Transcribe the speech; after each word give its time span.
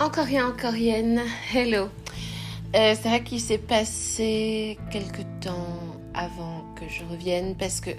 Encore 0.00 0.26
rien, 0.26 0.46
encore 0.46 0.74
rien. 0.74 1.16
Hello. 1.52 1.88
Euh, 2.76 2.94
c'est 2.94 3.08
vrai 3.08 3.24
qu'il 3.24 3.40
s'est 3.40 3.58
passé 3.58 4.78
quelque 4.92 5.22
temps 5.40 5.76
avant 6.14 6.62
que 6.76 6.88
je 6.88 7.02
revienne 7.04 7.56
parce 7.56 7.80
que, 7.80 7.90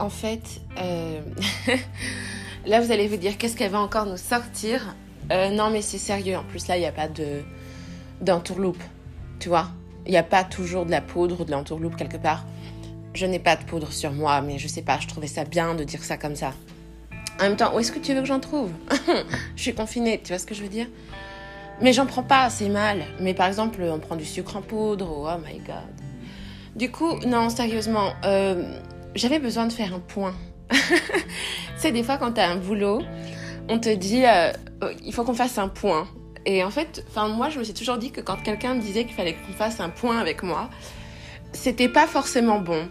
en 0.00 0.08
fait, 0.10 0.60
euh, 0.76 1.20
là 2.66 2.80
vous 2.80 2.90
allez 2.90 3.06
vous 3.06 3.16
dire 3.16 3.38
qu'est-ce 3.38 3.56
qu'elle 3.56 3.70
va 3.70 3.78
encore 3.78 4.06
nous 4.06 4.16
sortir? 4.16 4.96
Euh, 5.30 5.50
non, 5.50 5.70
mais 5.70 5.82
c'est 5.82 5.98
sérieux. 5.98 6.36
En 6.36 6.42
plus, 6.42 6.66
là, 6.66 6.76
il 6.76 6.80
n'y 6.80 6.86
a 6.86 6.92
pas 6.92 7.06
de 7.06 7.42
d'entourloupe. 8.20 8.82
Tu 9.38 9.48
vois? 9.48 9.68
Il 10.06 10.10
n'y 10.10 10.18
a 10.18 10.24
pas 10.24 10.42
toujours 10.42 10.84
de 10.84 10.90
la 10.90 11.00
poudre 11.00 11.42
ou 11.42 11.44
de 11.44 11.52
l'entourloupe 11.52 11.94
quelque 11.94 12.16
part. 12.16 12.44
Je 13.14 13.26
n'ai 13.26 13.38
pas 13.38 13.54
de 13.54 13.62
poudre 13.62 13.92
sur 13.92 14.12
moi, 14.12 14.40
mais 14.40 14.58
je 14.58 14.66
sais 14.66 14.82
pas, 14.82 14.98
je 14.98 15.06
trouvais 15.06 15.28
ça 15.28 15.44
bien 15.44 15.76
de 15.76 15.84
dire 15.84 16.02
ça 16.02 16.16
comme 16.16 16.34
ça. 16.34 16.54
En 17.40 17.44
même 17.44 17.56
temps, 17.56 17.74
où 17.74 17.80
est-ce 17.80 17.92
que 17.92 17.98
tu 17.98 18.14
veux 18.14 18.20
que 18.20 18.26
j'en 18.26 18.40
trouve? 18.40 18.70
Je 19.56 19.62
suis 19.62 19.74
confinée, 19.74 20.20
tu 20.22 20.28
vois 20.28 20.38
ce 20.38 20.46
que 20.46 20.54
je 20.54 20.62
veux 20.62 20.68
dire? 20.68 20.86
Mais 21.80 21.92
j'en 21.92 22.06
prends 22.06 22.22
pas 22.22 22.42
assez 22.44 22.68
mal. 22.68 23.04
Mais 23.20 23.34
par 23.34 23.48
exemple, 23.48 23.82
on 23.82 23.98
prend 23.98 24.14
du 24.14 24.24
sucre 24.24 24.56
en 24.56 24.62
poudre, 24.62 25.08
oh, 25.10 25.40
my 25.44 25.58
god. 25.58 25.74
Du 26.76 26.90
coup, 26.90 27.18
non, 27.26 27.50
sérieusement, 27.50 28.12
euh, 28.24 28.62
j'avais 29.14 29.40
besoin 29.40 29.66
de 29.66 29.72
faire 29.72 29.92
un 29.94 29.98
point. 29.98 30.34
sais, 31.76 31.92
des 31.92 32.02
fois, 32.02 32.16
quand 32.16 32.32
t'as 32.32 32.48
un 32.48 32.56
boulot, 32.56 33.02
on 33.68 33.78
te 33.78 33.92
dit, 33.94 34.24
euh, 34.24 34.52
oh, 34.82 34.86
il 35.04 35.12
faut 35.12 35.24
qu'on 35.24 35.34
fasse 35.34 35.58
un 35.58 35.68
point. 35.68 36.06
Et 36.46 36.62
en 36.62 36.70
fait, 36.70 37.04
moi, 37.16 37.48
je 37.48 37.58
me 37.58 37.64
suis 37.64 37.74
toujours 37.74 37.98
dit 37.98 38.10
que 38.10 38.20
quand 38.20 38.36
quelqu'un 38.36 38.74
me 38.74 38.80
disait 38.80 39.04
qu'il 39.04 39.14
fallait 39.14 39.34
qu'on 39.34 39.52
fasse 39.52 39.80
un 39.80 39.88
point 39.88 40.18
avec 40.18 40.42
moi, 40.42 40.68
c'était 41.52 41.88
pas 41.88 42.06
forcément 42.06 42.60
bon. 42.60 42.88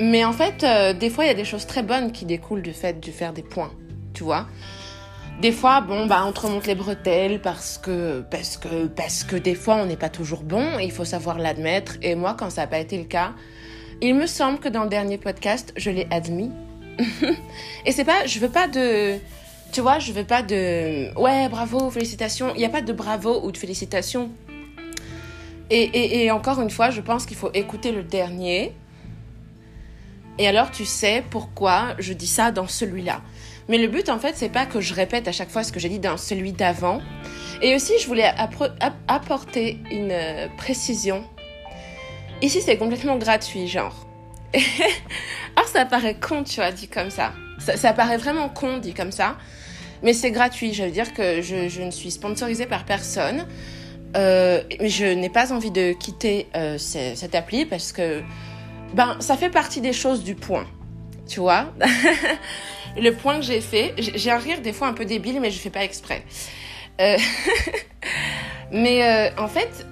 Mais 0.00 0.24
en 0.24 0.32
fait, 0.32 0.62
euh, 0.62 0.92
des 0.92 1.10
fois, 1.10 1.24
il 1.24 1.28
y 1.28 1.30
a 1.30 1.34
des 1.34 1.44
choses 1.44 1.66
très 1.66 1.82
bonnes 1.82 2.12
qui 2.12 2.24
découlent 2.24 2.62
du 2.62 2.72
fait 2.72 3.00
de 3.04 3.10
faire 3.10 3.32
des 3.32 3.42
points, 3.42 3.72
tu 4.14 4.22
vois. 4.22 4.46
Des 5.40 5.52
fois, 5.52 5.80
bon, 5.80 6.06
bah, 6.06 6.24
on 6.26 6.32
te 6.32 6.40
remonte 6.40 6.66
les 6.66 6.74
bretelles 6.74 7.40
parce 7.40 7.78
que, 7.78 8.24
parce 8.30 8.56
que, 8.56 8.86
parce 8.86 9.24
que 9.24 9.36
des 9.36 9.54
fois, 9.54 9.76
on 9.76 9.86
n'est 9.86 9.96
pas 9.96 10.08
toujours 10.08 10.42
bon. 10.42 10.78
Il 10.80 10.90
faut 10.90 11.04
savoir 11.04 11.38
l'admettre. 11.38 11.96
Et 12.02 12.14
moi, 12.14 12.34
quand 12.38 12.50
ça 12.50 12.62
n'a 12.62 12.66
pas 12.66 12.78
été 12.78 12.98
le 12.98 13.04
cas, 13.04 13.32
il 14.00 14.14
me 14.14 14.26
semble 14.26 14.58
que 14.58 14.68
dans 14.68 14.82
le 14.82 14.88
dernier 14.88 15.18
podcast, 15.18 15.72
je 15.76 15.90
l'ai 15.90 16.06
admis. 16.10 16.50
et 17.86 17.92
c'est 17.92 18.04
pas, 18.04 18.26
je 18.26 18.38
veux 18.40 18.48
pas 18.48 18.66
de, 18.66 19.18
tu 19.72 19.80
vois, 19.80 20.00
je 20.00 20.12
veux 20.12 20.24
pas 20.24 20.42
de, 20.42 21.16
ouais, 21.16 21.48
bravo, 21.48 21.90
félicitations. 21.90 22.52
Il 22.54 22.58
n'y 22.58 22.64
a 22.64 22.70
pas 22.70 22.82
de 22.82 22.92
bravo 22.92 23.40
ou 23.44 23.52
de 23.52 23.56
félicitations. 23.56 24.30
Et, 25.70 25.82
et, 25.82 26.24
et 26.24 26.30
encore 26.32 26.60
une 26.60 26.70
fois, 26.70 26.90
je 26.90 27.00
pense 27.00 27.26
qu'il 27.26 27.36
faut 27.36 27.50
écouter 27.54 27.92
le 27.92 28.02
dernier 28.02 28.74
et 30.38 30.46
alors 30.46 30.70
tu 30.70 30.84
sais 30.84 31.24
pourquoi 31.30 31.94
je 31.98 32.12
dis 32.12 32.26
ça 32.26 32.50
dans 32.50 32.68
celui-là. 32.68 33.22
Mais 33.68 33.78
le 33.78 33.88
but 33.88 34.08
en 34.08 34.18
fait, 34.18 34.34
c'est 34.36 34.48
pas 34.48 34.66
que 34.66 34.80
je 34.80 34.94
répète 34.94 35.28
à 35.28 35.32
chaque 35.32 35.50
fois 35.50 35.62
ce 35.62 35.72
que 35.72 35.80
j'ai 35.80 35.88
dit 35.88 35.98
dans 35.98 36.16
celui 36.16 36.52
d'avant. 36.52 37.00
Et 37.60 37.74
aussi, 37.74 37.92
je 38.00 38.06
voulais 38.06 38.30
apporter 39.08 39.78
une 39.90 40.12
euh, 40.12 40.46
précision. 40.56 41.24
Ici, 42.40 42.62
c'est 42.62 42.76
complètement 42.76 43.16
gratuit, 43.16 43.66
genre. 43.66 44.06
alors 45.56 45.68
ça 45.68 45.84
paraît 45.84 46.14
con, 46.14 46.44
tu 46.44 46.56
vois, 46.56 46.70
dit 46.70 46.88
comme 46.88 47.10
ça. 47.10 47.32
Ça, 47.58 47.92
paraît 47.92 48.16
vraiment 48.16 48.48
con, 48.48 48.78
dit 48.78 48.94
comme 48.94 49.10
ça. 49.10 49.36
Mais 50.02 50.12
c'est 50.12 50.30
gratuit. 50.30 50.72
Je 50.72 50.84
veux 50.84 50.90
dire 50.90 51.12
que 51.12 51.42
je, 51.42 51.82
ne 51.82 51.90
suis 51.90 52.12
sponsorisée 52.12 52.66
par 52.66 52.84
personne. 52.84 53.46
Euh, 54.16 54.62
je 54.80 55.04
n'ai 55.04 55.28
pas 55.28 55.52
envie 55.52 55.72
de 55.72 55.92
quitter 55.92 56.46
euh, 56.54 56.78
cette 56.78 57.34
appli 57.34 57.66
parce 57.66 57.92
que 57.92 58.22
ben, 58.94 59.16
ça 59.20 59.36
fait 59.36 59.50
partie 59.50 59.80
des 59.80 59.92
choses 59.92 60.24
du 60.24 60.34
point. 60.34 60.66
Tu 61.26 61.40
vois 61.40 61.72
Le 62.96 63.10
point 63.10 63.36
que 63.36 63.42
j'ai 63.42 63.60
fait, 63.60 63.94
j'ai 63.98 64.30
un 64.30 64.38
rire 64.38 64.60
des 64.60 64.72
fois 64.72 64.88
un 64.88 64.92
peu 64.92 65.04
débile, 65.04 65.40
mais 65.40 65.50
je 65.50 65.58
fais 65.58 65.70
pas 65.70 65.84
exprès. 65.84 66.24
Euh, 67.00 67.16
mais 68.72 69.04
euh, 69.04 69.30
en 69.36 69.46
fait, 69.46 69.86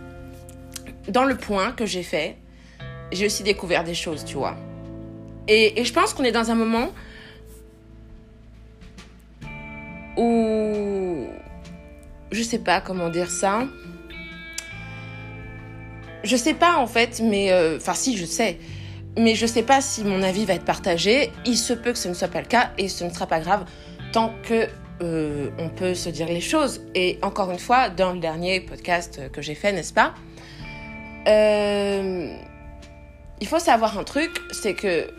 dans 1.09 1.25
le 1.25 1.37
point 1.37 1.73
que 1.73 1.87
j'ai 1.87 2.03
fait, 2.03 2.37
j'ai 3.13 3.27
aussi 3.27 3.43
découvert 3.43 3.85
des 3.85 3.95
choses, 3.95 4.25
tu 4.25 4.37
vois. 4.37 4.57
Et, 5.47 5.85
je 5.85 5.93
pense 5.93 6.13
qu'on 6.15 6.25
est 6.25 6.33
dans 6.33 6.51
un 6.51 6.57
moment 6.57 6.91
où 10.17 11.27
je 12.33 12.43
sais 12.43 12.59
pas 12.59 12.81
comment 12.81 13.09
dire 13.09 13.31
ça. 13.31 13.69
Je 16.25 16.35
sais 16.35 16.55
pas 16.55 16.79
en 16.79 16.89
fait, 16.89 17.21
mais 17.23 17.53
euh, 17.53 17.77
enfin 17.77 17.95
si 17.95 18.17
je 18.17 18.25
sais 18.25 18.59
mais 19.17 19.35
je 19.35 19.47
ne 19.47 19.51
sais 19.51 19.63
pas 19.63 19.81
si 19.81 20.05
mon 20.05 20.23
avis 20.23 20.45
va 20.45 20.55
être 20.55 20.65
partagé. 20.65 21.33
Il 21.45 21.57
se 21.57 21.73
peut 21.73 21.93
que 21.93 21.99
ce 21.99 22.09
ne 22.09 22.15
soit 22.15 22.29
pas 22.29 22.41
le 22.41 22.47
cas 22.47 22.71
et 22.79 22.89
ce 22.89 23.05
ne 23.05 23.11
sera 23.11 23.27
pas 23.27 23.41
grave 23.41 23.65
tant 24.13 24.35
que 24.43 24.69
euh, 25.03 25.51
on 25.59 25.69
peut 25.69 25.95
se 25.95 26.09
dire 26.09 26.27
les 26.27 26.41
choses. 26.41 26.83
Et 26.95 27.19
encore 27.23 27.51
une 27.51 27.59
fois, 27.59 27.89
dans 27.89 28.13
le 28.13 28.19
dernier 28.19 28.61
podcast 28.61 29.31
que 29.33 29.43
j'ai 29.43 29.55
fait, 29.55 29.73
n'est-ce 29.73 29.93
pas 29.93 30.15
euh, 31.29 32.35
Il 33.41 33.47
faut 33.47 33.59
savoir 33.59 33.99
un 33.99 34.05
truc, 34.05 34.41
c'est 34.53 34.75
que 34.75 35.11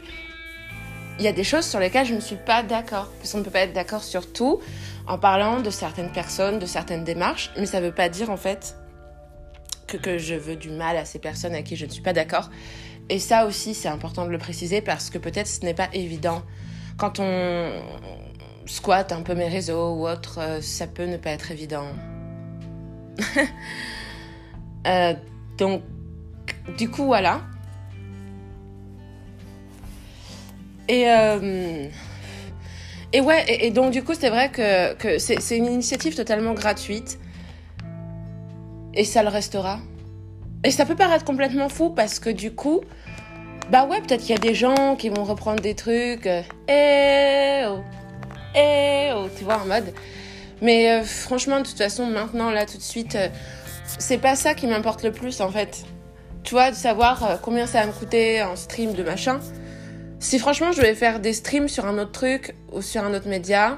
il 1.20 1.26
y 1.26 1.28
a 1.28 1.34
des 1.34 1.44
choses 1.44 1.66
sur 1.66 1.80
lesquelles 1.80 2.06
je 2.06 2.14
ne 2.14 2.20
suis 2.20 2.36
pas 2.36 2.62
d'accord. 2.62 3.12
Parce 3.18 3.32
qu'on 3.32 3.40
ne 3.40 3.44
peut 3.44 3.52
pas 3.52 3.62
être 3.62 3.74
d'accord 3.74 4.04
sur 4.04 4.32
tout 4.32 4.60
en 5.08 5.18
parlant 5.18 5.62
de 5.62 5.70
certaines 5.70 6.12
personnes, 6.12 6.60
de 6.60 6.66
certaines 6.66 7.04
démarches, 7.04 7.52
mais 7.58 7.66
ça 7.66 7.80
ne 7.80 7.86
veut 7.86 7.94
pas 7.94 8.10
dire 8.10 8.30
en 8.30 8.38
fait 8.38 8.76
que, 9.88 9.98
que 9.98 10.18
je 10.18 10.36
veux 10.36 10.56
du 10.56 10.70
mal 10.70 10.98
à 10.98 11.06
ces 11.06 11.18
personnes 11.18 11.56
à 11.56 11.64
qui 11.64 11.76
je 11.76 11.86
ne 11.86 11.92
suis 11.92 12.04
pas 12.04 12.14
d'accord. 12.14 12.50
Et 13.10 13.20
ça 13.20 13.46
aussi, 13.46 13.74
c'est 13.74 13.88
important 13.88 14.26
de 14.26 14.32
le 14.32 14.38
préciser 14.38 14.82
parce 14.82 15.10
que 15.10 15.18
peut-être 15.18 15.48
ce 15.48 15.62
n'est 15.62 15.74
pas 15.74 15.90
évident. 15.94 16.44
Quand 16.98 17.20
on 17.20 17.72
squatte 18.66 19.12
un 19.12 19.22
peu 19.22 19.34
mes 19.34 19.48
réseaux 19.48 19.94
ou 19.94 20.08
autre, 20.08 20.40
euh, 20.40 20.62
ça 20.62 20.88
peut 20.88 21.06
ne 21.06 21.18
pas 21.18 21.32
être 21.32 21.52
évident. 21.52 21.88
Euh, 24.86 25.14
donc, 25.58 25.82
du 26.78 26.90
coup, 26.90 27.04
voilà. 27.08 27.42
Et, 30.88 31.10
euh, 31.10 31.90
et 33.12 33.20
ouais, 33.20 33.66
et, 33.66 33.72
donc 33.72 33.92
du 33.92 34.02
coup, 34.02 34.14
c'est 34.14 34.30
vrai 34.30 34.50
que, 34.50 34.94
que 34.94 35.18
c'est 35.18 35.58
une 35.58 35.66
initiative 35.66 36.16
totalement 36.16 36.54
gratuite. 36.54 37.20
Et 38.94 39.04
ça 39.04 39.24
le 39.24 39.30
restera. 39.30 39.80
Et 40.64 40.72
ça 40.72 40.86
peut 40.86 40.96
paraître 40.96 41.26
complètement 41.26 41.70
fou 41.70 41.90
parce 41.90 42.20
que 42.20 42.30
du 42.30 42.52
coup, 42.52 42.82
bah 43.70 43.86
ouais, 43.86 44.02
peut-être 44.02 44.22
qu'il 44.22 44.32
y 44.32 44.38
a 44.38 44.42
des 44.42 44.56
gens 44.56 44.96
qui 44.96 45.10
vont 45.10 45.24
reprendre 45.24 45.62
des 45.62 45.76
trucs. 45.76 46.26
Euh, 46.26 46.42
eh 46.68 47.66
oh, 47.68 47.84
eh 48.56 49.12
oh, 49.16 49.28
tu 49.38 49.44
vois, 49.44 49.58
en 49.58 49.66
mode. 49.66 49.94
Mais 50.62 50.92
euh, 50.92 51.04
franchement, 51.04 51.60
de 51.60 51.66
toute 51.66 51.78
façon, 51.78 52.06
maintenant, 52.08 52.50
là, 52.50 52.66
tout 52.66 52.78
de 52.78 52.84
suite, 52.84 53.16
euh, 53.16 53.28
c'est 54.00 54.18
pas 54.18 54.36
ça 54.36 54.54
qui 54.54 54.68
m'importe 54.68 55.04
le 55.04 55.12
plus 55.12 55.42
en 55.42 55.50
fait. 55.50 55.86
Tu 56.44 56.54
vois, 56.54 56.72
de 56.72 56.76
savoir 56.76 57.40
combien 57.42 57.68
ça 57.68 57.82
va 57.82 57.88
me 57.88 57.92
coûter 57.92 58.42
en 58.42 58.56
stream 58.56 58.94
de 58.94 59.04
machin. 59.04 59.40
Si 60.20 60.40
franchement, 60.40 60.72
je 60.72 60.78
devais 60.78 60.96
faire 60.96 61.20
des 61.20 61.34
streams 61.34 61.68
sur 61.68 61.86
un 61.86 61.98
autre 62.00 62.12
truc 62.12 62.56
ou 62.72 62.82
sur 62.82 63.04
un 63.04 63.14
autre 63.14 63.28
média, 63.28 63.78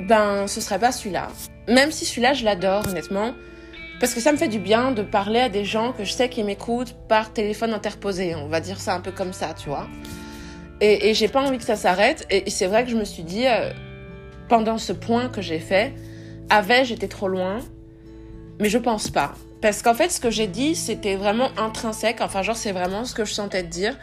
ben, 0.00 0.46
ce 0.46 0.60
serait 0.60 0.78
pas 0.78 0.90
celui-là. 0.90 1.28
Même 1.68 1.92
si 1.92 2.04
celui-là, 2.04 2.32
je 2.32 2.44
l'adore, 2.44 2.86
honnêtement. 2.88 3.34
Parce 4.00 4.14
que 4.14 4.20
ça 4.20 4.32
me 4.32 4.36
fait 4.36 4.48
du 4.48 4.60
bien 4.60 4.92
de 4.92 5.02
parler 5.02 5.40
à 5.40 5.48
des 5.48 5.64
gens 5.64 5.92
que 5.92 6.04
je 6.04 6.12
sais 6.12 6.28
qui 6.28 6.44
m'écoutent 6.44 6.94
par 7.08 7.32
téléphone 7.32 7.72
interposé. 7.72 8.34
On 8.36 8.46
va 8.48 8.60
dire 8.60 8.80
ça 8.80 8.94
un 8.94 9.00
peu 9.00 9.10
comme 9.10 9.32
ça, 9.32 9.54
tu 9.54 9.68
vois. 9.68 9.88
Et, 10.80 11.14
j'ai 11.14 11.26
pas 11.26 11.42
envie 11.42 11.58
que 11.58 11.64
ça 11.64 11.74
s'arrête. 11.74 12.26
Et, 12.30 12.48
c'est 12.50 12.66
vrai 12.66 12.84
que 12.84 12.90
je 12.90 12.96
me 12.96 13.04
suis 13.04 13.24
dit, 13.24 13.46
euh, 13.46 13.72
pendant 14.48 14.78
ce 14.78 14.92
point 14.92 15.28
que 15.28 15.42
j'ai 15.42 15.58
fait, 15.58 15.94
avait 16.50 16.84
j'étais 16.84 17.08
trop 17.08 17.28
loin 17.28 17.58
Mais 18.60 18.68
je 18.68 18.78
pense 18.78 19.10
pas. 19.10 19.34
Parce 19.60 19.82
qu'en 19.82 19.94
fait, 19.94 20.10
ce 20.10 20.20
que 20.20 20.30
j'ai 20.30 20.46
dit, 20.46 20.76
c'était 20.76 21.16
vraiment 21.16 21.50
intrinsèque. 21.56 22.20
Enfin, 22.20 22.42
genre, 22.42 22.56
c'est 22.56 22.72
vraiment 22.72 23.04
ce 23.04 23.14
que 23.14 23.24
je 23.24 23.32
sentais 23.32 23.64
te 23.64 23.68
dire. 23.68 23.96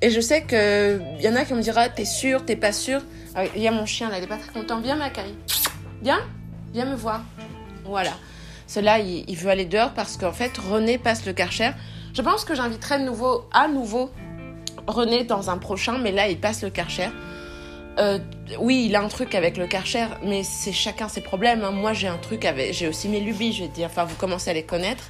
Et 0.00 0.10
je 0.10 0.20
sais 0.20 0.42
que 0.42 1.00
y 1.20 1.28
en 1.28 1.34
a 1.34 1.44
qui 1.44 1.54
me 1.54 1.60
dira, 1.60 1.88
t'es 1.88 2.04
sûr, 2.04 2.44
t'es 2.44 2.56
pas 2.56 2.72
sûr. 2.72 3.00
Ah, 3.34 3.42
il 3.56 3.62
y 3.62 3.66
a 3.66 3.72
mon 3.72 3.86
chien 3.86 4.10
là, 4.10 4.18
il 4.18 4.24
est 4.24 4.28
pas 4.28 4.36
très 4.36 4.52
content. 4.52 4.80
Viens, 4.80 4.94
Macaille. 4.94 5.34
Viens, 6.02 6.20
viens 6.72 6.84
me 6.84 6.94
voir. 6.94 7.24
Voilà. 7.84 8.12
Cela, 8.74 8.98
il, 8.98 9.36
veut 9.36 9.50
aller 9.50 9.66
dehors 9.66 9.92
parce 9.94 10.16
qu'en 10.16 10.32
fait, 10.32 10.58
René 10.58 10.98
passe 10.98 11.26
le 11.26 11.32
Karcher. 11.32 11.70
Je 12.12 12.20
pense 12.22 12.44
que 12.44 12.56
j'inviterai 12.56 12.98
nouveau, 12.98 13.44
à 13.52 13.68
nouveau 13.68 14.10
René 14.88 15.22
dans 15.22 15.48
un 15.48 15.58
prochain, 15.58 15.98
mais 15.98 16.10
là, 16.10 16.26
il 16.26 16.40
passe 16.40 16.64
le 16.64 16.70
Karcher. 16.70 17.10
Euh, 18.00 18.18
oui, 18.58 18.86
il 18.86 18.96
a 18.96 19.00
un 19.00 19.06
truc 19.06 19.36
avec 19.36 19.58
le 19.58 19.68
Karcher, 19.68 20.06
mais 20.24 20.42
c'est 20.42 20.72
chacun 20.72 21.08
ses 21.08 21.20
problèmes. 21.20 21.62
Hein. 21.62 21.70
Moi, 21.70 21.92
j'ai 21.92 22.08
un 22.08 22.16
truc 22.16 22.44
avec. 22.44 22.74
J'ai 22.74 22.88
aussi 22.88 23.08
mes 23.08 23.20
lubies, 23.20 23.52
je 23.52 23.62
vais 23.62 23.68
dire. 23.68 23.86
Enfin, 23.86 24.06
vous 24.06 24.16
commencez 24.16 24.50
à 24.50 24.54
les 24.54 24.64
connaître. 24.64 25.04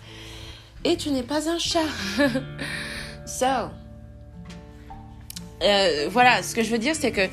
Et 0.84 0.98
tu 0.98 1.08
n'es 1.08 1.22
pas 1.22 1.48
un 1.48 1.58
chat. 1.58 1.78
so. 3.26 3.46
Euh, 5.62 6.08
voilà, 6.10 6.42
ce 6.42 6.54
que 6.54 6.62
je 6.62 6.70
veux 6.70 6.78
dire, 6.78 6.94
c'est 6.94 7.12
que 7.12 7.28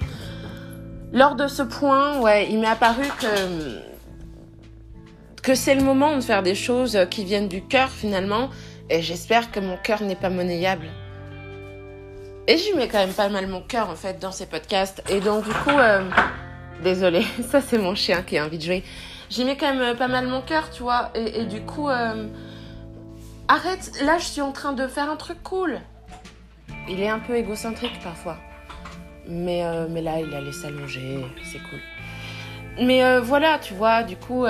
lors 1.12 1.36
de 1.36 1.50
ce 1.50 1.62
point, 1.62 2.22
ouais, 2.22 2.48
il 2.50 2.58
m'est 2.58 2.68
apparu 2.68 3.04
que 3.20 3.91
que 5.42 5.56
c'est 5.56 5.76
le 5.76 5.84
moment 5.84 6.16
de 6.16 6.22
faire 6.22 6.44
des 6.44 6.56
choses 6.56 6.98
qui 7.10 7.26
viennent 7.26 7.48
du 7.48 7.64
cœur 7.64 7.90
finalement. 7.90 8.50
Et 8.90 9.02
j'espère 9.02 9.52
que 9.52 9.60
mon 9.60 9.78
cœur 9.78 10.02
n'est 10.02 10.16
pas 10.16 10.30
monnayable. 10.30 10.88
Et 12.48 12.58
j'y 12.58 12.74
mets 12.74 12.88
quand 12.88 12.98
même 12.98 13.14
pas 13.14 13.30
mal 13.30 13.48
mon 13.48 13.62
cœur 13.62 13.90
en 13.90 13.96
fait 13.96 14.20
dans 14.20 14.32
ces 14.32 14.46
podcasts. 14.46 15.04
Et 15.10 15.20
donc 15.20 15.46
du 15.46 15.52
coup, 15.52 15.70
euh, 15.70 16.10
désolée, 16.84 17.26
ça 17.50 17.62
c'est 17.62 17.78
mon 17.78 17.96
chien 17.96 18.22
qui 18.24 18.38
a 18.38 18.46
envie 18.46 18.58
de 18.58 18.64
jouer. 18.64 18.84
J'y 19.30 19.46
mets 19.46 19.56
quand 19.56 19.74
même 19.74 19.96
pas 19.96 20.10
mal 20.10 20.28
mon 20.28 20.42
cœur, 20.42 20.70
tu 20.72 20.84
vois. 20.84 21.10
Et, 21.16 21.46
du 21.46 21.62
coup, 21.62 21.88
arrête, 21.88 23.92
là 24.04 24.18
je 24.18 24.26
suis 24.26 24.42
en 24.42 24.52
train 24.52 24.74
de 24.74 24.88
faire 24.88 25.10
un 25.10 25.16
truc 25.16 25.42
cool. 25.42 25.80
Il 26.90 27.00
est 27.00 27.08
un 27.08 27.20
peu 27.20 27.38
égocentrique 27.38 27.98
parfois. 28.04 28.38
Mais, 29.30 29.64
mais 29.90 30.02
là, 30.02 30.20
il 30.20 30.34
allait 30.34 30.52
s'allonger, 30.52 31.24
c'est 31.44 31.60
cool. 31.60 31.80
Mais 32.86 33.20
voilà, 33.22 33.58
tu 33.60 33.74
vois, 33.74 34.04
du 34.04 34.18
coup, 34.18 34.46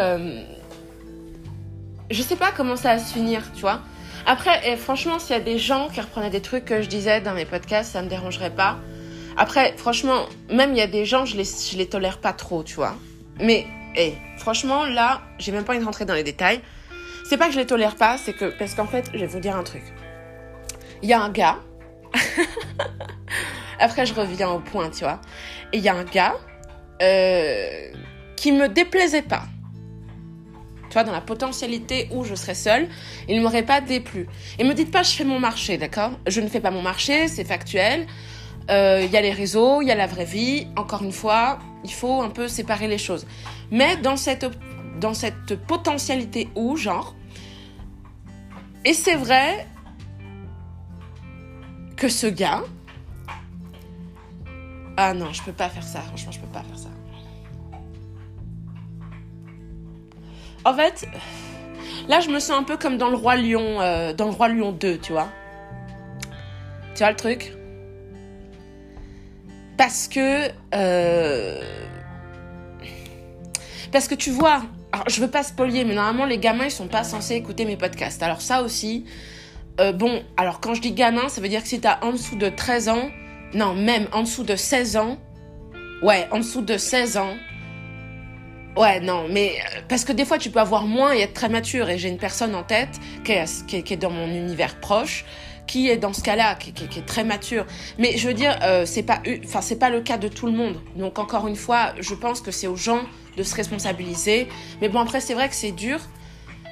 je 2.11 2.21
sais 2.21 2.35
pas 2.35 2.51
comment 2.51 2.75
ça 2.75 2.95
va 2.95 2.99
se 2.99 3.13
finir, 3.13 3.41
tu 3.53 3.61
vois. 3.61 3.81
Après, 4.25 4.71
et 4.71 4.77
franchement, 4.77 5.19
s'il 5.19 5.35
y 5.35 5.39
a 5.39 5.41
des 5.41 5.57
gens 5.57 5.89
qui 5.89 5.99
reprenaient 5.99 6.29
des 6.29 6.41
trucs 6.41 6.65
que 6.65 6.81
je 6.81 6.87
disais 6.87 7.21
dans 7.21 7.33
mes 7.33 7.45
podcasts, 7.45 7.91
ça 7.91 8.01
me 8.01 8.07
dérangerait 8.07 8.51
pas. 8.51 8.77
Après, 9.37 9.73
franchement, 9.77 10.25
même 10.51 10.71
il 10.71 10.77
y 10.77 10.81
a 10.81 10.87
des 10.87 11.05
gens, 11.05 11.25
je 11.25 11.37
les, 11.37 11.45
je 11.45 11.77
les 11.77 11.87
tolère 11.87 12.19
pas 12.19 12.33
trop, 12.33 12.63
tu 12.63 12.75
vois. 12.75 12.95
Mais, 13.39 13.65
hey, 13.95 14.17
franchement, 14.37 14.85
là, 14.85 15.21
j'ai 15.39 15.51
même 15.51 15.63
pas 15.63 15.73
envie 15.73 15.79
de 15.79 15.85
rentrer 15.85 16.05
dans 16.05 16.13
les 16.13 16.23
détails. 16.23 16.61
C'est 17.27 17.37
pas 17.37 17.47
que 17.47 17.53
je 17.53 17.59
les 17.59 17.65
tolère 17.65 17.95
pas, 17.95 18.17
c'est 18.17 18.33
que, 18.33 18.45
parce 18.45 18.75
qu'en 18.75 18.85
fait, 18.85 19.09
je 19.13 19.19
vais 19.19 19.27
vous 19.27 19.39
dire 19.39 19.55
un 19.55 19.63
truc. 19.63 19.83
Il 21.01 21.09
y 21.09 21.13
a 21.13 21.21
un 21.21 21.29
gars. 21.29 21.59
Après, 23.79 24.05
je 24.05 24.13
reviens 24.13 24.49
au 24.49 24.59
point, 24.59 24.89
tu 24.89 25.03
vois. 25.03 25.19
Il 25.73 25.79
y 25.79 25.89
a 25.89 25.95
un 25.95 26.03
gars 26.03 26.35
euh, 27.01 27.91
qui 28.35 28.51
me 28.51 28.67
déplaisait 28.67 29.23
pas 29.23 29.43
tu 30.91 30.95
vois, 30.95 31.05
dans 31.05 31.13
la 31.13 31.21
potentialité 31.21 32.09
où 32.11 32.25
je 32.25 32.35
serais 32.35 32.53
seule, 32.53 32.89
il 33.29 33.37
ne 33.37 33.41
m'aurait 33.41 33.63
pas 33.63 33.79
déplu. 33.79 34.27
Et 34.59 34.65
me 34.65 34.73
dites 34.73 34.91
pas, 34.91 35.03
je 35.03 35.11
fais 35.11 35.23
mon 35.23 35.39
marché, 35.39 35.77
d'accord? 35.77 36.11
Je 36.27 36.41
ne 36.41 36.49
fais 36.49 36.59
pas 36.59 36.69
mon 36.69 36.81
marché, 36.81 37.29
c'est 37.29 37.45
factuel. 37.45 38.07
Euh, 38.69 39.01
il 39.05 39.09
y 39.09 39.15
a 39.15 39.21
les 39.21 39.31
réseaux, 39.31 39.81
il 39.81 39.87
y 39.87 39.91
a 39.91 39.95
la 39.95 40.05
vraie 40.05 40.25
vie. 40.25 40.67
Encore 40.75 41.01
une 41.01 41.13
fois, 41.13 41.59
il 41.85 41.93
faut 41.93 42.21
un 42.21 42.29
peu 42.29 42.49
séparer 42.49 42.89
les 42.89 42.97
choses. 42.97 43.25
Mais 43.71 43.95
dans 43.95 44.17
cette, 44.17 44.45
dans 44.99 45.13
cette 45.13 45.55
potentialité 45.65 46.49
où, 46.55 46.75
genre, 46.75 47.15
et 48.83 48.93
c'est 48.93 49.15
vrai 49.15 49.65
que 51.95 52.09
ce 52.09 52.27
gars, 52.27 52.63
ah 54.97 55.13
non, 55.13 55.31
je 55.31 55.41
peux 55.41 55.53
pas 55.53 55.69
faire 55.69 55.83
ça, 55.83 56.01
franchement, 56.01 56.33
je 56.33 56.39
peux 56.41 56.47
pas 56.47 56.63
faire 56.63 56.77
ça. 56.77 56.90
En 60.63 60.73
fait, 60.73 61.07
là, 62.07 62.19
je 62.19 62.29
me 62.29 62.39
sens 62.39 62.59
un 62.59 62.63
peu 62.63 62.77
comme 62.77 62.97
dans 62.97 63.09
le 63.09 63.15
Roi 63.15 63.35
Lion, 63.35 63.81
euh, 63.81 64.13
dans 64.13 64.25
le 64.25 64.31
Roi 64.31 64.49
Lion 64.49 64.71
2, 64.71 64.97
tu 64.97 65.11
vois. 65.11 65.29
Tu 66.93 66.99
vois 66.99 67.11
le 67.11 67.17
truc? 67.17 67.53
Parce 69.77 70.07
que. 70.07 70.49
Euh, 70.75 71.61
parce 73.91 74.07
que 74.07 74.15
tu 74.15 74.31
vois. 74.31 74.63
Alors, 74.91 75.09
je 75.09 75.21
veux 75.21 75.29
pas 75.29 75.43
spolier, 75.43 75.85
mais 75.85 75.95
normalement, 75.95 76.25
les 76.25 76.37
gamins, 76.37 76.65
ils 76.65 76.71
sont 76.71 76.87
pas 76.87 77.03
censés 77.03 77.35
écouter 77.35 77.65
mes 77.65 77.77
podcasts. 77.77 78.21
Alors, 78.21 78.41
ça 78.41 78.61
aussi. 78.61 79.05
Euh, 79.79 79.93
bon, 79.93 80.21
alors 80.37 80.59
quand 80.59 80.73
je 80.73 80.81
dis 80.81 80.91
gamin, 80.91 81.29
ça 81.29 81.41
veut 81.41 81.47
dire 81.47 81.63
que 81.63 81.67
si 81.67 81.79
t'as 81.79 81.99
en 82.01 82.11
dessous 82.11 82.35
de 82.35 82.49
13 82.49 82.89
ans, 82.89 83.09
non, 83.53 83.73
même 83.73 84.07
en 84.11 84.21
dessous 84.21 84.43
de 84.43 84.55
16 84.55 84.97
ans, 84.97 85.17
ouais, 86.03 86.27
en 86.31 86.39
dessous 86.39 86.61
de 86.61 86.77
16 86.77 87.17
ans, 87.17 87.35
Ouais, 88.77 89.01
non, 89.01 89.27
mais 89.29 89.55
euh, 89.59 89.81
parce 89.89 90.05
que 90.05 90.13
des 90.13 90.23
fois 90.23 90.37
tu 90.37 90.49
peux 90.49 90.59
avoir 90.59 90.85
moins 90.85 91.13
et 91.13 91.19
être 91.21 91.33
très 91.33 91.49
mature. 91.49 91.89
Et 91.89 91.97
j'ai 91.97 92.09
une 92.09 92.17
personne 92.17 92.55
en 92.55 92.63
tête 92.63 92.99
qui 93.23 93.33
est, 93.33 93.97
dans 93.97 94.09
mon 94.09 94.27
univers 94.27 94.79
proche, 94.79 95.25
qui 95.67 95.89
est 95.89 95.97
dans 95.97 96.13
ce 96.13 96.21
cas-là, 96.21 96.55
qui, 96.55 96.69
est 96.69 97.05
très 97.05 97.23
mature. 97.23 97.65
Mais 97.97 98.17
je 98.17 98.27
veux 98.27 98.33
dire, 98.33 98.57
euh, 98.63 98.85
c'est 98.85 99.03
pas, 99.03 99.21
enfin 99.43 99.61
c'est 99.61 99.77
pas 99.77 99.89
le 99.89 100.01
cas 100.01 100.17
de 100.17 100.29
tout 100.29 100.45
le 100.45 100.53
monde. 100.53 100.79
Donc 100.95 101.19
encore 101.19 101.47
une 101.47 101.57
fois, 101.57 101.93
je 101.99 102.15
pense 102.15 102.39
que 102.39 102.51
c'est 102.51 102.67
aux 102.67 102.77
gens 102.77 103.01
de 103.35 103.43
se 103.43 103.55
responsabiliser. 103.55 104.47
Mais 104.79 104.87
bon 104.87 104.99
après 104.99 105.19
c'est 105.19 105.33
vrai 105.33 105.49
que 105.49 105.55
c'est 105.55 105.73
dur. 105.73 105.99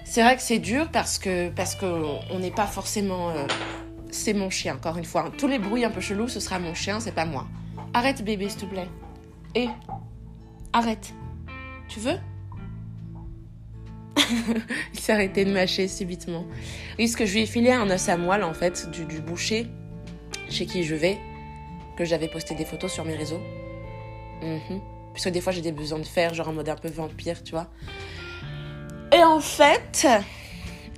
C'est 0.06 0.24
vrai 0.24 0.38
que 0.38 0.42
c'est 0.42 0.60
dur 0.60 0.90
parce 0.92 1.20
que 1.20 1.50
parce 1.50 1.76
que 1.76 1.86
on 2.32 2.40
n'est 2.40 2.52
pas 2.52 2.66
forcément. 2.66 3.32
Euh, 3.32 3.46
c'est 4.10 4.34
mon 4.34 4.50
chien. 4.50 4.76
Encore 4.76 4.98
une 4.98 5.06
fois, 5.06 5.30
tous 5.38 5.48
les 5.48 5.60
bruits 5.60 5.86
un 5.86 5.92
peu 5.92 6.02
chelous, 6.02 6.30
ce 6.30 6.40
sera 6.40 6.60
mon 6.60 6.74
chien, 6.74 7.00
c'est 7.00 7.12
pas 7.12 7.26
moi. 7.26 7.46
Arrête 7.94 8.24
bébé, 8.24 8.50
s'il 8.50 8.62
te 8.62 8.66
plaît. 8.66 8.88
Et 9.54 9.68
arrête. 10.74 11.14
Tu 11.90 12.00
veux 12.00 12.18
Il 14.94 15.00
s'est 15.00 15.12
arrêté 15.12 15.44
de 15.44 15.52
mâcher 15.52 15.88
subitement. 15.88 16.46
Oui, 16.98 17.08
ce 17.08 17.18
que 17.18 17.26
je 17.26 17.34
lui 17.34 17.42
ai 17.42 17.46
filé 17.46 17.72
un 17.72 17.90
os 17.90 18.10
à 18.10 18.18
moelle, 18.18 18.44
en 18.44 18.54
fait, 18.54 18.90
du, 18.92 19.20
boucher 19.22 19.68
chez 20.50 20.66
qui 20.66 20.84
je 20.84 20.96
vais, 20.96 21.18
que 21.98 22.06
j'avais 22.06 22.28
posté 22.28 22.56
des 22.56 22.66
photos 22.66 22.92
sur 22.92 23.06
mes 23.06 23.16
réseaux. 23.16 23.42
Mhm. 24.42 24.82
Puisque 25.14 25.30
des 25.30 25.42
fois, 25.42 25.52
j'ai 25.52 25.62
des 25.62 25.72
besoins 25.72 26.00
de 26.00 26.06
faire, 26.06 26.34
genre 26.34 26.50
en 26.50 26.54
mode 26.54 26.70
un 26.70 26.76
peu 26.76 26.90
vampire, 26.90 27.44
tu 27.44 27.52
vois. 27.52 27.68
Et 29.12 29.24
en 29.24 29.40
fait, 29.40 30.08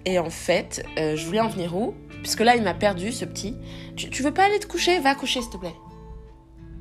et 0.05 0.19
en 0.19 0.29
fait, 0.29 0.85
euh, 0.97 1.15
je 1.15 1.25
voulais 1.25 1.39
en 1.39 1.47
venir 1.47 1.75
où? 1.75 1.95
Puisque 2.21 2.41
là, 2.41 2.55
il 2.55 2.63
m'a 2.63 2.73
perdu, 2.73 3.11
ce 3.11 3.25
petit. 3.25 3.55
Tu, 3.95 4.09
tu, 4.09 4.21
veux 4.23 4.33
pas 4.33 4.45
aller 4.45 4.59
te 4.59 4.67
coucher? 4.67 4.99
Va 4.99 5.15
coucher, 5.15 5.41
s'il 5.41 5.51
te 5.51 5.57
plaît. 5.57 5.75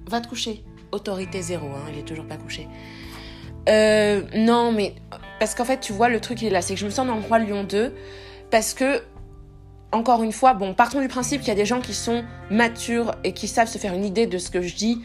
Va 0.07 0.21
te 0.21 0.29
coucher. 0.29 0.65
Autorité 0.93 1.41
zéro, 1.41 1.67
hein, 1.69 1.91
il 1.93 2.01
est 2.01 2.05
toujours 2.05 2.27
pas 2.27 2.37
couché. 2.37 2.67
Euh, 3.71 4.23
non, 4.35 4.73
mais 4.73 4.95
parce 5.39 5.55
qu'en 5.55 5.65
fait, 5.65 5.81
tu 5.81 5.93
vois, 5.93 6.09
le 6.09 6.21
truc 6.21 6.43
il 6.43 6.49
est 6.49 6.51
là, 6.51 6.63
c'est 6.63 6.75
que 6.75 6.81
je 6.81 6.87
me 6.87 6.91
sens 6.91 7.07
dans 7.07 7.15
le 7.15 7.23
Roi 7.23 7.39
Lion 7.39 7.65
2 7.65 7.95
parce 8.51 8.75
que, 8.75 9.03
encore 9.93 10.23
une 10.23 10.33
fois, 10.33 10.55
bon, 10.55 10.75
partons 10.75 11.01
du 11.01 11.09
principe 11.09 11.41
qu'il 11.41 11.49
y 11.49 11.53
a 11.53 11.57
des 11.57 11.67
gens 11.67 11.81
qui 11.81 11.95
sont 11.95 12.25
matures 12.51 13.15
et 13.23 13.33
qui 13.33 13.49
savent 13.49 13.69
se 13.69 13.79
faire 13.79 13.95
une 13.95 14.05
idée 14.05 14.27
de 14.27 14.39
ce 14.39 14.51
que 14.51 14.61
je 14.63 14.75
dis, 14.75 15.03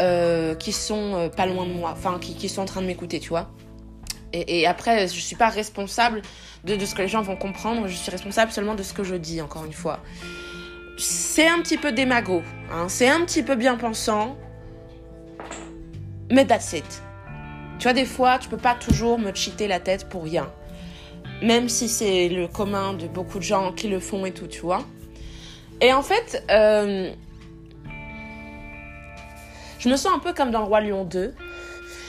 euh, 0.00 0.54
qui 0.54 0.72
sont 0.72 1.14
euh, 1.14 1.28
pas 1.28 1.46
loin 1.46 1.66
de 1.66 1.72
moi, 1.72 1.92
enfin, 1.92 2.18
qui, 2.20 2.48
sont 2.48 2.62
en 2.62 2.66
train 2.66 2.82
de 2.82 2.86
m'écouter, 2.86 3.18
tu 3.18 3.30
vois. 3.30 3.50
Et, 4.32 4.66
après, 4.66 5.08
je 5.08 5.18
suis 5.20 5.36
pas 5.36 5.48
responsable 5.48 6.20
de, 6.64 6.78
ce 6.84 6.94
que 6.94 7.00
les 7.00 7.08
gens 7.08 7.22
vont 7.22 7.36
comprendre, 7.36 7.88
je 7.88 7.94
suis 7.94 8.10
responsable 8.10 8.52
seulement 8.52 8.74
de 8.74 8.82
ce 8.82 8.92
que 8.92 9.02
je 9.02 9.14
dis, 9.14 9.40
encore 9.40 9.64
une 9.64 9.72
fois. 9.72 10.00
C'est 10.98 11.48
un 11.48 11.60
petit 11.62 11.78
peu 11.78 11.92
démago, 11.92 12.42
hein, 12.70 12.88
c'est 12.88 13.08
un 13.08 13.24
petit 13.24 13.42
peu 13.42 13.54
bien 13.54 13.76
pensant, 13.76 14.36
mais 16.30 16.44
that's 16.44 16.74
it. 16.74 17.02
Tu 17.78 17.84
vois, 17.84 17.92
des 17.92 18.04
fois, 18.04 18.38
tu 18.38 18.48
peux 18.48 18.56
pas 18.56 18.74
toujours 18.74 19.18
me 19.18 19.32
cheater 19.32 19.68
la 19.68 19.78
tête 19.78 20.08
pour 20.08 20.24
rien. 20.24 20.50
Même 21.42 21.68
si 21.68 21.88
c'est 21.88 22.28
le 22.28 22.48
commun 22.48 22.94
de 22.94 23.06
beaucoup 23.06 23.38
de 23.38 23.44
gens 23.44 23.72
qui 23.72 23.88
le 23.88 24.00
font 24.00 24.26
et 24.26 24.32
tout, 24.32 24.48
tu 24.48 24.60
vois. 24.60 24.84
Et 25.80 25.92
en 25.92 26.02
fait, 26.02 26.44
euh, 26.50 27.12
je 29.78 29.88
me 29.88 29.96
sens 29.96 30.12
un 30.12 30.18
peu 30.18 30.32
comme 30.32 30.50
dans 30.50 30.60
le 30.60 30.66
Roi 30.66 30.80
Lion 30.80 31.04
2. 31.04 31.34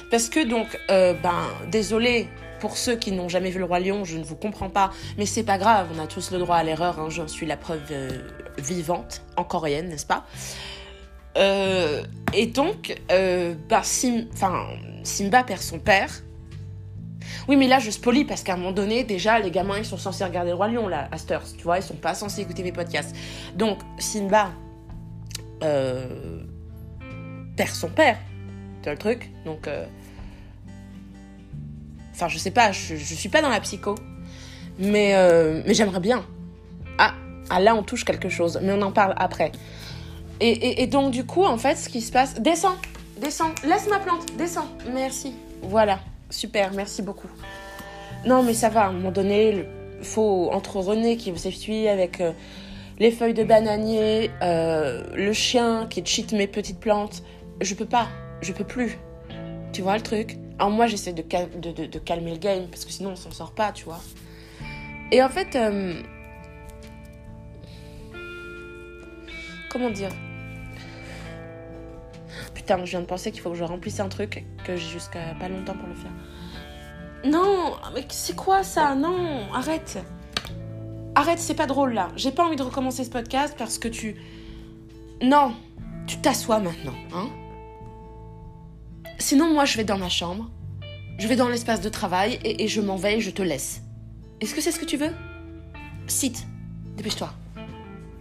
Parce 0.09 0.27
que 0.29 0.43
donc, 0.43 0.79
euh, 0.89 1.13
ben, 1.13 1.43
désolé 1.71 2.27
pour 2.59 2.77
ceux 2.77 2.95
qui 2.95 3.11
n'ont 3.11 3.29
jamais 3.29 3.51
vu 3.51 3.59
le 3.59 3.65
Roi 3.65 3.79
Lion, 3.79 4.03
je 4.03 4.17
ne 4.17 4.23
vous 4.23 4.35
comprends 4.35 4.69
pas, 4.69 4.91
mais 5.17 5.25
c'est 5.25 5.43
pas 5.43 5.57
grave, 5.57 5.87
on 5.95 6.03
a 6.03 6.07
tous 6.07 6.31
le 6.31 6.39
droit 6.39 6.57
à 6.57 6.63
l'erreur, 6.63 6.99
hein, 6.99 7.09
j'en 7.09 7.27
suis 7.27 7.45
la 7.45 7.55
preuve 7.55 7.81
euh, 7.91 8.09
vivante, 8.57 9.21
en 9.37 9.43
coréenne, 9.43 9.87
n'est-ce 9.87 10.05
pas? 10.05 10.25
Et 11.35 12.45
donc, 12.47 12.99
si, 13.83 14.27
enfin, 14.33 14.67
Simba 15.03 15.43
perd 15.43 15.61
son 15.61 15.79
père. 15.79 16.09
Oui, 17.47 17.55
mais 17.55 17.67
là, 17.67 17.79
je 17.79 17.89
spolie 17.89 18.25
parce 18.25 18.43
qu'à 18.43 18.53
un 18.53 18.57
moment 18.57 18.71
donné, 18.71 19.03
déjà, 19.03 19.39
les 19.39 19.51
gamins, 19.51 19.77
ils 19.77 19.85
sont 19.85 19.97
censés 19.97 20.23
regarder 20.23 20.51
le 20.51 20.55
Roi 20.55 20.67
Lion, 20.67 20.87
là, 20.87 21.09
à 21.11 21.17
Sturs, 21.17 21.41
tu 21.57 21.63
vois, 21.63 21.77
ils 21.77 21.83
sont 21.83 21.95
pas 21.95 22.13
censés 22.13 22.41
écouter 22.41 22.63
mes 22.63 22.71
podcasts. 22.71 23.15
Donc, 23.55 23.79
Simba 23.97 24.51
euh, 25.63 26.43
perd 27.57 27.71
son 27.71 27.89
père, 27.89 28.17
tu 28.83 28.89
le 28.89 28.97
truc? 28.97 29.31
Donc, 29.45 29.67
euh, 29.67 29.85
enfin, 32.13 32.27
je 32.27 32.37
sais 32.37 32.51
pas, 32.51 32.71
je, 32.71 32.95
je 32.95 33.15
suis 33.15 33.29
pas 33.29 33.41
dans 33.41 33.49
la 33.49 33.59
psycho, 33.61 33.95
mais, 34.77 35.15
euh, 35.15 35.63
mais 35.65 35.73
j'aimerais 35.73 35.99
bien. 35.99 36.23
Ah, 36.99 37.15
ah, 37.49 37.59
là, 37.59 37.75
on 37.75 37.83
touche 37.83 38.05
quelque 38.05 38.29
chose, 38.29 38.59
mais 38.61 38.73
on 38.73 38.81
en 38.81 38.91
parle 38.91 39.15
après. 39.17 39.51
Et, 40.41 40.87
donc, 40.87 41.11
du 41.11 41.25
coup, 41.25 41.43
en 41.43 41.57
fait, 41.57 41.75
ce 41.75 41.89
qui 41.89 42.01
se 42.01 42.11
passe... 42.11 42.39
Descends 42.39 42.77
Descends. 43.19 43.53
Laisse 43.65 43.87
ma 43.89 43.99
plante. 43.99 44.25
Descends. 44.37 44.67
Merci. 44.93 45.33
Voilà. 45.61 45.99
Super. 46.29 46.71
Merci 46.73 47.01
beaucoup. 47.01 47.27
Non, 48.25 48.43
mais 48.43 48.53
ça 48.53 48.69
va. 48.69 48.85
À 48.85 48.87
un 48.87 48.93
moment 48.93 49.11
donné, 49.11 49.65
il 49.99 50.05
faut 50.05 50.49
entre 50.53 50.77
René 50.77 51.17
qui 51.17 51.37
s'essuie 51.37 51.89
avec 51.89 52.21
euh, 52.21 52.31
les 52.99 53.11
feuilles 53.11 53.33
de 53.33 53.43
bananier, 53.43 54.31
euh, 54.41 55.03
le 55.15 55.33
chien 55.33 55.87
qui 55.89 56.05
cheat 56.05 56.31
mes 56.31 56.47
petites 56.47 56.79
plantes. 56.79 57.23
Je 57.59 57.75
peux 57.75 57.85
pas. 57.85 58.07
Je 58.41 58.53
peux 58.53 58.63
plus. 58.63 58.97
Tu 59.73 59.81
vois 59.81 59.97
le 59.97 60.03
truc? 60.03 60.37
Alors 60.57 60.71
moi, 60.71 60.87
j'essaie 60.87 61.13
de, 61.13 61.21
de, 61.21 61.99
calmer 61.99 62.31
le 62.31 62.37
game 62.37 62.67
parce 62.67 62.85
que 62.85 62.91
sinon, 62.91 63.11
on 63.11 63.15
s'en 63.15 63.31
sort 63.31 63.51
pas, 63.51 63.71
tu 63.71 63.85
vois. 63.85 63.99
Et 65.11 65.21
en 65.21 65.29
fait... 65.29 65.55
Euh, 65.55 66.01
comment 69.69 69.89
dire? 69.89 70.09
Je 72.77 72.91
viens 72.91 73.01
de 73.01 73.05
penser 73.05 73.31
qu'il 73.31 73.41
faut 73.41 73.49
que 73.49 73.57
je 73.57 73.63
remplisse 73.63 73.99
un 73.99 74.09
truc 74.09 74.45
que 74.65 74.75
j'ai 74.75 74.87
jusqu'à 74.87 75.33
pas 75.39 75.49
longtemps 75.49 75.73
pour 75.73 75.87
le 75.87 75.95
faire. 75.95 76.11
Non, 77.25 77.73
mais 77.93 78.05
c'est 78.09 78.35
quoi 78.35 78.63
ça? 78.63 78.95
Non, 78.95 79.51
arrête. 79.53 79.97
Arrête, 81.15 81.39
c'est 81.39 81.55
pas 81.55 81.67
drôle 81.67 81.93
là. 81.93 82.09
J'ai 82.15 82.31
pas 82.31 82.45
envie 82.45 82.55
de 82.55 82.63
recommencer 82.63 83.03
ce 83.03 83.09
podcast 83.09 83.55
parce 83.57 83.77
que 83.77 83.87
tu. 83.87 84.15
Non, 85.21 85.53
tu 86.07 86.17
t'assois 86.17 86.59
maintenant, 86.59 86.95
hein 87.13 87.27
sinon 89.19 89.53
moi 89.53 89.65
je 89.65 89.77
vais 89.77 89.83
dans 89.83 89.97
ma 89.97 90.09
chambre, 90.09 90.49
je 91.19 91.27
vais 91.27 91.35
dans 91.35 91.49
l'espace 91.49 91.81
de 91.81 91.89
travail 91.89 92.39
et, 92.43 92.67
je 92.67 92.81
m'en 92.81 92.95
vais 92.95 93.17
et 93.17 93.21
je 93.21 93.29
te 93.29 93.41
laisse. 93.41 93.81
Est-ce 94.41 94.55
que 94.55 94.61
c'est 94.61 94.71
ce 94.71 94.79
que 94.79 94.85
tu 94.85 94.97
veux? 94.97 95.11
Sit, 96.07 96.47
dépêche-toi. 96.95 97.31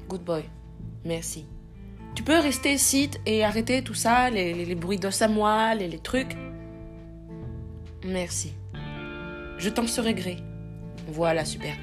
Good 0.08 0.22
boy. 0.22 0.42
Merci. 1.04 1.46
Tu 2.18 2.24
peux 2.24 2.40
rester 2.40 2.76
sit 2.78 3.20
et 3.26 3.44
arrêter 3.44 3.80
tout 3.82 3.94
ça, 3.94 4.28
les, 4.28 4.74
bruits 4.74 4.98
d'os 4.98 5.22
à 5.22 5.28
moelle 5.28 5.80
et 5.80 5.86
les 5.86 6.00
trucs 6.00 6.36
Merci. 8.04 8.54
Je 9.56 9.68
t'en 9.68 9.86
serai 9.86 10.14
gré. 10.14 10.38
Voilà, 11.06 11.44
super. 11.44 11.76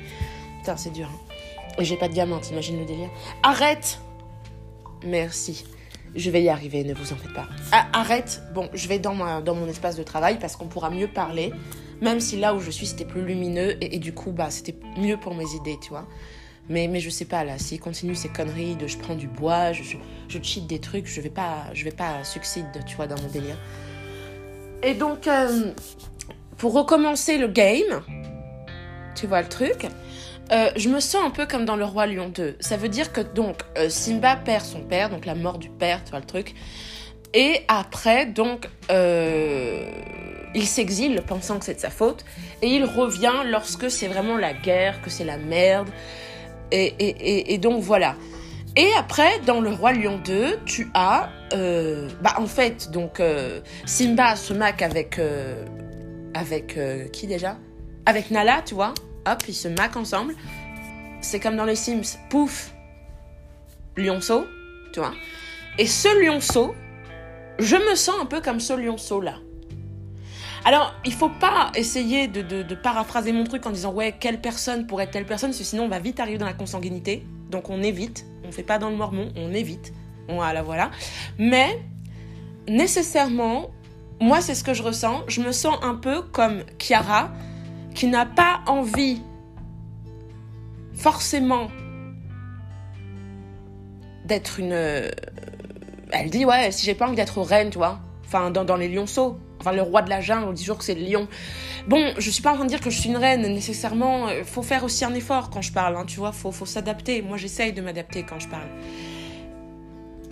Putain, 0.60 0.75
c'est 0.75 0.89
dur. 0.89 1.08
Hein. 1.10 1.34
Et 1.80 1.86
j'ai 1.86 1.96
pas 1.96 2.10
de 2.10 2.13
diamant, 2.13 2.39
t'imagines 2.39 2.77
le 2.77 2.84
délire 2.84 3.10
Arrête 3.44 4.01
Merci. 5.06 5.63
Je 6.15 6.30
vais 6.30 6.44
y 6.44 6.50
arriver, 6.50 6.84
ne 6.84 6.94
vous 6.94 7.13
en 7.13 7.15
faites 7.15 7.34
pas. 7.34 7.48
Ah, 7.72 7.88
arrête 7.94 8.42
Bon, 8.54 8.68
je 8.74 8.89
vais 8.89 9.00
dans, 9.00 9.15
mon 9.15 9.68
espace 9.70 9.96
de 9.96 10.04
travail 10.04 10.38
parce 10.38 10.58
qu'on 10.58 10.68
pourra 10.68 10.89
mieux 10.89 11.08
parler. 11.08 11.54
Même 12.01 12.20
si 12.20 12.36
là 12.36 12.54
où 12.54 12.60
je 12.60 12.72
suis, 12.72 12.88
c'était 12.88 13.06
plus 13.06 13.24
lumineux. 13.24 13.77
Et, 13.80 14.00
du 14.00 14.13
coup, 14.13 14.34
bah, 14.34 14.50
c'était 14.50 14.75
mieux 14.98 15.15
pour 15.15 15.34
mes 15.34 15.50
idées, 15.54 15.77
tu 15.82 15.92
vois. 15.92 16.06
Mais, 16.70 16.88
mais 16.88 17.00
je 17.00 17.10
sais 17.10 17.26
pas, 17.26 17.44
là, 17.44 17.60
s'il 17.60 17.80
continue 17.80 18.16
ces 18.16 18.30
conneries 18.30 18.76
de 18.76 18.88
je 18.88 18.98
prends 18.98 19.16
du 19.16 19.28
bois, 19.28 19.72
je, 19.72 19.84
je, 20.28 20.40
cheat 20.42 20.66
des 20.66 20.80
trucs, 20.80 21.06
je 21.06 21.22
vais 21.22 21.30
pas, 21.30 21.66
je 21.74 21.84
vais 21.84 21.92
pas 21.92 22.24
succéder, 22.24 22.80
tu 22.88 22.96
vois, 22.96 23.08
dans 23.08 23.22
mon 23.22 23.28
délire. 23.28 23.58
Et 24.82 24.96
donc, 24.96 25.28
euh, 25.28 25.72
pour 26.58 26.74
recommencer 26.74 27.38
le 27.38 27.48
game, 27.48 28.02
tu 29.16 29.28
vois 29.28 29.42
le 29.42 29.48
truc, 29.48 29.88
euh, 30.52 30.70
je 30.76 30.90
me 30.90 31.00
sens 31.00 31.24
un 31.24 31.30
peu 31.30 31.46
comme 31.46 31.66
dans 31.66 31.76
Le 31.76 31.86
Roi 31.86 32.08
Lion 32.08 32.30
2. 32.30 32.58
Ça 32.60 32.78
veut 32.78 32.90
dire 32.90 33.12
que 33.12 33.22
donc 33.22 33.62
euh, 33.78 33.90
Simba 33.90 34.36
perd 34.36 34.64
son 34.64 34.82
père, 34.82 35.10
donc 35.10 35.26
la 35.26 35.36
mort 35.36 35.60
du 35.60 35.70
père, 35.70 36.04
tu 36.04 36.12
vois 36.12 36.20
le 36.20 36.26
truc. 36.26 36.56
Et 37.34 37.62
après, 37.68 38.26
donc, 38.26 38.70
il 38.90 40.66
s'exile 40.66 41.22
pensant 41.28 41.60
que 41.60 41.66
c'est 41.66 41.74
de 41.76 41.80
sa 41.80 41.90
faute. 41.90 42.24
Et 42.62 42.70
il 42.70 42.86
revient 42.86 43.44
lorsque 43.46 43.92
c'est 43.92 44.08
vraiment 44.08 44.38
la 44.38 44.54
guerre, 44.54 45.02
que 45.02 45.10
c'est 45.10 45.26
la 45.26 45.38
merde. 45.38 45.90
Et, 46.72 47.58
donc 47.58 47.82
voilà. 47.82 48.16
Et 48.78 48.90
après, 48.98 49.40
dans 49.46 49.62
Le 49.62 49.72
Roi 49.72 49.94
Lion 49.94 50.20
2, 50.24 50.60
tu 50.66 50.90
as. 50.94 51.30
bah, 51.52 52.36
en 52.38 52.48
fait, 52.48 52.92
donc, 52.92 53.22
Simba 53.86 54.36
se 54.36 54.54
maque 54.54 54.82
avec. 54.82 55.20
avec 56.34 56.78
qui 57.12 57.28
déjà? 57.28 57.58
Avec 58.06 58.30
Nala, 58.32 58.62
tu 58.64 58.76
vois 58.76 58.94
hop, 59.26 59.44
ils 59.48 59.54
se 59.54 59.68
maquent 59.68 59.98
ensemble. 59.98 60.36
C'est 61.22 61.40
comme 61.40 61.56
dans 61.56 61.66
les 61.66 61.76
Sims, 61.76 62.18
pouf, 62.30 62.72
lionceau, 63.98 64.46
tu 64.94 65.00
vois. 65.00 65.14
Et 65.78 65.88
ce 65.88 66.24
lionceau, 66.24 66.76
je 67.60 67.76
me 67.76 67.96
sens 67.96 68.16
un 68.22 68.26
peu 68.26 68.42
comme 68.42 68.60
ce 68.60 68.74
lionceau 68.74 69.22
là. 69.22 69.36
Alors, 70.66 70.96
il 71.06 71.14
faut 71.14 71.30
pas 71.30 71.72
essayer 71.76 72.28
de, 72.28 72.74
paraphraser 72.74 73.32
mon 73.32 73.44
truc 73.44 73.68
en 73.68 73.70
disant 73.70 73.94
ouais, 73.94 74.16
quelle 74.20 74.42
personne 74.42 74.88
pourrait 74.88 75.04
être 75.04 75.12
telle 75.12 75.28
personne, 75.28 75.52
parce 75.52 75.60
que 75.60 75.64
sinon 75.64 75.84
on 75.84 75.88
va 75.88 76.00
vite 76.00 76.20
arriver 76.20 76.40
dans 76.40 76.46
la 76.48 76.54
consanguinité. 76.54 77.24
Donc 77.52 77.70
on 77.70 77.84
évite, 77.84 78.26
on 78.44 78.52
fait 78.52 78.64
pas 78.64 78.80
dans 78.80 78.90
le 78.90 78.96
mormon, 78.96 79.32
on 79.36 79.54
évite. 79.54 79.94
Voilà, 80.28 80.64
voilà. 80.64 80.90
Mais 81.38 81.80
nécessairement, 82.68 83.70
moi 84.20 84.42
c'est 84.42 84.56
ce 84.56 84.64
que 84.64 84.74
je 84.74 84.82
ressens. 84.82 85.22
Je 85.28 85.40
me 85.42 85.52
sens 85.52 85.78
un 85.84 85.94
peu 85.94 86.24
comme 86.24 86.64
Chiara 86.80 87.30
qui 87.94 88.08
n'a 88.08 88.26
pas 88.26 88.62
envie 88.66 89.22
forcément 90.96 91.70
d'être 94.26 94.60
une... 94.60 94.74
Euh, 94.74 95.12
elle 96.12 96.32
dit, 96.32 96.44
ouais, 96.44 96.72
si 96.72 96.88
j'ai 96.88 96.96
pas 96.96 97.06
envie 97.06 97.16
d'être 97.16 97.40
reine, 97.42 97.70
tu 97.70 97.78
vois, 97.78 98.00
enfin, 98.26 98.50
dans, 98.50 98.66
dans 98.66 98.78
les 98.78 98.88
lionceaux, 98.88 99.38
enfin, 99.66 99.76
le 99.76 99.82
roi 99.82 100.02
de 100.02 100.10
la 100.10 100.22
jungle, 100.22 100.46
on 100.48 100.54
dit 100.54 100.64
toujours 100.64 100.78
que 100.78 100.84
c'est 100.84 100.96
le 100.96 101.06
lion. 101.06 101.28
Bon, 101.88 102.14
je 102.18 102.30
suis 102.30 102.42
pas 102.42 102.52
en 102.52 102.56
train 102.56 102.66
de 102.66 102.70
dire 102.70 102.82
que 102.82 102.90
je 102.90 103.00
suis 103.00 103.10
une 103.10 103.18
reine, 103.18 103.42
nécessairement, 103.42 104.28
euh, 104.28 104.44
faut 104.44 104.64
faire 104.64 104.84
aussi 104.84 105.06
un 105.06 105.14
effort 105.14 105.50
quand 105.50 105.62
je 105.62 105.72
parle, 105.72 105.96
hein, 105.96 106.06
tu 106.06 106.18
vois, 106.18 106.32
faut, 106.32 106.52
faut 106.52 106.66
s'adapter. 106.66 107.22
Moi, 107.22 107.38
j'essaye 107.38 107.74
de 107.74 107.82
m'adapter 107.82 108.24
quand 108.24 108.40
je 108.40 108.48
parle. 108.48 108.70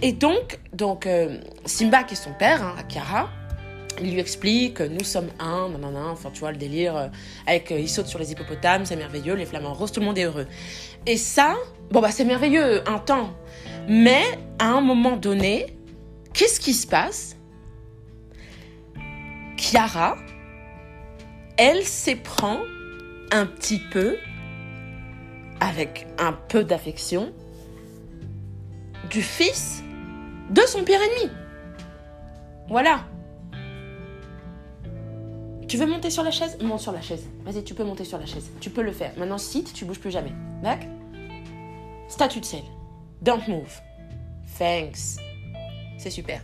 Et 0.03 0.11
donc, 0.11 0.59
donc 0.73 1.07
euh, 1.07 1.37
Simba, 1.65 2.03
qui 2.03 2.13
est 2.13 2.17
son 2.17 2.33
père, 2.33 2.61
hein, 2.61 2.75
Akara, 2.77 3.29
il 4.01 4.11
lui 4.11 4.19
explique 4.19 4.81
nous 4.81 5.05
sommes 5.05 5.29
un, 5.39 5.69
nanana, 5.69 6.07
enfin 6.07 6.29
tu 6.33 6.41
vois 6.41 6.51
le 6.51 6.57
délire, 6.57 6.97
euh, 6.97 7.07
avec 7.47 7.71
euh, 7.71 7.79
il 7.79 7.87
saute 7.87 8.07
sur 8.07 8.19
les 8.19 8.31
hippopotames, 8.31 8.85
c'est 8.85 8.97
merveilleux, 8.97 9.35
les 9.35 9.45
flamants 9.45 9.73
roses, 9.73 9.93
tout 9.93 10.01
le 10.01 10.05
monde 10.05 10.17
est 10.17 10.25
heureux. 10.25 10.47
Et 11.05 11.15
ça, 11.15 11.55
bon 11.89 12.01
bah 12.01 12.11
c'est 12.11 12.25
merveilleux 12.25 12.87
un 12.89 12.99
temps, 12.99 13.29
mais 13.87 14.23
à 14.59 14.65
un 14.65 14.81
moment 14.81 15.15
donné, 15.15 15.77
qu'est-ce 16.33 16.59
qui 16.59 16.73
se 16.73 16.85
passe? 16.85 17.37
Chiara, 19.63 20.17
elle 21.57 21.83
s'éprend 21.83 22.59
un 23.31 23.45
petit 23.45 23.79
peu, 23.79 24.17
avec 25.61 26.05
un 26.19 26.33
peu 26.33 26.65
d'affection, 26.65 27.31
du 29.09 29.21
fils 29.21 29.81
de 30.49 30.61
son 30.63 30.83
pire 30.83 30.99
ennemi. 31.01 31.31
Voilà. 32.67 33.05
Tu 35.69 35.77
veux 35.77 35.85
monter 35.85 36.09
sur 36.09 36.23
la 36.23 36.31
chaise? 36.31 36.57
Monte 36.61 36.81
sur 36.81 36.91
la 36.91 37.01
chaise. 37.01 37.23
Vas-y, 37.45 37.63
tu 37.63 37.73
peux 37.73 37.85
monter 37.85 38.03
sur 38.03 38.19
la 38.19 38.25
chaise. 38.25 38.49
Tu 38.59 38.69
peux 38.69 38.83
le 38.83 38.91
faire. 38.91 39.13
Maintenant, 39.17 39.37
sit, 39.37 39.71
tu 39.73 39.85
bouges 39.85 39.99
plus 39.99 40.11
jamais. 40.11 40.33
D'accord? 40.61 40.89
Statut 42.09 42.41
de 42.41 42.45
sel. 42.45 42.63
Don't 43.21 43.47
move. 43.47 43.79
Thanks. 44.59 45.15
C'est 45.97 46.11
super. 46.11 46.41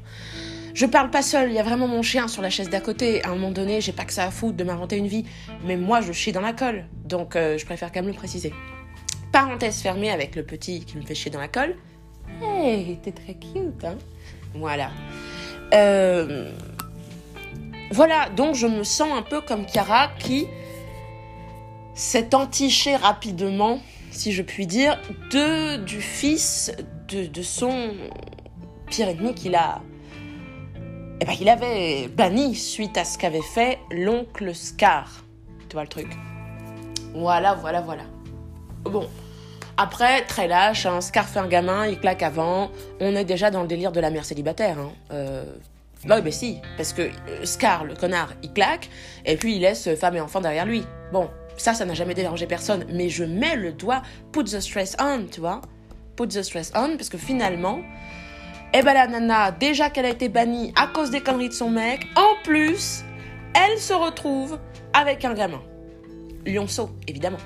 Je 0.74 0.86
parle 0.86 1.10
pas 1.10 1.22
seul, 1.22 1.50
il 1.50 1.56
y 1.56 1.60
a 1.60 1.64
vraiment 1.64 1.88
mon 1.88 2.02
chien 2.02 2.28
sur 2.28 2.42
la 2.42 2.50
chaise 2.50 2.70
d'à 2.70 2.80
côté. 2.80 3.24
À 3.24 3.30
un 3.30 3.36
moment 3.36 3.52
donné, 3.52 3.82
j'ai 3.82 3.92
pas 3.92 4.06
que 4.06 4.14
ça 4.14 4.26
à 4.26 4.32
foutre 4.32 4.58
de 4.58 4.64
m'inventer 4.64 4.98
une 4.98 5.08
vie. 5.08 5.26
Mais 5.66 5.78
moi, 5.78 6.02
je 6.02 6.12
chie 6.12 6.32
dans 6.32 6.42
la 6.42 6.54
colle. 6.54 6.86
Donc, 7.06 7.36
euh, 7.36 7.58
je 7.58 7.66
préfère 7.66 7.92
quand 7.92 8.02
même 8.02 8.12
le 8.12 8.18
préciser. 8.18 8.54
Parenthèse 9.32 9.82
fermée 9.82 10.12
avec 10.12 10.36
le 10.36 10.44
petit 10.44 10.86
qui 10.86 10.98
me 10.98 11.02
fait 11.02 11.16
chier 11.16 11.32
dans 11.32 11.40
la 11.40 11.48
colle. 11.48 11.76
Hey, 12.42 12.98
t'es 13.04 13.12
très 13.12 13.34
cute, 13.34 13.84
hein 13.84 13.98
Voilà. 14.56 14.92
Euh, 15.74 16.52
voilà, 17.92 18.30
donc 18.30 18.56
je 18.56 18.68
me 18.68 18.84
sens 18.84 19.10
un 19.18 19.22
peu 19.22 19.42
comme 19.42 19.66
Chiara 19.68 20.10
qui 20.20 20.48
s'est 21.96 22.34
entichée 22.34 22.96
rapidement, 22.96 23.80
si 24.12 24.32
je 24.32 24.42
puis 24.42 24.68
dire, 24.68 25.00
de, 25.32 25.78
du 25.78 26.02
fils 26.02 26.72
de, 27.08 27.42
son 27.42 27.94
pire 28.90 29.10
ennemi 29.10 29.34
qu'il 29.34 29.56
a. 29.56 29.82
Eh 31.22 31.26
ben, 31.26 31.36
il 31.40 31.50
avait 31.50 32.08
banni 32.08 32.56
suite 32.56 32.98
à 32.98 33.04
ce 33.04 33.18
qu'avait 33.18 33.42
fait 33.42 33.80
l'oncle 33.92 34.56
Scar. 34.56 35.24
Tu 35.68 35.74
vois 35.74 35.84
le 35.84 35.90
truc? 35.90 36.08
Voilà, 37.14 37.56
voilà, 37.56 37.82
voilà. 37.82 38.04
Bon. 38.84 39.08
Après, 39.76 40.22
très 40.26 40.48
lâche, 40.48 40.86
hein, 40.86 41.02
Scar 41.02 41.26
fait 41.26 41.40
un 41.40 41.48
gamin, 41.48 41.88
il 41.88 42.00
claque 42.00 42.24
avant. 42.24 42.72
On 43.02 43.16
est 43.16 43.26
déjà 43.26 43.52
dans 43.52 43.62
le 43.62 43.68
délire 43.68 43.92
de 43.92 44.00
la 44.00 44.12
mère 44.12 44.24
célibataire. 44.24 44.78
Hein. 44.80 44.92
Euh, 45.12 45.44
bah 46.06 46.20
oui, 46.24 46.32
si, 46.32 46.60
parce 46.78 46.94
que 46.94 47.02
euh, 47.02 47.46
Scar, 47.46 47.84
le 47.84 47.96
connard, 47.96 48.34
il 48.42 48.54
claque, 48.54 48.90
et 49.26 49.36
puis 49.36 49.56
il 49.56 49.62
laisse 49.62 49.94
femme 49.96 50.16
et 50.16 50.22
enfant 50.22 50.40
derrière 50.40 50.66
lui. 50.66 50.86
Bon, 51.12 51.30
ça, 51.58 51.74
ça 51.74 51.84
n'a 51.86 51.94
jamais 51.94 52.14
dérangé 52.14 52.48
personne, 52.48 52.86
mais 52.90 53.10
je 53.10 53.26
mets 53.26 53.58
le 53.58 53.74
doigt, 53.74 54.02
put 54.32 54.46
the 54.46 54.62
stress 54.62 54.96
on, 55.02 55.26
tu 55.30 55.42
vois. 55.42 55.60
Put 56.16 56.30
the 56.30 56.42
stress 56.42 56.72
on, 56.76 56.96
parce 56.96 57.10
que 57.10 57.18
finalement, 57.18 57.82
eh 58.74 58.84
ben 58.84 58.94
la 58.94 59.08
nana, 59.08 59.52
déjà 59.52 59.90
qu'elle 59.90 60.06
a 60.06 60.10
été 60.10 60.30
bannie 60.30 60.74
à 60.76 60.88
cause 60.88 61.10
des 61.10 61.22
conneries 61.22 61.50
de 61.50 61.54
son 61.54 61.70
mec, 61.70 62.06
en 62.16 62.42
plus, 62.44 63.04
elle 63.54 63.80
se 63.80 63.94
retrouve 63.94 64.60
avec 64.94 65.26
un 65.26 65.34
gamin. 65.34 65.62
Lionceau, 66.46 66.92
évidemment. 67.08 67.40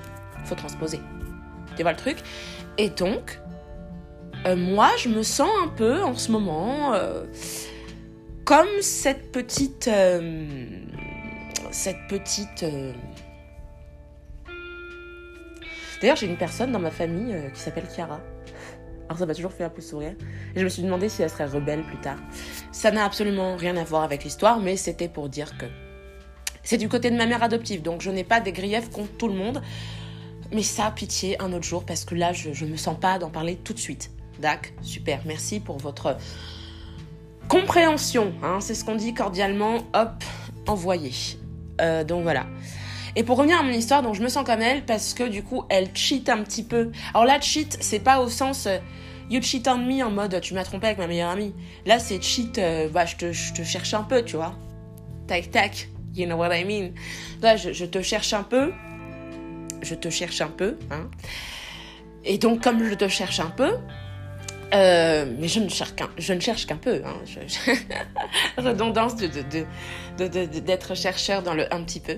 Faut 0.46 0.56
transposer. 0.56 1.00
Tu 1.76 1.84
vois 1.84 1.92
le 1.92 1.98
truc? 1.98 2.18
Et 2.78 2.90
donc, 2.90 3.40
euh, 4.46 4.56
moi, 4.56 4.92
je 4.98 5.10
me 5.10 5.24
sens 5.24 5.50
un 5.64 5.68
peu 5.68 6.02
en 6.04 6.16
ce 6.16 6.32
moment... 6.32 6.94
Euh, 6.94 7.24
comme 8.46 8.82
cette 8.82 9.32
petite. 9.32 9.88
Euh, 9.88 10.66
cette 11.72 12.08
petite. 12.10 12.66
D'ailleurs, 16.02 16.18
j'ai 16.18 16.28
une 16.28 16.38
personne 16.38 16.72
dans 16.74 16.80
ma 16.80 16.92
famille 16.92 17.36
qui 17.54 17.60
s'appelle 17.60 17.86
Chiara. 17.96 18.20
Ça 19.18 19.26
m'a 19.26 19.36
toujours 19.36 19.54
fait 19.54 19.64
un 19.64 19.70
peu 19.70 19.82
sourire. 19.82 20.16
Je 20.56 20.64
me 20.64 20.70
suis 20.70 20.84
demandé 20.84 21.10
si 21.10 21.22
elle 21.22 21.30
serait 21.30 21.46
rebelle 21.46 21.84
plus 21.84 22.00
tard. 22.02 22.18
Ça 22.72 22.92
n'a 22.92 23.06
absolument 23.06 23.56
rien 23.56 23.78
à 23.78 23.84
voir 23.84 24.04
avec 24.04 24.24
l'histoire, 24.24 24.60
mais 24.60 24.78
c'était 24.78 25.08
pour 25.08 25.30
dire 25.30 25.58
que 25.58 25.66
c'est 26.64 26.78
du 26.78 26.88
côté 26.88 27.12
de 27.12 27.18
ma 27.18 27.26
mère 27.26 27.44
adoptive, 27.44 27.82
donc 27.82 28.02
je 28.02 28.10
n'ai 28.10 28.24
pas 28.24 28.40
des 28.40 28.54
griefs 28.54 28.90
contre 28.90 29.12
tout 29.18 29.28
le 29.28 29.36
monde. 29.36 29.62
Mais 30.52 30.64
ça, 30.64 30.92
pitié, 30.92 31.42
un 31.42 31.52
autre 31.52 31.66
jour, 31.66 31.84
parce 31.86 32.06
que 32.06 32.16
là, 32.16 32.32
je, 32.32 32.50
ne 32.64 32.72
me 32.72 32.78
sens 32.78 32.98
pas 33.00 33.20
d'en 33.20 33.30
parler 33.30 33.58
tout 33.58 33.74
de 33.74 33.80
suite. 33.80 34.12
Dac, 34.40 34.74
super, 34.82 35.22
merci 35.26 35.60
pour 35.60 35.78
votre 35.78 36.18
compréhension, 37.48 38.34
hein, 38.42 38.60
c'est 38.62 38.74
ce 38.74 38.86
qu'on 38.86 38.96
dit 38.96 39.14
cordialement, 39.14 39.80
hop, 39.94 40.24
envoyé. 40.68 41.12
Euh, 41.82 42.04
donc 42.04 42.24
voilà. 42.24 42.46
Et 43.16 43.24
pour 43.24 43.38
revenir 43.38 43.60
à 43.60 43.64
mon 43.64 43.72
histoire, 43.72 44.02
donc 44.02 44.16
je 44.16 44.24
me 44.24 44.28
sens 44.28 44.44
comme 44.46 44.62
elle 44.62 44.84
parce 44.86 45.14
que 45.14 45.24
du 45.24 45.44
coup, 45.44 45.64
elle 45.70 45.90
cheat 45.94 46.30
un 46.30 46.44
petit 46.44 46.64
peu. 46.64 46.92
Alors 47.14 47.26
là, 47.26 47.40
cheat, 47.40 47.78
c'est 47.80 48.00
pas 48.00 48.20
au 48.20 48.30
sens 48.30 48.66
euh, 48.66 48.78
you 49.30 49.42
cheat 49.42 49.68
on 49.68 49.78
me 49.78 50.04
en 50.04 50.10
mode 50.10 50.40
tu 50.42 50.54
m'as 50.54 50.64
trompé 50.64 50.88
avec 50.88 50.98
ma 50.98 51.08
meilleure 51.08 51.30
amie. 51.30 51.54
Là, 51.86 52.00
c'est 52.00 52.22
cheat, 52.22 52.58
euh, 52.58 52.90
bah, 52.90 53.06
je 53.06 53.16
te, 53.16 53.32
je 53.32 53.54
te 53.54 53.64
cherche 53.64 53.94
un 53.94 54.04
peu, 54.04 54.24
tu 54.24 54.36
vois. 54.36 54.56
tac 55.28 55.52
tac. 55.52 55.90
You 56.16 56.28
know 56.28 56.36
what 56.36 56.56
I 56.56 56.64
mean? 56.64 56.92
Là, 57.42 57.56
je, 57.56 57.86
te 57.86 58.02
cherche 58.02 58.34
un 58.34 58.44
peu. 58.44 58.72
Je 59.82 59.96
te 59.96 60.10
cherche 60.10 60.42
un 60.42 60.48
peu. 60.48 60.78
Hein. 60.92 61.10
Et 62.24 62.38
donc, 62.38 62.62
comme 62.62 62.88
je 62.88 62.94
te 62.94 63.08
cherche 63.08 63.40
un 63.40 63.50
peu, 63.50 63.72
euh, 64.74 65.26
mais 65.40 65.48
je 65.48 65.60
ne 65.60 65.70
cherche 65.70 65.96
qu'un, 65.96 66.10
je 66.18 66.34
ne 66.34 66.40
cherche 66.40 66.68
qu'un 66.68 66.78
peu. 66.78 67.02
Hein. 67.04 67.16
Redondance 68.58 69.16
de, 69.16 69.28
d'être 70.60 70.96
chercheur 70.96 71.42
dans 71.42 71.56
le 71.56 71.72
un 71.74 71.84
petit 71.84 72.00
peu. 72.00 72.18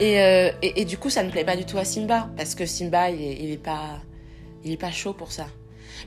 Euh, 0.00 0.50
et, 0.62 0.84
du 0.84 0.98
coup, 0.98 1.10
ça 1.10 1.22
ne 1.22 1.30
plaît 1.30 1.44
pas 1.44 1.56
du 1.56 1.64
tout 1.64 1.78
à 1.78 1.84
Simba 1.84 2.28
parce 2.36 2.54
que 2.54 2.66
Simba, 2.66 3.10
il 3.10 3.22
est, 3.22 3.36
il 3.40 3.50
est 3.52 3.62
pas, 3.62 4.00
pas 4.80 4.90
chaud 4.90 5.12
pour 5.12 5.32
ça. 5.32 5.46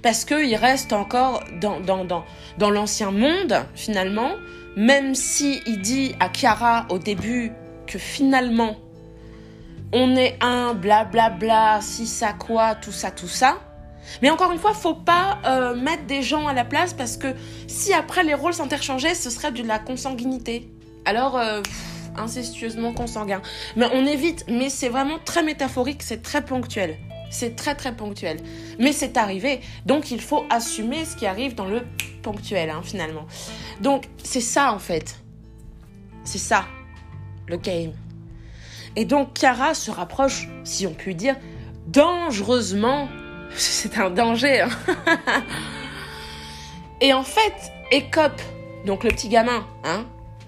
Parce 0.01 0.25
qu'il 0.25 0.56
reste 0.56 0.94
encore 0.94 1.44
dans, 1.62 1.79
dans, 1.79 2.06
dans, 2.06 2.24
dans 2.58 2.70
l'ancien 2.70 3.12
monde, 3.12 3.65
finalement, 3.75 4.32
même 4.75 5.15
si 5.15 5.62
dit 5.82 6.13
à 6.20 6.29
Kiara 6.29 6.86
au 6.89 7.00
début 7.00 7.51
que 7.88 7.98
finalement, 7.98 8.75
on 9.94 10.15
est 10.15 10.38
un, 10.41 10.74
blablabla, 10.74 11.29
bla, 11.29 11.77
bla, 11.77 11.79
si 11.82 12.06
ça 12.06 12.34
quoi, 12.34 12.75
tout 12.75 12.91
ça, 12.91 13.10
tout 13.10 13.29
ça. 13.29 13.60
Mais 14.22 14.29
encore 14.29 14.51
une 14.51 14.60
fois, 14.60 14.74
faut 14.74 14.94
pas 14.94 15.39
euh, 15.46 15.75
mettre 15.75 16.06
des 16.06 16.22
gens 16.22 16.48
à 16.48 16.53
la 16.53 16.65
place 16.65 16.94
parce 16.94 17.17
que 17.17 17.27
si 17.67 17.94
après 17.94 18.24
les 18.24 18.34
rôles 18.34 18.53
s'interchangeaient, 18.53 19.15
ce 19.15 19.29
serait 19.29 19.51
de 19.51 19.63
la 19.63 19.79
consanguinité. 19.79 20.70
Alors, 21.06 21.38
euh, 21.38 21.62
incestueusement 22.18 22.94
consanguin. 22.94 23.42
Mais 23.76 23.88
on 23.94 24.06
évite, 24.06 24.46
mais 24.48 24.70
c'est 24.70 24.90
vraiment 24.90 25.20
très 25.24 25.44
métaphorique, 25.44 26.04
c'est 26.04 26.22
très 26.22 26.44
ponctuel. 26.44 26.98
C'est 27.30 27.56
très 27.56 27.76
très 27.76 27.96
ponctuel. 27.96 28.38
Mais 28.80 28.94
c'est 28.94 29.18
arrivé. 29.18 29.62
Donc 29.86 30.12
il 30.12 30.22
faut 30.22 30.46
assumer 30.50 31.06
ce 31.06 31.16
qui 31.16 31.26
arrive 31.26 31.56
dans 31.56 31.66
le 31.66 31.82
ponctuel, 32.24 32.70
hein, 32.70 32.82
finalement. 32.84 33.26
Donc 33.82 34.06
c'est 34.24 34.42
ça 34.42 34.74
en 34.74 34.80
fait. 34.80 35.20
C'est 36.24 36.38
ça, 36.38 36.66
le 37.48 37.58
game. 37.58 37.94
Et 38.96 39.06
donc 39.06 39.38
Chiara 39.38 39.74
se 39.74 39.92
rapproche, 39.92 40.48
si 40.64 40.88
on 40.88 40.94
peut 40.94 41.14
dire, 41.14 41.36
dangereusement. 41.88 43.08
C'est 43.56 43.98
un 43.98 44.10
danger. 44.10 44.62
Hein. 44.62 44.70
Et 47.02 47.14
en 47.14 47.24
fait, 47.24 47.54
Ecop, 47.94 48.42
donc 48.86 49.04
le 49.04 49.12
petit 49.12 49.30
gamin, 49.30 49.66
hein, 49.84 50.06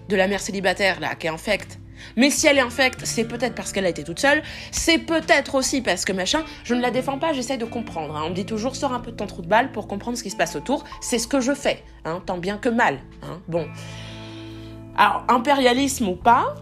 de 0.09 0.15
la 0.15 0.27
mère 0.27 0.41
célibataire 0.41 0.99
là, 0.99 1.15
qui 1.15 1.27
est 1.27 1.29
infecte, 1.29 1.79
mais 2.15 2.29
si 2.29 2.47
elle 2.47 2.57
est 2.57 2.61
infecte, 2.61 3.01
c'est 3.03 3.25
peut-être 3.25 3.55
parce 3.55 3.71
qu'elle 3.71 3.85
a 3.85 3.89
été 3.89 4.03
toute 4.03 4.19
seule, 4.19 4.41
c'est 4.71 4.97
peut-être 4.97 5.55
aussi 5.55 5.81
parce 5.81 6.05
que 6.05 6.13
machin, 6.13 6.43
je 6.63 6.73
ne 6.73 6.81
la 6.81 6.91
défends 6.91 7.19
pas, 7.19 7.33
j'essaie 7.33 7.57
de 7.57 7.65
comprendre. 7.65 8.15
Hein. 8.15 8.23
On 8.25 8.29
me 8.29 8.35
dit 8.35 8.45
toujours, 8.45 8.75
sors 8.75 8.93
un 8.93 8.99
peu 8.99 9.11
de 9.11 9.15
ton 9.15 9.27
trou 9.27 9.41
de 9.41 9.47
balle 9.47 9.71
pour 9.71 9.87
comprendre 9.87 10.17
ce 10.17 10.23
qui 10.23 10.29
se 10.29 10.37
passe 10.37 10.55
autour. 10.55 10.83
C'est 11.01 11.19
ce 11.19 11.27
que 11.27 11.39
je 11.39 11.53
fais, 11.53 11.83
hein, 12.05 12.21
tant 12.25 12.37
bien 12.37 12.57
que 12.57 12.69
mal. 12.69 12.99
Hein. 13.23 13.41
Bon. 13.47 13.67
Alors, 14.97 15.23
impérialisme 15.29 16.09
ou 16.09 16.15
pas, 16.15 16.55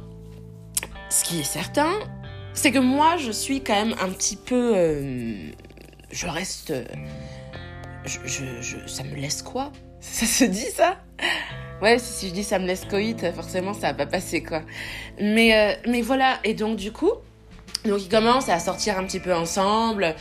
ce 1.09 1.23
qui 1.23 1.39
est 1.39 1.43
certain, 1.43 1.91
c'est 2.53 2.71
que 2.71 2.79
moi, 2.79 3.17
je 3.17 3.31
suis 3.31 3.61
quand 3.61 3.73
même 3.73 3.95
un 4.01 4.09
petit 4.09 4.35
peu... 4.35 4.73
Euh, 4.75 5.51
je 6.11 6.27
reste... 6.27 6.71
Euh, 6.71 6.85
ça 8.87 9.03
me 9.03 9.15
laisse 9.15 9.41
quoi? 9.41 9.71
Ça 9.99 10.25
se 10.25 10.45
dit 10.45 10.69
ça? 10.73 10.97
Ouais, 11.81 11.99
si, 11.99 12.29
je 12.29 12.33
dis 12.33 12.43
ça 12.43 12.57
me 12.57 12.65
laisse 12.65 12.85
coït, 12.85 13.31
forcément 13.33 13.73
ça 13.73 13.87
va 13.87 13.93
pas 13.93 14.05
passer 14.07 14.41
quoi. 14.41 14.63
Mais, 15.19 15.55
euh, 15.55 15.73
mais 15.87 16.01
voilà, 16.01 16.39
et 16.43 16.53
donc 16.55 16.75
du 16.75 16.91
coup, 16.91 17.11
donc 17.85 18.01
ils 18.01 18.09
commencent 18.09 18.49
à 18.49 18.59
sortir 18.59 18.97
un 18.97 19.03
petit 19.03 19.19
peu 19.19 19.33
ensemble. 19.33 20.15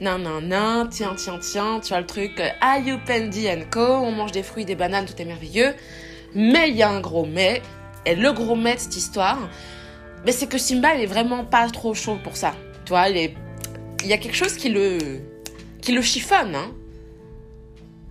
Nan, 0.00 0.22
nan, 0.22 0.48
nan, 0.48 0.88
tiens, 0.88 1.14
tiens, 1.14 1.38
tiens, 1.38 1.80
tu 1.80 1.90
vois 1.90 2.00
le 2.00 2.06
truc, 2.06 2.42
Pendi 3.06 3.48
and 3.48 3.64
Co, 3.70 3.80
on 3.80 4.10
mange 4.10 4.32
des 4.32 4.42
fruits, 4.42 4.64
des 4.64 4.74
bananes, 4.74 5.04
tout 5.04 5.20
est 5.20 5.24
merveilleux. 5.24 5.74
Mais 6.34 6.70
il 6.70 6.76
y 6.76 6.82
a 6.82 6.88
un 6.88 7.00
gros 7.00 7.26
mais, 7.26 7.60
et 8.06 8.16
le 8.16 8.32
gros 8.32 8.56
mais 8.56 8.74
de 8.74 8.80
cette 8.80 8.96
histoire, 8.96 9.38
mais 10.24 10.32
c'est 10.32 10.46
que 10.46 10.58
Simba, 10.58 10.94
il 10.94 11.02
est 11.02 11.06
vraiment 11.06 11.44
pas 11.44 11.68
trop 11.68 11.94
chaud 11.94 12.18
pour 12.24 12.36
ça. 12.36 12.54
Tu 12.84 12.90
vois, 12.90 13.08
il. 13.08 13.34
Il 14.04 14.08
y 14.08 14.12
a 14.12 14.18
quelque 14.18 14.34
chose 14.34 14.54
qui 14.54 14.68
le... 14.68 14.98
qui 15.80 15.92
le 15.92 16.02
chiffonne, 16.02 16.56
hein 16.56 16.72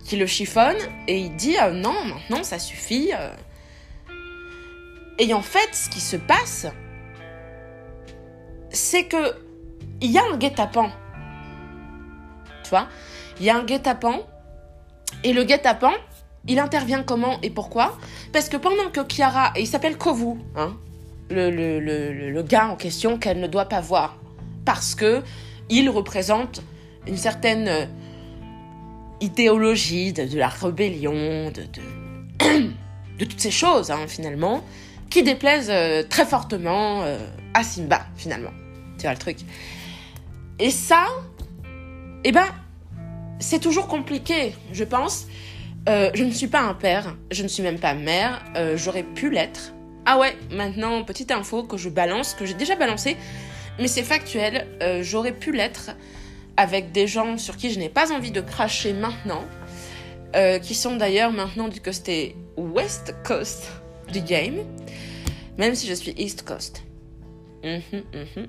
qui 0.04 0.16
le 0.16 0.26
chiffonne 0.26 0.76
et 1.06 1.18
il 1.18 1.36
dit 1.36 1.56
euh, 1.58 1.72
non, 1.72 1.94
maintenant 2.04 2.42
ça 2.44 2.58
suffit. 2.58 3.12
Euh. 3.14 3.32
Et 5.18 5.32
en 5.34 5.42
fait, 5.42 5.68
ce 5.72 5.88
qui 5.88 6.00
se 6.00 6.16
passe, 6.16 6.66
c'est 8.70 9.04
que 9.04 9.36
il 10.00 10.10
y 10.10 10.18
a 10.18 10.22
un 10.24 10.36
guet-apens. 10.36 10.90
Tu 12.64 12.70
vois? 12.70 12.88
Il 13.38 13.46
y 13.46 13.50
a 13.50 13.56
un 13.56 13.64
guet-apens. 13.64 14.20
Et 15.24 15.32
le 15.32 15.44
guet-apens, 15.44 15.94
il 16.48 16.58
intervient 16.58 17.02
comment 17.02 17.38
et 17.42 17.50
pourquoi? 17.50 17.96
Parce 18.32 18.48
que 18.48 18.56
pendant 18.56 18.90
que 18.92 19.00
Kiara, 19.00 19.52
et 19.54 19.60
il 19.60 19.66
s'appelle 19.66 19.96
Kovu, 19.96 20.38
hein, 20.56 20.76
le, 21.30 21.50
le, 21.50 22.42
gars 22.42 22.68
en 22.68 22.76
question 22.76 23.18
qu'elle 23.18 23.38
ne 23.38 23.46
doit 23.46 23.66
pas 23.66 23.80
voir, 23.80 24.16
parce 24.64 24.94
que 24.94 25.22
il 25.70 25.88
représente 25.88 26.62
une 27.06 27.16
certaine 27.16 27.68
euh, 27.68 27.86
idéologie, 29.22 30.12
de, 30.12 30.36
la 30.36 30.48
rébellion, 30.48 31.50
de, 32.38 33.24
toutes 33.24 33.40
ces 33.40 33.50
choses, 33.50 33.90
hein, 33.90 34.06
finalement, 34.08 34.64
qui 35.08 35.22
déplaisent 35.22 35.70
euh, 35.70 36.02
très 36.02 36.26
fortement 36.26 37.02
euh, 37.02 37.18
à 37.54 37.62
Simba, 37.62 38.06
finalement. 38.16 38.50
Tu 38.98 39.02
vois 39.02 39.12
le 39.12 39.18
truc. 39.18 39.38
Et 40.58 40.70
ça, 40.70 41.06
eh 42.24 42.32
ben, 42.32 42.46
c'est 43.38 43.60
toujours 43.60 43.86
compliqué, 43.86 44.54
je 44.72 44.84
pense. 44.84 45.26
Euh, 45.88 46.10
je 46.14 46.24
ne 46.24 46.30
suis 46.30 46.46
pas 46.46 46.60
un 46.60 46.74
père, 46.74 47.16
je 47.30 47.42
ne 47.42 47.48
suis 47.48 47.62
même 47.62 47.78
pas 47.78 47.94
mère, 47.94 48.42
j'aurais 48.76 49.02
pu 49.02 49.30
l'être. 49.30 49.72
Ah 50.04 50.18
ouais, 50.18 50.36
maintenant, 50.50 51.02
petite 51.04 51.30
info 51.30 51.62
que 51.62 51.76
je 51.76 51.88
balance, 51.88 52.34
que 52.34 52.44
j'ai 52.44 52.54
déjà 52.54 52.76
balancé, 52.76 53.16
mais 53.78 53.88
c'est 53.88 54.02
factuel, 54.02 54.66
j'aurais 55.00 55.32
pu 55.32 55.52
l'être 55.52 55.90
avec 56.62 56.92
des 56.92 57.08
gens 57.08 57.38
sur 57.38 57.56
qui 57.56 57.72
je 57.72 57.78
n'ai 57.80 57.88
pas 57.88 58.12
envie 58.12 58.30
de 58.30 58.40
cracher 58.40 58.92
maintenant, 58.92 59.44
euh, 60.36 60.60
qui 60.60 60.76
sont 60.76 60.94
d'ailleurs 60.94 61.32
maintenant 61.32 61.66
du 61.66 61.80
côté 61.80 62.36
West 62.56 63.16
Coast 63.24 63.68
du 64.12 64.20
game, 64.20 64.60
même 65.58 65.74
si 65.74 65.88
je 65.88 65.94
suis 65.94 66.14
East 66.16 66.44
Coast. 66.44 66.84
Mhm, 67.64 67.80
mhm. 67.92 68.46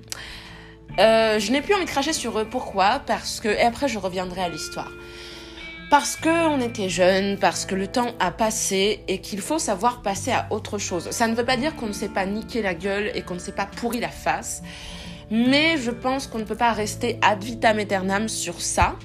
Euh, 0.99 1.39
je 1.39 1.52
n'ai 1.52 1.63
plus 1.63 1.73
envie 1.73 1.86
de 1.86 1.89
cracher 1.89 2.13
sur 2.13 2.38
eux. 2.38 2.45
Pourquoi? 2.45 3.02
Parce 3.08 3.39
que, 3.39 3.47
et 3.47 3.62
après 3.62 3.88
je 3.88 3.97
reviendrai 3.97 4.41
à 4.43 4.49
l'histoire. 4.49 4.91
Parce 5.89 6.15
qu'on 6.15 6.62
était 6.62 6.89
jeunes, 6.89 7.39
parce 7.39 7.65
que 7.65 7.73
le 7.73 7.88
temps 7.88 8.13
a 8.19 8.30
passé 8.30 8.99
et 9.08 9.21
qu'il 9.21 9.41
faut 9.41 9.58
savoir 9.58 10.04
passer 10.04 10.32
à 10.32 10.45
autre 10.52 10.78
chose. 10.78 11.10
Ça 11.10 11.28
ne 11.28 11.34
veut 11.34 11.45
pas 11.45 11.58
dire 11.58 11.76
qu'on 11.76 11.88
ne 11.88 11.93
s'est 11.93 12.10
pas 12.10 12.28
niqué 12.28 12.62
la 12.62 12.76
gueule 12.76 13.12
et 13.15 13.23
qu'on 13.23 13.34
ne 13.34 13.39
s'est 13.39 13.52
pas 13.54 13.65
pourri 13.65 13.99
la 13.99 14.10
face. 14.10 14.62
Mais 15.34 15.80
je 15.80 15.89
pense 15.89 16.28
qu'on 16.28 16.38
ne 16.38 16.43
peut 16.43 16.56
pas 16.56 16.74
rester 16.74 17.17
ad 17.24 17.43
vitam 17.43 17.80
aeternam 17.80 18.30
sur 18.30 18.62
ça. 18.62 19.00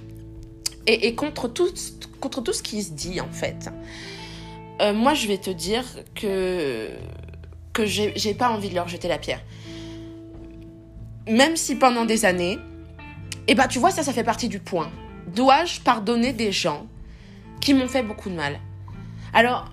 Et, 0.86 1.14
contre, 1.14 1.48
tout, 1.48 1.74
ce 1.74 2.62
qui 2.62 2.82
se 2.82 2.92
dit, 2.92 3.18
en 3.22 3.30
fait. 3.30 3.70
Euh, 4.82 4.92
moi, 4.92 5.14
je 5.14 5.26
vais 5.26 5.38
te 5.38 5.48
dire 5.48 5.84
que, 6.14 6.90
que 7.72 7.86
j'ai 7.86 8.34
pas 8.34 8.50
envie 8.50 8.68
de 8.68 8.74
leur 8.74 8.88
jeter 8.88 9.08
la 9.08 9.16
pierre. 9.16 9.40
Même 11.26 11.56
si 11.56 11.76
pendant 11.76 12.04
des 12.04 12.26
années, 12.26 12.58
et 13.46 13.52
eh 13.52 13.54
ben, 13.54 13.66
tu 13.66 13.78
vois, 13.78 13.90
ça, 13.90 14.02
ça 14.02 14.12
fait 14.12 14.22
partie 14.22 14.48
du 14.48 14.58
point. 14.58 14.90
Dois-je 15.28 15.80
pardonner 15.80 16.34
des 16.34 16.52
gens 16.52 16.86
qui 17.62 17.72
m'ont 17.72 17.88
fait 17.88 18.02
beaucoup 18.02 18.28
de 18.28 18.34
mal? 18.34 18.60
Alors, 19.32 19.70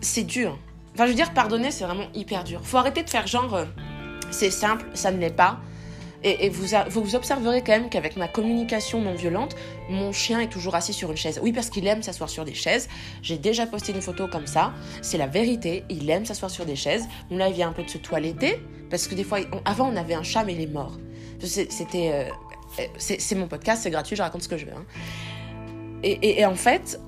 c'est 0.00 0.24
dur. 0.24 0.58
Enfin, 0.94 1.04
je 1.04 1.10
veux 1.10 1.16
dire, 1.16 1.32
pardonner, 1.32 1.70
c'est 1.70 1.84
vraiment 1.84 2.08
hyper 2.12 2.42
dur. 2.42 2.60
Faut 2.64 2.78
arrêter 2.78 3.04
de 3.04 3.10
faire 3.10 3.28
genre, 3.28 3.54
euh, 3.54 3.64
c'est 4.32 4.50
simple, 4.50 4.86
ça 4.94 5.12
ne 5.12 5.18
l'est 5.18 5.30
pas. 5.30 5.60
Et, 6.22 6.48
vous, 6.48 6.66
vous 6.88 7.14
observerez 7.14 7.62
quand 7.62 7.72
même 7.72 7.88
qu'avec 7.88 8.16
ma 8.16 8.28
communication 8.28 9.00
non 9.00 9.14
violente, 9.14 9.54
mon 9.88 10.12
chien 10.12 10.40
est 10.40 10.48
toujours 10.48 10.74
assis 10.74 10.92
sur 10.92 11.10
une 11.10 11.16
chaise. 11.16 11.38
Oui, 11.42 11.52
parce 11.52 11.70
qu'il 11.70 11.86
aime 11.86 12.02
s'asseoir 12.02 12.28
sur 12.28 12.44
des 12.44 12.54
chaises. 12.54 12.88
J'ai 13.22 13.38
déjà 13.38 13.66
posté 13.66 13.92
une 13.92 14.02
photo 14.02 14.26
comme 14.26 14.46
ça. 14.46 14.72
C'est 15.02 15.18
la 15.18 15.26
vérité. 15.26 15.84
Il 15.88 16.08
aime 16.10 16.24
s'asseoir 16.24 16.50
sur 16.50 16.66
des 16.66 16.76
chaises. 16.76 17.06
là, 17.30 17.48
il 17.48 17.54
vient 17.54 17.68
un 17.68 17.72
peu 17.72 17.82
de 17.82 17.90
se 17.90 17.98
toiletter. 17.98 18.60
Parce 18.90 19.06
que 19.08 19.14
des 19.14 19.24
fois, 19.24 19.38
avant, 19.64 19.90
on 19.92 19.96
avait 19.96 20.14
un 20.14 20.22
chat, 20.22 20.44
mais 20.44 20.54
il 20.54 20.60
est 20.60 20.72
mort. 20.72 20.98
C'était. 21.40 22.10
Euh, 22.78 22.84
c'est 22.98 23.34
mon 23.34 23.46
podcast, 23.46 23.82
c'est 23.82 23.90
gratuit, 23.90 24.16
je 24.16 24.22
raconte 24.22 24.42
ce 24.42 24.48
que 24.48 24.56
je 24.56 24.66
veux. 24.66 24.72
Hein. 24.72 24.84
Et, 26.02 26.44
en 26.44 26.54
fait. 26.54 27.00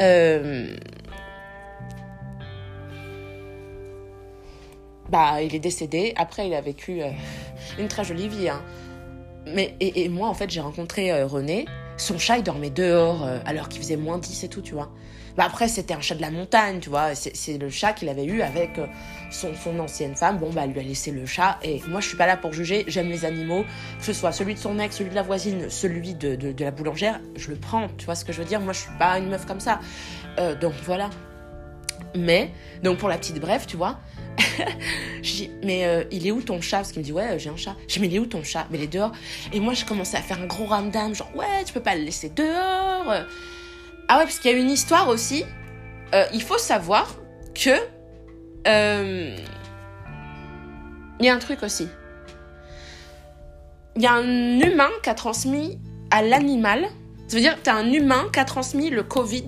Euh, 0.00 0.74
bah, 5.12 5.42
il 5.42 5.54
est 5.54 5.60
décédé. 5.60 6.14
Après, 6.16 6.48
il 6.48 6.54
a 6.54 6.62
vécu 6.62 7.02
euh, 7.02 7.10
une 7.78 7.86
très 7.86 8.02
jolie 8.02 8.28
vie. 8.28 8.48
Hein. 8.48 8.62
Mais, 9.46 9.76
et, 9.78 10.08
moi, 10.08 10.26
en 10.26 10.34
fait, 10.34 10.48
j'ai 10.48 10.60
rencontré 10.60 11.12
euh, 11.12 11.26
René. 11.26 11.66
Son 11.98 12.18
chat, 12.18 12.38
il 12.38 12.42
dormait 12.42 12.70
dehors 12.70 13.22
euh, 13.22 13.38
alors 13.44 13.68
qu'il 13.68 13.82
faisait 13.82 13.98
moins 13.98 14.16
10 14.16 14.44
et 14.44 14.48
tout, 14.48 14.62
tu 14.62 14.72
vois. 14.72 14.90
Bah 15.36 15.44
après, 15.46 15.68
c'était 15.68 15.94
un 15.94 16.00
chat 16.00 16.14
de 16.14 16.20
la 16.20 16.30
montagne, 16.30 16.80
tu 16.80 16.90
vois. 16.90 17.14
C'est 17.14 17.56
le 17.56 17.70
chat 17.70 17.92
qu'il 17.92 18.08
avait 18.10 18.24
eu 18.24 18.42
avec 18.42 18.78
son, 19.30 19.54
son, 19.54 19.78
ancienne 19.78 20.14
femme. 20.14 20.38
Bon, 20.38 20.50
bah, 20.50 20.62
elle 20.64 20.72
lui 20.72 20.80
a 20.80 20.82
laissé 20.82 21.10
le 21.10 21.24
chat. 21.24 21.58
Et 21.62 21.80
moi, 21.88 22.00
je 22.00 22.08
suis 22.08 22.18
pas 22.18 22.26
là 22.26 22.36
pour 22.36 22.52
juger. 22.52 22.84
J'aime 22.86 23.08
les 23.08 23.24
animaux. 23.24 23.64
Que 23.98 24.04
ce 24.04 24.12
soit 24.12 24.32
celui 24.32 24.54
de 24.54 24.58
son 24.58 24.78
ex, 24.78 24.96
celui 24.96 25.10
de 25.10 25.14
la 25.14 25.22
voisine, 25.22 25.70
celui 25.70 26.14
de, 26.14 26.54
la 26.58 26.70
boulangère, 26.70 27.18
je 27.36 27.48
le 27.48 27.56
prends. 27.56 27.88
Tu 27.96 28.04
vois 28.04 28.14
ce 28.14 28.26
que 28.26 28.32
je 28.32 28.40
veux 28.40 28.48
dire 28.48 28.60
Moi, 28.60 28.74
je 28.74 28.80
suis 28.80 28.98
pas 28.98 29.18
une 29.18 29.28
meuf 29.28 29.46
comme 29.46 29.60
ça. 29.60 29.80
donc 30.60 30.74
voilà. 30.84 31.08
Mais, 32.14 32.50
donc 32.82 32.98
pour 32.98 33.08
la 33.08 33.16
petite 33.16 33.40
bref, 33.40 33.66
tu 33.66 33.76
vois, 33.76 33.98
je 35.22 35.32
dis, 35.32 35.50
mais 35.62 35.86
euh, 35.86 36.04
il 36.10 36.26
est 36.26 36.30
où 36.30 36.42
ton 36.42 36.60
chat? 36.60 36.78
Parce 36.78 36.92
qu'il 36.92 37.00
me 37.00 37.04
dit, 37.04 37.12
ouais, 37.12 37.38
j'ai 37.38 37.50
un 37.50 37.56
chat. 37.56 37.76
Je 37.88 37.94
dis, 37.94 38.00
mais 38.00 38.06
il 38.08 38.16
est 38.16 38.18
où 38.18 38.26
ton 38.26 38.42
chat? 38.42 38.66
Mais 38.70 38.78
il 38.78 38.84
est 38.84 38.92
dehors. 38.92 39.12
Et 39.52 39.60
moi, 39.60 39.74
je 39.74 39.84
commençais 39.84 40.16
à 40.16 40.22
faire 40.22 40.40
un 40.40 40.46
gros 40.46 40.66
ramdam, 40.66 41.14
genre, 41.14 41.30
ouais, 41.34 41.64
tu 41.64 41.72
peux 41.72 41.80
pas 41.80 41.94
le 41.94 42.02
laisser 42.02 42.28
dehors. 42.28 43.26
Ah 44.08 44.18
ouais, 44.18 44.24
parce 44.24 44.38
qu'il 44.38 44.50
y 44.50 44.54
a 44.54 44.56
une 44.56 44.70
histoire 44.70 45.08
aussi. 45.08 45.44
Euh, 46.14 46.24
il 46.32 46.42
faut 46.42 46.58
savoir 46.58 47.16
que. 47.54 47.70
Euh, 48.66 49.36
il 51.20 51.26
y 51.26 51.28
a 51.28 51.34
un 51.34 51.38
truc 51.38 51.62
aussi. 51.62 51.88
Il 53.96 54.02
y 54.02 54.06
a 54.06 54.14
un 54.14 54.60
humain 54.60 54.90
qui 55.02 55.10
a 55.10 55.14
transmis 55.14 55.78
à 56.10 56.22
l'animal. 56.22 56.88
Ça 57.28 57.36
veut 57.36 57.42
dire 57.42 57.56
que 57.56 57.62
tu 57.62 57.70
as 57.70 57.76
un 57.76 57.92
humain 57.92 58.24
qui 58.32 58.40
a 58.40 58.44
transmis 58.44 58.90
le 58.90 59.02
Covid. 59.02 59.46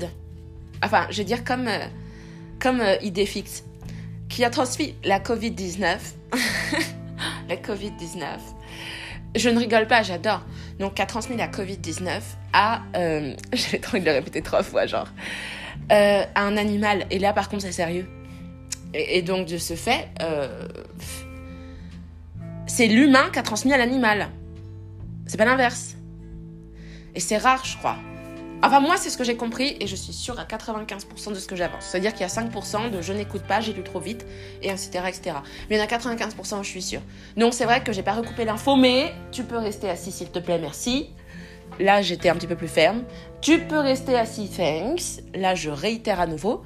Enfin, 0.82 1.06
je 1.10 1.18
veux 1.18 1.24
dire 1.24 1.44
comme, 1.44 1.68
comme 2.60 2.82
idée 3.02 3.26
fixe 3.26 3.64
qui 4.34 4.44
a 4.44 4.50
transmis 4.50 4.96
la 5.04 5.20
Covid-19. 5.20 5.96
la 7.48 7.54
Covid-19. 7.54 8.24
Je 9.36 9.48
ne 9.48 9.60
rigole 9.60 9.86
pas, 9.86 10.02
j'adore. 10.02 10.42
Donc, 10.80 10.98
a 10.98 11.06
transmis 11.06 11.36
la 11.36 11.46
Covid-19 11.46 12.20
à. 12.52 12.82
Euh, 12.96 13.32
J'avais 13.52 13.78
trop 13.78 13.96
de 13.96 14.04
le 14.04 14.10
répéter 14.10 14.42
trois 14.42 14.64
fois, 14.64 14.86
genre. 14.86 15.06
Euh, 15.92 16.24
à 16.34 16.42
un 16.42 16.56
animal. 16.56 17.06
Et 17.10 17.20
là, 17.20 17.32
par 17.32 17.48
contre, 17.48 17.62
c'est 17.62 17.70
sérieux. 17.72 18.08
Et, 18.92 19.22
donc, 19.22 19.46
de 19.46 19.56
ce 19.56 19.74
fait, 19.74 20.08
euh, 20.20 20.66
c'est 22.66 22.88
l'humain 22.88 23.30
qui 23.32 23.38
a 23.38 23.42
transmis 23.42 23.72
à 23.72 23.76
l'animal. 23.76 24.30
C'est 25.26 25.36
pas 25.36 25.44
l'inverse. 25.44 25.94
Et 27.14 27.20
c'est 27.20 27.38
rare, 27.38 27.64
je 27.64 27.76
crois. 27.76 27.98
Enfin, 28.66 28.80
moi, 28.80 28.96
c'est 28.96 29.10
ce 29.10 29.18
que 29.18 29.24
j'ai 29.24 29.36
compris 29.36 29.76
et 29.78 29.86
je 29.86 29.94
suis 29.94 30.14
sûre 30.14 30.40
à 30.40 30.44
95% 30.44 31.30
de 31.30 31.34
ce 31.34 31.46
que 31.46 31.54
j'avance. 31.54 31.84
C'est-à-dire 31.84 32.12
qu'il 32.12 32.22
y 32.22 32.24
a 32.24 32.28
5% 32.28 32.90
de 32.90 33.02
je 33.02 33.12
n'écoute 33.12 33.42
pas, 33.42 33.60
j'ai 33.60 33.74
lu 33.74 33.82
trop 33.82 34.00
vite, 34.00 34.24
et 34.62 34.68
etc., 34.68 35.00
etc. 35.06 35.36
Mais 35.68 35.76
il 35.76 35.78
y 35.78 35.82
en 35.82 35.84
a 35.84 35.86
95%, 35.86 36.62
je 36.62 36.68
suis 36.70 36.80
sûre. 36.80 37.02
Donc, 37.36 37.52
c'est 37.52 37.66
vrai 37.66 37.82
que 37.82 37.92
j'ai 37.92 38.02
pas 38.02 38.14
recoupé 38.14 38.46
l'info, 38.46 38.76
mais 38.76 39.12
tu 39.32 39.44
peux 39.44 39.58
rester 39.58 39.90
assis, 39.90 40.12
s'il 40.12 40.30
te 40.30 40.38
plaît, 40.38 40.58
merci. 40.58 41.10
Là, 41.78 42.00
j'étais 42.00 42.30
un 42.30 42.36
petit 42.36 42.46
peu 42.46 42.56
plus 42.56 42.68
ferme. 42.68 43.04
Tu 43.42 43.58
peux 43.58 43.78
rester 43.78 44.16
assis, 44.16 44.48
thanks. 44.48 45.22
Là, 45.34 45.54
je 45.54 45.68
réitère 45.68 46.18
à 46.18 46.26
nouveau. 46.26 46.62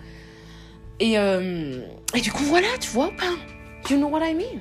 Et, 1.01 1.19
euh, 1.19 1.81
et 2.15 2.21
du 2.21 2.31
coup, 2.31 2.45
voilà, 2.45 2.69
tu 2.81 2.91
vois, 2.91 3.11
pas. 3.17 3.91
You 3.91 3.97
know 3.97 4.09
what 4.09 4.25
I 4.25 4.35
mean? 4.35 4.61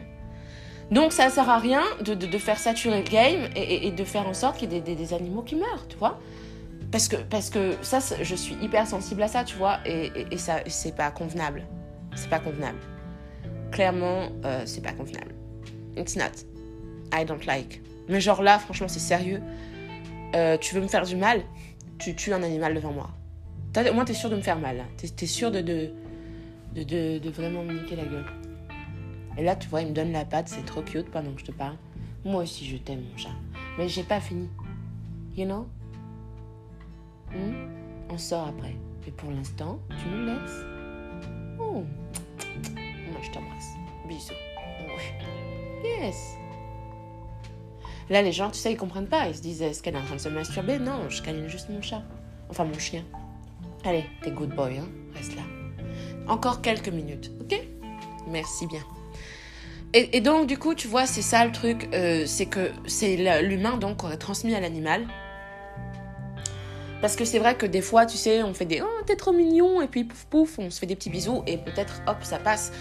Donc 0.89 1.11
ça 1.11 1.29
sert 1.29 1.49
à 1.49 1.59
rien 1.59 1.83
de, 1.99 2.13
de, 2.13 2.37
faire 2.37 2.57
saturer 2.57 3.03
le 3.03 3.09
game 3.09 3.49
et, 3.57 3.87
et, 3.87 3.91
de 3.91 4.03
faire 4.05 4.25
en 4.25 4.33
sorte 4.33 4.57
qu'il 4.57 4.71
y 4.71 4.77
ait 4.77 4.79
des, 4.79 4.95
des 4.95 5.13
animaux 5.13 5.41
qui 5.41 5.55
meurent, 5.55 5.85
tu 5.89 5.97
vois 5.97 6.17
parce 6.91 7.07
que, 7.07 7.17
parce 7.17 7.49
que 7.49 7.75
ça, 7.81 7.99
je 8.21 8.35
suis 8.35 8.55
hyper 8.61 8.87
sensible 8.87 9.21
à 9.23 9.27
ça, 9.27 9.43
tu 9.43 9.55
vois, 9.57 9.79
et, 9.85 10.37
ça, 10.37 10.59
c'est 10.67 10.95
pas 10.95 11.11
convenable. 11.11 11.63
C'est 12.15 12.29
pas 12.29 12.39
convenable. 12.39 12.79
Clairement, 13.71 14.29
euh, 14.45 14.63
c'est 14.65 14.81
pas 14.81 14.93
convenable. 14.93 15.35
It's 15.97 16.15
not. 16.15 16.45
I 17.13 17.25
don't 17.25 17.45
like. 17.45 17.81
Mais 18.07 18.21
genre 18.21 18.41
là, 18.41 18.57
franchement, 18.59 18.87
c'est 18.87 18.99
sérieux. 18.99 19.41
Euh, 20.35 20.57
tu 20.57 20.75
veux 20.75 20.81
me 20.81 20.87
faire 20.87 21.05
du 21.05 21.15
mal? 21.15 21.41
Tu 21.99 22.15
tues 22.15 22.33
un 22.33 22.43
animal 22.43 22.73
devant 22.73 22.91
moi. 22.91 23.09
Au 23.77 23.93
moins, 23.93 24.05
t'es 24.05 24.13
sûr 24.13 24.29
de 24.29 24.35
me 24.35 24.41
faire 24.41 24.59
mal. 24.59 24.85
T'es 24.97 25.07
es 25.07 25.27
sûr 25.27 25.51
de 25.51 25.61
de, 25.61 25.91
de, 26.75 27.19
de, 27.19 27.29
vraiment 27.29 27.63
me 27.63 27.73
niquer 27.73 27.95
la 27.95 28.05
gueule. 28.05 28.25
Et 29.37 29.43
là, 29.43 29.55
tu 29.55 29.67
vois, 29.67 29.81
il 29.81 29.89
me 29.89 29.93
donne 29.93 30.11
la 30.11 30.25
patte, 30.25 30.47
c'est 30.47 30.65
trop 30.65 30.81
cute 30.81 31.11
pendant 31.11 31.31
que 31.33 31.41
je 31.41 31.45
te 31.45 31.51
parle. 31.51 31.75
Moi 32.25 32.43
aussi, 32.43 32.65
je 32.65 32.77
t'aime, 32.77 33.01
mon 33.01 33.17
chat. 33.17 33.29
Mais 33.77 33.87
j'ai 33.87 34.03
pas 34.03 34.19
fini. 34.19 34.49
You 35.35 35.45
know? 35.45 35.67
On 38.09 38.17
sort 38.17 38.47
après. 38.47 38.75
Mais 39.05 39.11
pour 39.11 39.31
l'instant, 39.31 39.79
tu 39.89 40.09
nous 40.09 40.25
laisses. 40.25 40.65
Oh. 41.59 41.83
Moi, 42.75 43.21
je 43.21 43.31
t'embrasse. 43.31 43.73
Bisous. 44.07 44.33
Yes. 45.83 46.35
Là, 48.09 48.21
les 48.21 48.31
gens, 48.31 48.49
tu 48.49 48.57
sais, 48.59 48.71
ils 48.71 48.77
comprennent 48.77 49.07
pas. 49.07 49.27
Ils 49.27 49.35
se 49.35 49.41
disent, 49.41 49.61
est-ce 49.61 49.83
qu'elle 49.83 49.95
est 49.95 49.99
en 49.99 50.05
train 50.05 50.15
de 50.15 50.21
se 50.21 50.29
masturber? 50.29 50.79
Non, 50.79 51.09
je 51.09 51.21
câline 51.21 51.47
juste 51.47 51.69
mon 51.69 51.81
chat. 51.81 52.01
Enfin, 52.49 52.63
mon 52.63 52.77
chien. 52.79 53.03
Allez, 53.83 54.05
t'es 54.21 54.31
good 54.31 54.55
boy, 54.55 54.77
hein 54.77 54.87
Reste 55.13 55.35
là. 55.35 55.43
Encore 56.27 56.61
quelques 56.61 56.89
minutes, 56.89 57.31
ok? 57.41 57.61
Merci 58.27 58.67
bien. 58.67 58.81
Et, 59.93 60.21
donc, 60.21 60.47
du 60.47 60.57
coup, 60.57 60.75
tu 60.75 60.87
vois, 60.87 61.05
c'est 61.05 61.21
ça 61.21 61.45
le 61.45 61.51
truc. 61.51 61.89
Euh, 61.93 62.25
c'est 62.25 62.45
que 62.45 62.71
c'est 62.85 63.41
l'humain, 63.41 63.77
donc, 63.77 64.03
aurait 64.03 64.17
transmis 64.17 64.53
à 64.53 64.59
l'animal 64.59 65.07
parce 67.01 67.15
que 67.15 67.25
c'est 67.25 67.39
vrai 67.39 67.55
que 67.55 67.65
des 67.65 67.81
fois, 67.81 68.05
tu 68.05 68.17
sais, 68.17 68.43
on 68.43 68.53
fait 68.53 68.65
des 68.65 68.81
oh, 68.81 69.03
t'es 69.05 69.15
trop 69.15 69.33
mignon, 69.33 69.81
et 69.81 69.87
puis 69.87 70.03
pouf 70.03 70.25
pouf, 70.25 70.59
on 70.59 70.69
se 70.69 70.79
fait 70.79 70.85
des 70.85 70.95
petits 70.95 71.09
bisous, 71.09 71.43
et 71.47 71.57
peut-être 71.57 72.01
hop, 72.07 72.17
ça 72.21 72.39
passe. 72.39 72.71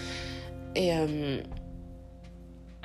Et, 0.75 0.95
euh, 0.95 1.41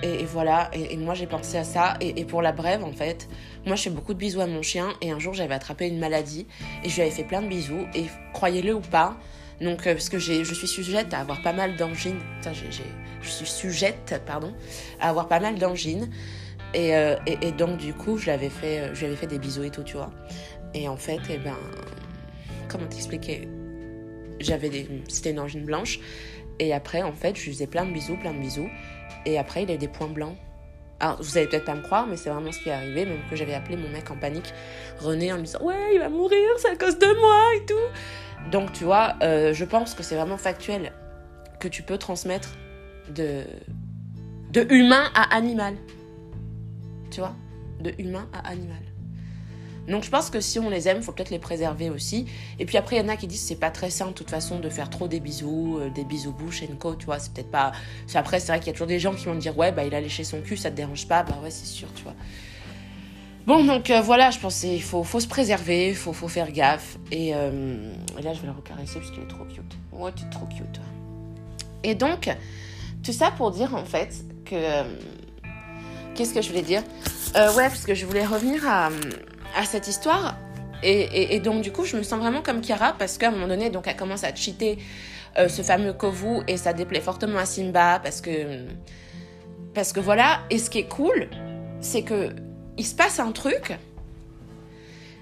et, 0.03 0.25
voilà, 0.25 0.71
et, 0.73 0.97
moi 0.97 1.14
j'ai 1.14 1.27
pensé 1.27 1.59
à 1.59 1.64
ça. 1.64 1.95
Et, 2.01 2.25
pour 2.25 2.42
la 2.42 2.53
brève, 2.53 2.85
en 2.85 2.92
fait, 2.92 3.29
moi 3.66 3.77
je 3.77 3.83
fais 3.83 3.90
beaucoup 3.90 4.14
de 4.14 4.18
bisous 4.18 4.40
à 4.40 4.47
mon 4.47 4.62
chien, 4.62 4.88
et 5.01 5.11
un 5.11 5.18
jour 5.18 5.35
j'avais 5.35 5.55
attrapé 5.55 5.88
une 5.88 5.99
maladie, 5.99 6.47
et 6.85 6.88
je 6.88 6.95
lui 6.97 7.03
avais 7.03 7.11
fait 7.11 7.25
plein 7.25 7.42
de 7.42 7.49
bisous, 7.49 7.87
et 7.95 8.07
croyez-le 8.33 8.75
ou 8.75 8.81
pas, 8.81 9.16
donc, 9.62 9.87
euh, 9.87 9.95
parce 9.95 10.09
que 10.09 10.18
je 10.18 10.42
suis 10.42 10.66
sujette 10.66 11.14
à 11.14 11.21
avoir 11.21 11.40
pas 11.42 11.53
mal 11.53 11.77
d'angines. 11.77 12.18
Je 12.42 13.29
suis 13.29 13.47
sujette, 13.47 14.21
pardon, 14.27 14.53
à 15.01 15.09
avoir 15.09 15.29
pas 15.29 15.40
mal 15.40 15.57
d'angines. 15.57 16.11
Et, 16.75 16.97
euh, 16.97 17.16
et, 17.27 17.53
donc, 17.53 17.77
du 17.77 17.95
coup, 17.95 18.16
je 18.16 18.25
je 18.25 18.31
lui 18.31 19.07
avais 19.07 19.16
fait 19.16 19.27
des 19.27 19.38
bisous 19.38 19.62
et 19.62 19.71
tout, 19.71 19.83
tu 19.83 19.97
vois. 19.97 20.11
Et 20.74 20.88
en 20.88 20.96
fait, 20.96 21.20
eh 21.30 21.38
ben, 21.38 21.56
comment 22.68 22.87
t'expliquer? 22.87 23.48
J'avais 24.40 24.68
des... 24.68 24.88
C'était 25.08 25.30
une 25.30 25.40
angine 25.40 25.64
blanche. 25.64 26.00
Et 26.58 26.72
après, 26.72 27.02
en 27.02 27.12
fait, 27.12 27.37
je 27.37 27.44
lui 27.44 27.52
faisais 27.52 27.66
plein 27.66 27.85
de 27.85 27.92
bisous, 27.92 28.16
plein 28.16 28.32
de 28.32 28.38
bisous. 28.38 28.68
Et 29.26 29.38
après, 29.38 29.62
il 29.64 29.70
a 29.70 29.76
des 29.76 29.88
points 29.88 30.08
blancs. 30.08 30.37
Alors, 31.00 31.20
vous 31.20 31.37
allez 31.37 31.48
peut-être 31.48 31.64
pas 31.64 31.74
me 31.74 31.82
croire, 31.82 32.06
mais 32.06 32.16
c'est 32.16 32.30
vraiment 32.30 32.52
ce 32.52 32.61
qui 32.61 32.68
est 32.68 32.72
arrivé. 32.72 33.04
Même 33.04 33.18
que 33.28 33.37
j'avais 33.37 33.54
appelé 33.54 33.76
mon 33.76 33.88
mec 33.88 34.11
en 34.11 34.16
panique, 34.16 34.52
René, 34.98 35.32
en 35.32 35.38
me 35.38 35.42
disant 35.42 35.62
Ouais, 35.62 35.94
il 35.94 35.98
va 35.98 36.08
mourir, 36.08 36.48
c'est 36.58 36.70
à 36.70 36.76
cause 36.76 36.98
de 36.98 37.20
moi 37.20 37.40
et 37.56 37.66
tout. 37.66 38.50
Donc, 38.50 38.72
tu 38.72 38.85
vois, 38.85 39.14
euh, 39.22 39.52
je 39.52 39.64
pense 39.64 39.94
que 39.94 40.02
c'est 40.02 40.16
vraiment 40.16 40.38
factuel 40.38 40.92
que 41.58 41.68
tu 41.68 41.82
peux 41.82 41.98
transmettre 41.98 42.56
de, 43.14 43.42
de 44.52 44.66
humain 44.70 45.11
à 45.14 45.35
animal. 45.35 45.74
Tu 47.11 47.20
vois? 47.20 47.35
De 47.80 47.92
humain 47.98 48.28
à 48.32 48.48
animal. 48.48 48.82
Donc 49.88 50.05
je 50.05 50.11
pense 50.11 50.31
que 50.31 50.40
si 50.40 50.59
on 50.59 50.71
les 50.71 50.88
aime, 50.88 50.99
il 50.99 51.03
faut 51.03 51.12
peut-être 51.12 51.31
les 51.31 51.38
préserver 51.38 51.90
aussi. 51.90 52.27
Et 52.59 52.66
puis 52.66 52.77
après, 52.77 52.97
il 52.97 53.03
y 53.03 53.05
en 53.05 53.09
a 53.09 53.16
qui 53.16 53.27
disent 53.27 53.42
c'est 53.42 53.57
pas 53.57 53.71
très 53.71 53.90
sain 53.90 54.09
de 54.09 54.12
toute 54.12 54.31
façon 54.31 54.61
de 54.61 54.68
faire 54.68 54.90
trop 54.90 55.09
des 55.09 55.21
bisous, 55.21 55.79
euh, 55.81 55.90
des 55.90 56.05
bisous 56.05 56.33
bouche 56.33 56.62
et 56.62 56.68
co, 56.68 56.95
tu 56.95 57.07
vois. 57.07 57.18
C'est 57.18 57.33
peut-être 57.33 57.51
pas. 57.51 57.73
Après, 58.14 58.38
c'est 58.38 58.49
vrai 58.49 58.61
qu'il 58.61 58.68
y 58.68 58.71
a 58.71 58.73
toujours 58.73 58.87
des 58.87 59.01
gens 59.01 59.14
qui 59.14 59.27
vont 59.27 59.35
dire 59.35 59.57
ouais, 59.59 59.73
bah 59.73 59.85
il 59.85 59.95
a 59.95 60.01
léché 60.01 60.25
son 60.25 60.40
cul, 60.40 60.57
ça 60.57 60.71
te 60.71 60.77
dérange 60.77 61.09
pas. 61.09 61.25
Bah 61.25 61.38
ouais, 61.42 61.51
c'est 61.51 61.66
sûr, 61.66 61.88
tu 61.95 62.05
vois. 62.05 62.14
Bon, 63.45 63.64
donc 63.64 63.90
euh, 63.90 64.01
voilà, 64.01 64.31
je 64.31 64.38
pense 64.38 64.61
qu'il 64.61 64.83
faut, 64.83 65.03
faut 65.03 65.18
se 65.18 65.27
préserver, 65.27 65.88
il 65.88 65.97
faut, 65.97 66.12
faut 66.12 66.29
faire 66.29 66.53
gaffe. 66.53 66.99
Euh, 67.12 67.92
et, 68.16 68.23
là, 68.23 68.33
je 68.35 68.40
vais 68.40 68.47
le 68.47 68.53
recaresser 68.53 69.01
parce 69.01 69.11
qu'il 69.11 69.25
est 69.25 69.29
trop 69.29 69.45
cute. 69.45 69.77
Ouais, 69.90 70.12
tu 70.14 70.25
es 70.25 70.31
trop 70.31 70.47
cute. 70.47 70.81
Et 71.83 71.97
donc, 71.97 72.31
tout 73.03 73.12
ça 73.12 73.33
pour 73.33 73.51
dire 73.51 73.75
en 73.75 73.85
fait 73.85 74.25
que. 74.45 74.57
Qu'est-ce 76.14 76.35
que 76.35 76.42
je 76.42 76.49
voulais 76.51 76.62
dire? 76.62 76.83
Ouais, 77.35 77.68
parce 77.68 77.87
que 77.87 77.95
je 77.95 78.05
voulais 78.05 78.27
revenir 78.27 78.68
à 78.68 78.90
à 79.56 79.64
cette 79.64 79.88
histoire. 79.88 80.36
Et, 80.84 81.38
donc, 81.38 81.62
du 81.62 81.70
coup, 81.70 81.84
je 81.84 81.96
me 81.96 82.02
sens 82.02 82.18
vraiment 82.18 82.42
comme 82.42 82.60
Kiara 82.60 82.94
parce 82.98 83.16
qu'à 83.16 83.28
un 83.28 83.30
moment 83.30 83.46
donné, 83.46 83.70
donc, 83.70 83.86
elle 83.86 83.96
commence 83.96 84.24
à 84.24 84.34
cheater 84.34 84.78
euh, 85.38 85.48
ce 85.48 85.62
fameux 85.62 85.92
Kovu 85.92 86.42
et 86.48 86.56
ça 86.56 86.72
déplaît 86.72 87.00
fortement 87.00 87.38
à 87.38 87.46
Simba 87.46 88.00
parce 88.02 88.20
que. 88.20 88.66
Parce 89.74 89.92
que 89.92 90.00
voilà. 90.00 90.40
Et 90.50 90.58
ce 90.58 90.68
qui 90.70 90.80
est 90.80 90.88
cool, 90.88 91.28
c'est 91.80 92.02
que 92.02 92.30
il 92.76 92.84
se 92.84 92.94
passe 92.94 93.20
un 93.20 93.30
truc. 93.30 93.78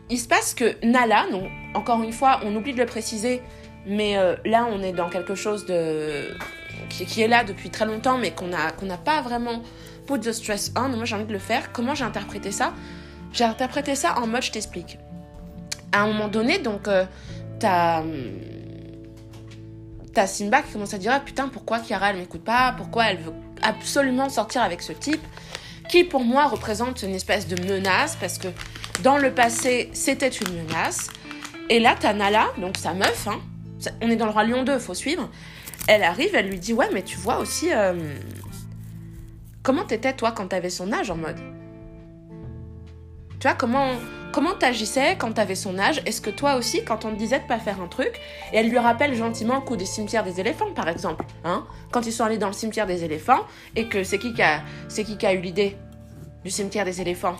Il 0.08 0.18
se 0.18 0.26
passe 0.26 0.54
que 0.54 0.84
Nala, 0.84 1.26
donc, 1.30 1.44
encore 1.74 2.02
une 2.02 2.12
fois, 2.12 2.40
on 2.42 2.56
oublie 2.56 2.72
de 2.72 2.78
le 2.78 2.86
préciser, 2.86 3.42
mais 3.86 4.16
euh, 4.16 4.36
là, 4.44 4.66
on 4.70 4.82
est 4.82 4.92
dans 4.92 5.10
quelque 5.10 5.34
chose 5.34 5.66
de. 5.66 6.36
Qui, 6.88 7.22
est 7.22 7.28
là 7.28 7.44
depuis 7.44 7.70
très 7.70 7.84
longtemps, 7.84 8.18
mais 8.18 8.32
qu'on 8.32 8.46
n'a 8.46 8.96
pas 8.96 9.20
vraiment 9.20 9.62
put 10.06 10.18
the 10.18 10.32
stress 10.32 10.72
on. 10.76 10.88
Moi, 10.88 11.04
j'ai 11.04 11.14
envie 11.14 11.26
de 11.26 11.32
le 11.32 11.38
faire. 11.38 11.70
Comment 11.72 11.94
j'ai 11.94 12.04
interprété 12.04 12.50
ça? 12.50 12.72
J'ai 13.32 13.44
interprété 13.44 13.94
ça 13.94 14.18
en 14.18 14.26
mode 14.26 14.42
je 14.42 14.52
t'explique. 14.52 14.98
À 15.92 16.02
un 16.02 16.06
moment 16.06 16.28
donné, 16.28 16.58
donc, 16.58 16.88
euh, 16.88 17.04
t'as. 17.58 18.02
T'as 20.12 20.26
Simba 20.26 20.62
qui 20.62 20.72
commence 20.72 20.92
à 20.92 20.98
dire 20.98 21.12
ah, 21.14 21.20
putain, 21.20 21.48
pourquoi 21.48 21.78
Kiara 21.78 22.10
elle 22.10 22.16
m'écoute 22.16 22.42
pas? 22.42 22.74
Pourquoi 22.76 23.10
elle 23.10 23.18
veut 23.18 23.32
absolument 23.62 24.28
sortir 24.28 24.62
avec 24.62 24.82
ce 24.82 24.92
type 24.92 25.24
Qui 25.88 26.02
pour 26.02 26.24
moi 26.24 26.48
représente 26.48 27.02
une 27.02 27.14
espèce 27.14 27.46
de 27.46 27.60
menace? 27.62 28.16
Parce 28.16 28.38
que 28.38 28.48
dans 29.04 29.18
le 29.18 29.32
passé 29.32 29.88
c'était 29.92 30.28
une 30.28 30.64
menace. 30.64 31.10
Et 31.68 31.78
là, 31.78 31.94
t'as 31.98 32.12
Nala, 32.12 32.48
donc 32.58 32.76
sa 32.76 32.92
meuf, 32.92 33.28
hein, 33.28 33.40
on 34.02 34.10
est 34.10 34.16
dans 34.16 34.26
le 34.26 34.32
Roi 34.32 34.42
Lion 34.42 34.64
2, 34.64 34.80
faut 34.80 34.94
suivre. 34.94 35.30
Elle 35.86 36.02
arrive, 36.02 36.34
elle 36.34 36.48
lui 36.48 36.58
dit 36.58 36.72
ouais, 36.72 36.88
mais 36.92 37.02
tu 37.02 37.16
vois 37.16 37.38
aussi. 37.38 37.72
Euh, 37.72 38.14
comment 39.62 39.84
t'étais 39.84 40.12
toi 40.12 40.32
quand 40.32 40.48
t'avais 40.48 40.70
son 40.70 40.92
âge 40.92 41.10
en 41.10 41.16
mode? 41.16 41.38
Tu 43.40 43.48
vois, 43.48 43.56
comment, 43.56 43.88
comment 44.32 44.54
t'agissais 44.54 45.16
quand 45.18 45.32
t'avais 45.32 45.54
son 45.54 45.78
âge? 45.78 46.02
Est-ce 46.04 46.20
que 46.20 46.30
toi 46.30 46.56
aussi, 46.56 46.84
quand 46.84 47.04
on 47.06 47.10
te 47.10 47.16
disait 47.16 47.40
de 47.40 47.46
pas 47.46 47.58
faire 47.58 47.80
un 47.80 47.88
truc, 47.88 48.20
et 48.52 48.58
elle 48.58 48.68
lui 48.68 48.78
rappelle 48.78 49.14
gentiment 49.14 49.56
le 49.56 49.60
coup 49.62 49.76
des 49.76 49.86
cimetières 49.86 50.24
des 50.24 50.40
éléphants, 50.40 50.72
par 50.72 50.88
exemple, 50.88 51.24
hein? 51.44 51.66
Quand 51.90 52.06
ils 52.06 52.12
sont 52.12 52.24
allés 52.24 52.38
dans 52.38 52.48
le 52.48 52.52
cimetière 52.52 52.86
des 52.86 53.02
éléphants, 53.02 53.46
et 53.74 53.88
que 53.88 54.04
c'est 54.04 54.18
qui 54.18 54.34
qui 54.34 54.42
a, 54.42 54.60
c'est 54.88 55.04
qui 55.04 55.16
qui 55.16 55.26
a 55.26 55.32
eu 55.32 55.40
l'idée 55.40 55.76
du 56.44 56.50
cimetière 56.50 56.84
des 56.84 57.00
éléphants 57.00 57.36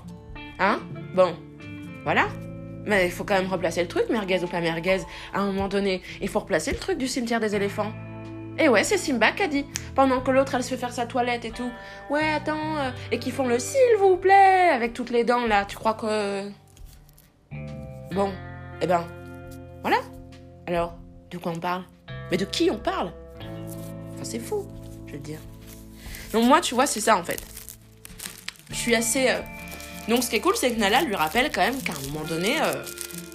Hein? 0.58 0.78
Bon, 1.14 1.34
voilà. 2.04 2.28
Mais 2.84 3.06
il 3.06 3.10
faut 3.10 3.24
quand 3.24 3.34
même 3.34 3.50
replacer 3.50 3.82
le 3.82 3.88
truc, 3.88 4.04
merguez 4.10 4.42
ou 4.42 4.46
pas 4.46 4.60
merguez. 4.60 5.00
À 5.32 5.40
un 5.40 5.46
moment 5.46 5.68
donné, 5.68 6.02
il 6.20 6.28
faut 6.28 6.40
replacer 6.40 6.70
le 6.70 6.78
truc 6.78 6.98
du 6.98 7.08
cimetière 7.08 7.40
des 7.40 7.54
éléphants. 7.54 7.92
Et 8.62 8.68
ouais, 8.68 8.84
c'est 8.84 8.98
Simba 8.98 9.32
qui 9.32 9.42
a 9.42 9.48
dit. 9.48 9.64
Pendant 9.94 10.20
que 10.20 10.30
l'autre, 10.30 10.54
elle 10.54 10.62
se 10.62 10.68
fait 10.68 10.76
faire 10.76 10.92
sa 10.92 11.06
toilette 11.06 11.46
et 11.46 11.50
tout. 11.50 11.70
Ouais, 12.10 12.28
attends. 12.30 12.76
euh, 12.76 12.90
et 13.10 13.18
qui 13.18 13.30
font 13.30 13.46
le 13.46 13.58
s'il 13.58 13.96
vous 13.98 14.16
plaît 14.18 14.68
avec 14.68 14.92
toutes 14.92 15.08
les 15.08 15.24
dents 15.24 15.46
là. 15.46 15.64
Tu 15.64 15.76
crois 15.76 15.94
que. 15.94 16.50
Bon, 18.12 18.30
eh 18.82 18.86
ben. 18.86 19.02
Voilà. 19.80 19.96
Alors, 20.66 20.94
de 21.30 21.38
quoi 21.38 21.52
on 21.56 21.58
parle? 21.58 21.84
Mais 22.30 22.36
de 22.36 22.44
qui 22.44 22.70
on 22.70 22.76
parle? 22.76 23.12
Enfin, 24.12 24.24
c'est 24.24 24.38
fou, 24.38 24.68
je 25.06 25.12
veux 25.14 25.18
dire. 25.18 25.40
Donc, 26.34 26.44
moi, 26.44 26.60
tu 26.60 26.74
vois, 26.74 26.86
c'est 26.86 27.00
ça 27.00 27.16
en 27.16 27.24
fait. 27.24 27.42
Je 28.68 28.74
suis 28.76 28.94
assez. 28.94 29.30
euh, 29.30 29.40
Donc, 30.06 30.22
ce 30.22 30.28
qui 30.28 30.36
est 30.36 30.40
cool, 30.40 30.54
c'est 30.54 30.70
que 30.70 30.78
Nala 30.78 31.00
lui 31.00 31.14
rappelle 31.14 31.50
quand 31.50 31.62
même 31.62 31.80
qu'à 31.82 31.94
un 31.94 32.12
moment 32.12 32.26
donné, 32.26 32.60
euh, 32.60 32.84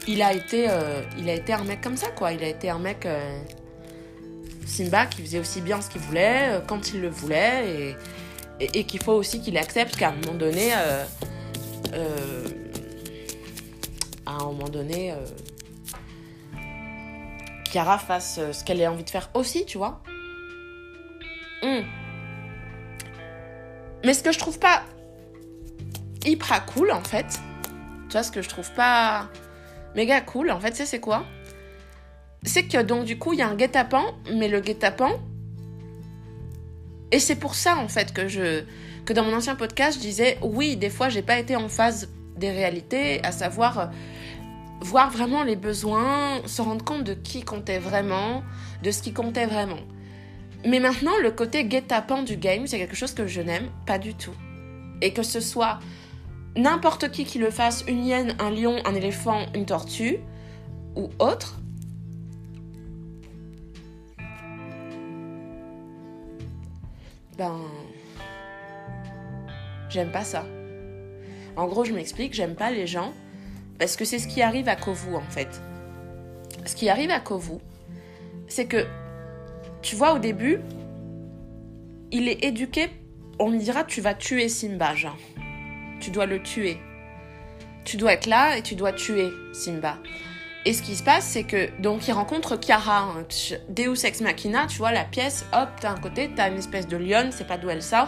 il, 0.08 0.22
a 0.22 0.34
été, 0.34 0.70
il 1.18 1.28
a 1.30 1.34
été 1.34 1.52
un 1.52 1.64
mec 1.64 1.82
comme 1.82 1.98
ça, 1.98 2.10
quoi. 2.10 2.32
Il 2.32 2.44
a 2.44 2.48
été 2.48 2.70
un 2.70 2.80
mec. 2.80 3.08
Simba 4.66 5.06
qui 5.06 5.22
faisait 5.22 5.40
aussi 5.40 5.62
bien 5.62 5.80
ce 5.82 5.90
qu'il 5.90 6.02
voulait 6.02 6.50
euh, 6.50 6.60
quand 6.60 6.94
il 6.94 7.02
le 7.02 7.10
voulait 7.10 7.96
et, 8.60 8.84
qu'il 8.86 9.02
faut 9.02 9.14
aussi 9.14 9.42
qu'il 9.42 9.58
accepte 9.58 9.96
qu'à 9.96 10.10
un 10.10 10.16
moment 10.16 10.34
donné 10.34 10.74
euh, 10.74 11.04
euh, 11.94 12.48
à 14.26 14.32
un 14.32 14.44
moment 14.46 14.70
donné 14.70 15.14
Kiara 17.66 17.98
fasse 17.98 18.40
ce 18.52 18.64
qu'elle 18.64 18.82
a 18.84 18.92
envie 18.92 19.04
de 19.04 19.10
faire 19.10 19.30
aussi 19.34 19.66
tu 19.66 19.78
vois 19.78 20.02
Hmm. 21.62 21.82
mais 24.04 24.14
ce 24.14 24.22
que 24.22 24.32
je 24.32 24.38
trouve 24.38 24.60
pas 24.60 24.84
hyper 26.26 26.66
cool 26.68 26.92
en 26.92 27.02
fait 27.04 27.40
tu 28.08 28.12
vois 28.12 28.24
ce 28.24 28.32
que 28.32 28.42
je 28.42 28.50
trouve 28.50 28.72
pas 28.74 29.30
méga 29.96 30.22
cool 30.22 30.52
en 30.52 30.60
fait 30.60 30.76
c'est 30.76 31.00
quoi? 31.00 31.26
C'est 32.46 32.64
que 32.64 32.82
donc 32.82 33.06
du 33.06 33.18
coup 33.18 33.34
il 33.34 33.40
y 33.40 33.42
a 33.42 33.48
un 33.48 33.56
guet-apens, 33.56 34.14
mais 34.34 34.48
le 34.48 34.62
guet-apens, 34.62 35.20
et 37.12 37.20
c'est 37.20 37.36
pour 37.36 37.56
ça 37.56 37.78
en 37.78 37.88
fait 37.88 38.14
que 38.14 38.28
je 38.28 38.64
que 39.06 39.14
dans 39.14 39.24
mon 39.24 39.36
ancien 39.36 39.56
podcast 39.56 39.98
je 39.98 40.02
disais 40.02 40.38
oui 40.42 40.78
des 40.78 40.90
fois 40.90 41.10
j'ai 41.10 41.22
pas 41.22 41.38
été 41.38 41.56
en 41.56 41.70
phase 41.70 42.10
des 42.38 42.52
réalités, 42.52 43.24
à 43.24 43.32
savoir 43.32 43.80
euh, 43.80 43.86
voir 44.82 45.10
vraiment 45.10 45.44
les 45.44 45.56
besoins, 45.56 46.42
se 46.46 46.62
rendre 46.62 46.84
compte 46.84 47.04
de 47.04 47.14
qui 47.14 47.44
comptait 47.44 47.80
vraiment, 47.80 48.44
de 48.84 48.92
ce 48.92 49.02
qui 49.02 49.14
comptait 49.14 49.46
vraiment. 49.46 49.80
Mais 50.66 50.80
maintenant 50.80 51.14
le 51.22 51.32
côté 51.32 51.66
guet-apens 51.66 52.24
du 52.24 52.38
game 52.38 52.68
c'est 52.68 52.78
quelque 52.78 52.96
chose 52.96 53.14
que 53.14 53.28
je 53.28 53.42
n'aime 53.42 53.70
pas 53.86 53.98
du 53.98 54.14
tout, 54.14 54.36
et 55.02 55.14
que 55.14 55.24
ce 55.24 55.40
soit 55.40 55.80
n'importe 56.56 57.12
qui 57.12 57.26
qui 57.26 57.40
le 57.40 57.50
fasse, 57.50 57.84
une 57.88 58.06
hyène, 58.06 58.36
un 58.40 58.50
lion, 58.50 58.78
un 58.86 58.96
éléphant, 58.96 59.46
une 59.54 59.66
tortue 59.66 60.20
ou 60.96 61.10
autre 61.20 61.60
Ben. 67.38 67.62
J'aime 69.90 70.12
pas 70.12 70.24
ça. 70.24 70.46
En 71.56 71.68
gros, 71.68 71.86
je 71.86 71.94
m'explique, 71.94 72.34
j'aime 72.34 72.56
pas 72.56 72.72
les 72.72 72.88
gens 72.88 73.14
parce 73.80 73.96
que 73.96 74.06
c'est 74.06 74.20
ce 74.20 74.28
qui 74.28 74.42
arrive 74.42 74.68
à 74.70 74.76
Kovu 74.76 75.16
en 75.16 75.30
fait. 75.30 75.62
Ce 76.66 76.76
qui 76.76 76.90
arrive 76.90 77.12
à 77.12 77.20
Kovu, 77.20 77.60
c'est 78.48 78.66
que, 78.66 78.86
tu 79.82 79.96
vois, 79.96 80.14
au 80.14 80.20
début, 80.20 80.60
il 82.12 82.28
est 82.28 82.44
éduqué, 82.44 82.90
on 83.40 83.52
lui 83.52 83.60
dira 83.60 83.84
tu 83.84 84.02
vas 84.02 84.14
tuer 84.14 84.50
Simba, 84.50 84.96
genre. 84.96 85.18
Tu 86.00 86.12
dois 86.12 86.26
le 86.26 86.42
tuer. 86.42 86.78
Tu 87.84 87.98
dois 87.98 88.14
être 88.14 88.26
là 88.26 88.58
et 88.58 88.62
tu 88.62 88.76
dois 88.76 88.94
tuer 88.94 89.30
Simba. 89.54 89.98
Et 90.66 90.74
ce 90.74 90.82
qui 90.82 90.96
se 90.96 91.04
passe, 91.04 91.26
c'est 91.26 91.44
que 91.44 91.70
donc 91.80 92.08
il 92.08 92.12
rencontre 92.12 92.60
Chiara, 92.60 93.02
hein, 93.02 93.26
Deus 93.70 94.04
Ex 94.04 94.22
Machina, 94.22 94.66
tu 94.66 94.80
vois, 94.80 94.92
la 94.92 95.04
pièce, 95.04 95.46
hop, 95.54 95.70
t'as 95.80 95.92
un 95.92 95.98
côté, 95.98 96.32
t'as 96.36 96.50
une 96.50 96.58
espèce 96.58 96.88
de 96.88 96.98
lionne, 96.98 97.32
c'est 97.32 97.46
pas 97.46 97.58
d'où 97.58 97.70
elle 97.70 97.84
sort. 97.84 98.08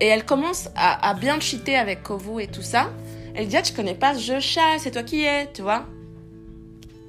Et 0.00 0.06
elle 0.06 0.24
commence 0.24 0.68
à, 0.76 1.14
bien 1.14 1.40
cheater 1.40 1.76
avec 1.76 2.02
Kovu 2.02 2.42
et 2.42 2.46
tout 2.46 2.62
ça. 2.62 2.90
Elle 3.34 3.48
dit, 3.48 3.56
ah, 3.56 3.62
tu 3.62 3.72
connais 3.72 3.94
pas 3.94 4.14
ce 4.14 4.20
jeu 4.20 4.40
chat, 4.40 4.78
c'est 4.78 4.90
toi 4.90 5.02
qui 5.02 5.24
es, 5.24 5.50
tu 5.52 5.62
vois. 5.62 5.86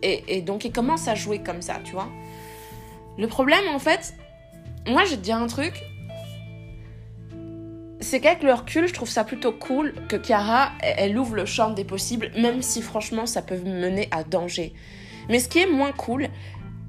Et, 0.01 0.37
et 0.37 0.41
donc 0.41 0.63
il 0.63 0.71
commence 0.71 1.07
à 1.09 1.13
jouer 1.13 1.39
comme 1.39 1.61
ça, 1.61 1.79
tu 1.83 1.91
vois. 1.91 2.07
Le 3.17 3.27
problème, 3.27 3.67
en 3.73 3.79
fait, 3.79 4.13
moi 4.87 5.03
je 5.03 5.11
te 5.11 5.19
dire 5.19 5.35
un 5.35 5.47
truc, 5.47 5.73
c'est 8.01 8.21
qu'avec 8.21 8.43
le 8.43 8.53
recul, 8.53 8.87
je 8.87 8.93
trouve 8.93 9.09
ça 9.09 9.23
plutôt 9.23 9.51
cool 9.51 9.93
que 10.07 10.15
Chiara, 10.17 10.71
elle 10.81 11.17
ouvre 11.17 11.35
le 11.35 11.45
champ 11.45 11.71
des 11.71 11.83
possibles, 11.83 12.31
même 12.37 12.61
si 12.61 12.81
franchement 12.81 13.25
ça 13.25 13.41
peut 13.41 13.57
mener 13.57 14.07
à 14.11 14.23
danger. 14.23 14.73
Mais 15.27 15.39
ce 15.39 15.49
qui 15.49 15.59
est 15.59 15.67
moins 15.67 15.91
cool, 15.91 16.27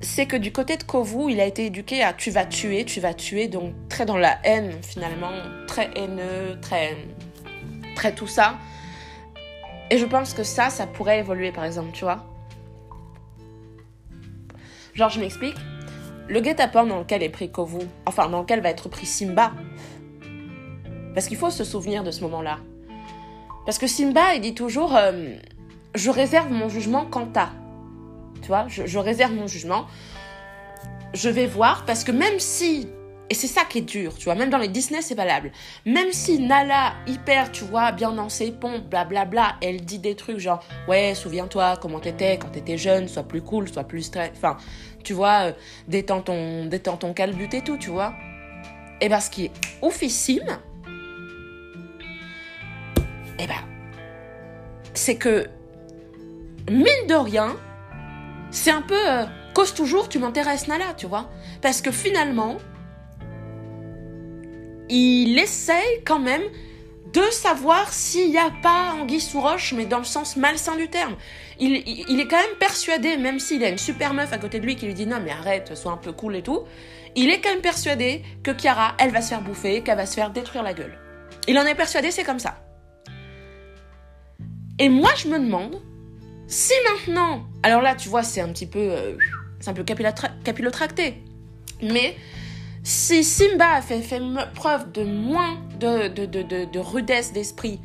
c'est 0.01 0.27
que 0.27 0.37
du 0.37 0.53
côté 0.53 0.77
de 0.77 0.83
Kovu, 0.83 1.31
il 1.31 1.40
a 1.40 1.44
été 1.44 1.66
éduqué 1.66 2.03
à 2.03 2.12
tu 2.12 2.31
vas 2.31 2.46
tuer, 2.46 2.85
tu 2.85 3.01
vas 3.01 3.12
tuer, 3.12 3.49
donc 3.49 3.75
très 3.88 4.07
dans 4.07 4.16
la 4.16 4.38
haine 4.44 4.73
finalement, 4.83 5.33
très 5.66 5.90
haineux, 5.96 6.59
très, 6.62 6.96
très 7.96 8.14
tout 8.14 8.27
ça. 8.27 8.55
Et 9.90 9.99
je 9.99 10.07
pense 10.07 10.33
que 10.33 10.44
ça, 10.44 10.70
ça 10.70 10.87
pourrait 10.87 11.18
évoluer 11.18 11.51
par 11.51 11.64
exemple, 11.64 11.90
tu 11.92 12.05
vois. 12.05 12.25
Genre, 14.94 15.11
je 15.11 15.20
m'explique. 15.20 15.57
Le 16.29 16.40
guet-apens 16.40 16.87
dans 16.87 17.01
lequel 17.01 17.25
est 17.25 17.29
pris 17.29 17.51
Kovu, 17.51 17.81
enfin 18.07 18.29
dans 18.29 18.40
lequel 18.40 18.61
va 18.61 18.70
être 18.70 18.88
pris 18.88 19.07
Simba, 19.07 19.53
parce 21.14 21.27
qu'il 21.27 21.37
faut 21.37 21.51
se 21.51 21.64
souvenir 21.64 22.05
de 22.05 22.11
ce 22.11 22.23
moment-là. 22.23 22.59
Parce 23.66 23.79
que 23.79 23.87
Simba, 23.87 24.35
il 24.35 24.40
dit 24.40 24.55
toujours 24.55 24.96
euh, 24.96 25.35
Je 25.94 26.11
réserve 26.11 26.51
mon 26.51 26.68
jugement 26.68 27.07
quant 27.07 27.29
à. 27.37 27.51
Tu 28.42 28.49
vois, 28.49 28.66
je, 28.68 28.99
réserve 28.99 29.33
mon 29.33 29.46
jugement. 29.46 29.87
Je 31.12 31.29
vais 31.29 31.46
voir, 31.46 31.85
parce 31.85 32.05
que 32.05 32.12
même 32.12 32.38
si. 32.38 32.88
Et 33.29 33.35
c'est 33.35 33.46
ça 33.46 33.64
qui 33.64 33.79
est 33.79 33.83
dur, 33.83 34.16
tu 34.16 34.25
vois, 34.25 34.35
même 34.35 34.51
dans 34.51 34.59
les 34.59 34.66
Disney, 34.66 35.03
c'est 35.03 35.14
valable. 35.14 35.53
Même 35.87 36.11
si 36.11 36.40
Nala, 36.40 36.94
hyper, 37.07 37.53
tu 37.53 37.62
vois, 37.62 37.92
bien 37.92 38.11
dans 38.11 38.29
ses 38.29 38.51
pompes, 38.51 38.88
blablabla, 38.90 39.55
elle 39.62 39.83
dit 39.83 40.01
des 40.01 40.16
trucs 40.16 40.38
genre 40.38 40.64
Ouais, 40.88 41.14
souviens-toi 41.14 41.77
comment 41.81 42.01
t'étais 42.01 42.38
quand 42.38 42.49
t'étais 42.49 42.77
jeune, 42.77 43.07
sois 43.07 43.23
plus 43.23 43.40
cool, 43.40 43.68
sois 43.68 43.85
plus 43.85 44.03
stress. 44.03 44.33
Enfin, 44.35 44.57
tu 45.05 45.12
vois, 45.12 45.51
euh, 45.51 45.53
détends 45.87 46.23
ton, 46.23 46.66
détends 46.66 46.96
ton 46.96 47.12
calbut 47.12 47.51
et 47.53 47.62
tout, 47.62 47.77
tu 47.77 47.90
vois. 47.90 48.14
Et 49.01 49.09
ben, 49.09 49.20
ce 49.20 49.31
qui 49.31 49.44
est 49.44 49.53
oufissime, 49.81 50.59
eh 53.40 53.46
ben, 53.46 53.55
c'est 54.94 55.16
que, 55.16 55.46
mine 56.70 57.07
de 57.09 57.14
rien, 57.14 57.57
c'est 58.50 58.70
un 58.70 58.83
peu 58.83 58.94
euh, 59.09 59.24
cause 59.55 59.74
toujours, 59.74 60.09
tu 60.09 60.18
m'intéresses, 60.18 60.68
Nala, 60.68 60.94
tu 60.96 61.07
vois. 61.07 61.29
Parce 61.62 61.81
que 61.83 61.90
finalement, 61.90 62.59
il 64.88 65.38
essaye 65.38 66.03
quand 66.05 66.18
même 66.18 66.42
de 67.12 67.22
savoir 67.33 67.92
s'il 67.92 68.31
n'y 68.31 68.38
a 68.38 68.50
pas 68.62 68.92
anguille 69.00 69.20
sous 69.20 69.40
roche, 69.40 69.72
mais 69.76 69.85
dans 69.85 69.98
le 69.98 70.05
sens 70.05 70.37
malsain 70.37 70.76
du 70.76 70.88
terme. 70.88 71.16
Il, 71.59 71.72
il- 71.87 72.05
il 72.09 72.20
est 72.20 72.29
quand 72.29 72.37
même 72.37 72.57
persuadé, 72.59 73.16
même 73.16 73.38
s'il 73.40 73.64
a 73.64 73.68
une 73.68 73.79
super 73.79 74.14
meuf 74.14 74.33
à 74.33 74.38
côté 74.38 74.61
de 74.61 74.66
lui 74.66 74.76
qui 74.76 74.87
lui 74.87 74.94
dit 74.94 75.07
non 75.07 75.18
mais 75.22 75.31
arrête, 75.33 75.74
sois 75.76 75.92
un 75.92 75.96
peu 75.96 76.12
cool 76.12 76.37
et 76.37 76.42
tout, 76.42 76.61
il 77.16 77.31
est 77.31 77.40
quand 77.40 77.50
même 77.50 77.61
persuadé 77.62 78.22
que 78.44 78.53
Chiara, 78.57 78.94
elle 78.98 79.11
va 79.11 79.22
se 79.22 79.29
faire 79.31 79.42
bouffer, 79.42 79.83
qu'elle 79.83 79.96
va 79.96 80.07
se 80.07 80.14
faire 80.14 80.31
détruire 80.31 80.62
la 80.62 80.72
gueule. 80.72 80.96
Il 81.48 81.59
en 81.59 81.64
est 81.66 81.74
persuadé, 81.74 82.11
c'est 82.12 82.22
comme 82.24 82.38
ça. 82.38 82.57
Et 84.80 84.88
moi, 84.88 85.10
je 85.16 85.28
me 85.28 85.38
demande 85.38 85.76
si 86.46 86.72
maintenant, 86.90 87.44
alors 87.62 87.82
là, 87.82 87.94
tu 87.94 88.08
vois, 88.08 88.22
c'est 88.22 88.40
un 88.40 88.48
petit 88.48 88.66
peu, 88.66 88.78
euh, 88.78 89.16
c'est 89.60 89.68
un 89.70 89.74
peu 89.74 89.84
capillotra- 89.84 90.32
capillotracté, 90.42 91.22
mais 91.82 92.16
si 92.82 93.22
Simba 93.22 93.74
a 93.74 93.82
fait, 93.82 94.02
preuve 94.54 94.90
de 94.90 95.04
moins 95.04 95.58
de, 95.78 96.08
de, 96.08 96.24
de 96.64 96.78
rudesse 96.78 97.32
d'esprit, 97.34 97.78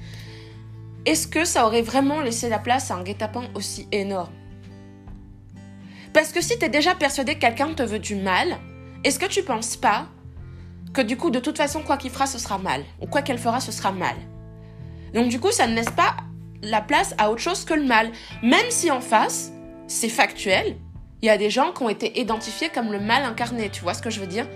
est-ce 1.05 1.27
que 1.27 1.43
ça 1.43 1.67
aurait 1.67 1.81
vraiment 1.81 2.21
laissé 2.21 2.47
la 2.47 2.59
place 2.59 2.89
à 2.89 2.95
un 2.95 3.03
guet-apens 3.03 3.49
aussi 3.53 3.87
énorme? 3.91 4.31
Parce 6.13 6.31
que 6.31 6.41
si 6.41 6.57
t'es 6.57 6.69
déjà 6.69 6.95
persuadé 6.95 7.35
que 7.35 7.41
quelqu'un 7.41 7.73
te 7.73 7.83
veut 7.83 7.99
du 7.99 8.15
mal, 8.15 8.57
est-ce 9.03 9.19
que 9.19 9.25
tu 9.27 9.43
penses 9.43 9.75
pas 9.75 10.07
que 10.93 11.01
du 11.01 11.17
coup, 11.17 11.29
de 11.29 11.39
toute 11.39 11.57
façon, 11.57 11.83
quoi 11.83 11.97
qu'il 11.97 12.09
fera, 12.09 12.25
ce 12.25 12.39
sera 12.39 12.57
mal, 12.57 12.85
ou 13.01 13.05
quoi 13.05 13.21
qu'elle 13.21 13.37
fera, 13.37 13.59
ce 13.59 13.73
sera 13.73 13.91
mal? 13.91 14.15
Donc 15.13 15.27
du 15.27 15.41
coup, 15.41 15.51
ça 15.51 15.67
ne 15.67 15.75
laisse 15.75 15.91
pas 15.91 16.15
la 16.61 16.81
place 16.81 17.15
à 17.17 17.31
autre 17.31 17.41
chose 17.41 17.65
que 17.65 17.73
le 17.73 17.85
mal. 17.85 18.11
Même 18.43 18.69
si 18.69 18.91
en 18.91 19.01
face, 19.01 19.51
c'est 19.87 20.09
factuel, 20.09 20.77
il 21.21 21.27
y 21.27 21.29
a 21.29 21.37
des 21.37 21.49
gens 21.49 21.71
qui 21.71 21.83
ont 21.83 21.89
été 21.89 22.19
identifiés 22.19 22.69
comme 22.69 22.91
le 22.91 22.99
mal 22.99 23.23
incarné, 23.23 23.69
tu 23.69 23.81
vois 23.81 23.93
ce 23.93 24.01
que 24.01 24.09
je 24.09 24.19
veux 24.19 24.27
dire? 24.27 24.47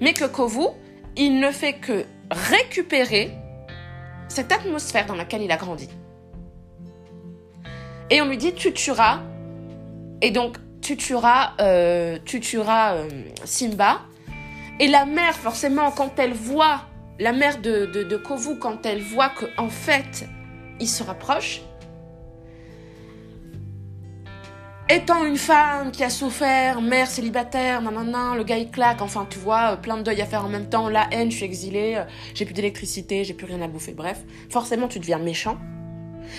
Mais 0.00 0.12
que 0.12 0.24
Kovu, 0.24 0.66
il 1.16 1.38
ne 1.40 1.50
fait 1.50 1.74
que 1.74 2.04
récupérer 2.30 3.30
cette 4.28 4.52
atmosphère 4.52 5.06
dans 5.06 5.14
laquelle 5.14 5.42
il 5.42 5.52
a 5.52 5.56
grandi. 5.56 5.88
Et 8.10 8.20
on 8.20 8.28
lui 8.28 8.36
dit 8.36 8.54
tu 8.54 8.72
tueras. 8.72 9.20
Et 10.20 10.30
donc 10.30 10.56
tu 10.80 10.96
tueras, 10.96 11.54
euh, 11.60 12.18
tu 12.24 12.40
tueras 12.40 12.94
euh, 12.94 13.08
Simba. 13.44 14.02
Et 14.80 14.88
la 14.88 15.06
mère, 15.06 15.34
forcément, 15.34 15.90
quand 15.90 16.18
elle 16.18 16.32
voit, 16.32 16.82
la 17.18 17.32
mère 17.32 17.58
de, 17.60 17.86
de, 17.86 18.16
Kovu, 18.16 18.58
quand 18.58 18.84
elle 18.84 19.00
voit 19.00 19.30
que 19.30 19.46
en 19.56 19.68
fait, 19.68 20.28
il 20.80 20.88
se 20.88 21.02
rapproche, 21.02 21.62
étant 24.88 25.24
une 25.24 25.36
femme 25.36 25.90
qui 25.92 26.04
a 26.04 26.10
souffert, 26.10 26.80
mère 26.80 27.08
célibataire, 27.08 27.80
nanana, 27.80 28.34
le 28.36 28.44
gars 28.44 28.58
il 28.58 28.70
claque, 28.70 29.00
enfin 29.00 29.26
tu 29.28 29.38
vois, 29.38 29.72
euh, 29.72 29.76
plein 29.76 29.96
de 29.96 30.02
deuil 30.02 30.20
à 30.20 30.26
faire 30.26 30.44
en 30.44 30.48
même 30.48 30.68
temps, 30.68 30.88
la 30.88 31.08
haine, 31.10 31.30
je 31.30 31.36
suis 31.36 31.46
exilée, 31.46 31.96
euh, 31.96 32.04
j'ai 32.34 32.44
plus 32.44 32.54
d'électricité, 32.54 33.24
j'ai 33.24 33.34
plus 33.34 33.46
rien 33.46 33.62
à 33.62 33.68
bouffer, 33.68 33.92
bref, 33.92 34.22
forcément 34.50 34.88
tu 34.88 34.98
deviens 34.98 35.18
méchant. 35.18 35.56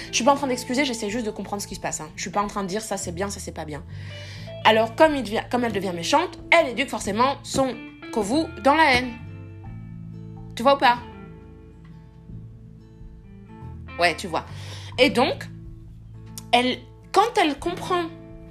Je 0.09 0.15
suis 0.15 0.23
pas 0.23 0.33
en 0.33 0.35
train 0.35 0.47
d'excuser, 0.47 0.83
j'essaie 0.83 1.09
juste 1.09 1.25
de 1.25 1.31
comprendre 1.31 1.61
ce 1.61 1.67
qui 1.67 1.75
se 1.75 1.79
passe. 1.79 2.01
Hein. 2.01 2.09
Je 2.15 2.21
suis 2.21 2.31
pas 2.31 2.41
en 2.41 2.47
train 2.47 2.63
de 2.63 2.67
dire 2.67 2.81
ça 2.81 2.97
c'est 2.97 3.11
bien, 3.11 3.29
ça 3.29 3.39
c'est 3.39 3.51
pas 3.51 3.65
bien. 3.65 3.83
Alors 4.63 4.95
comme, 4.95 5.15
il 5.15 5.23
devient, 5.23 5.43
comme 5.51 5.63
elle 5.63 5.73
devient 5.73 5.93
méchante, 5.95 6.39
elle 6.51 6.69
éduque 6.69 6.89
forcément 6.89 7.35
son 7.43 7.75
Kovu 8.11 8.45
dans 8.63 8.75
la 8.75 8.93
haine. 8.93 9.11
Tu 10.55 10.63
vois 10.63 10.75
ou 10.75 10.79
pas? 10.79 10.97
Ouais, 13.99 14.15
tu 14.15 14.27
vois. 14.27 14.45
Et 14.97 15.09
donc, 15.09 15.47
elle, 16.51 16.79
quand 17.11 17.37
elle 17.37 17.57
comprend 17.59 18.05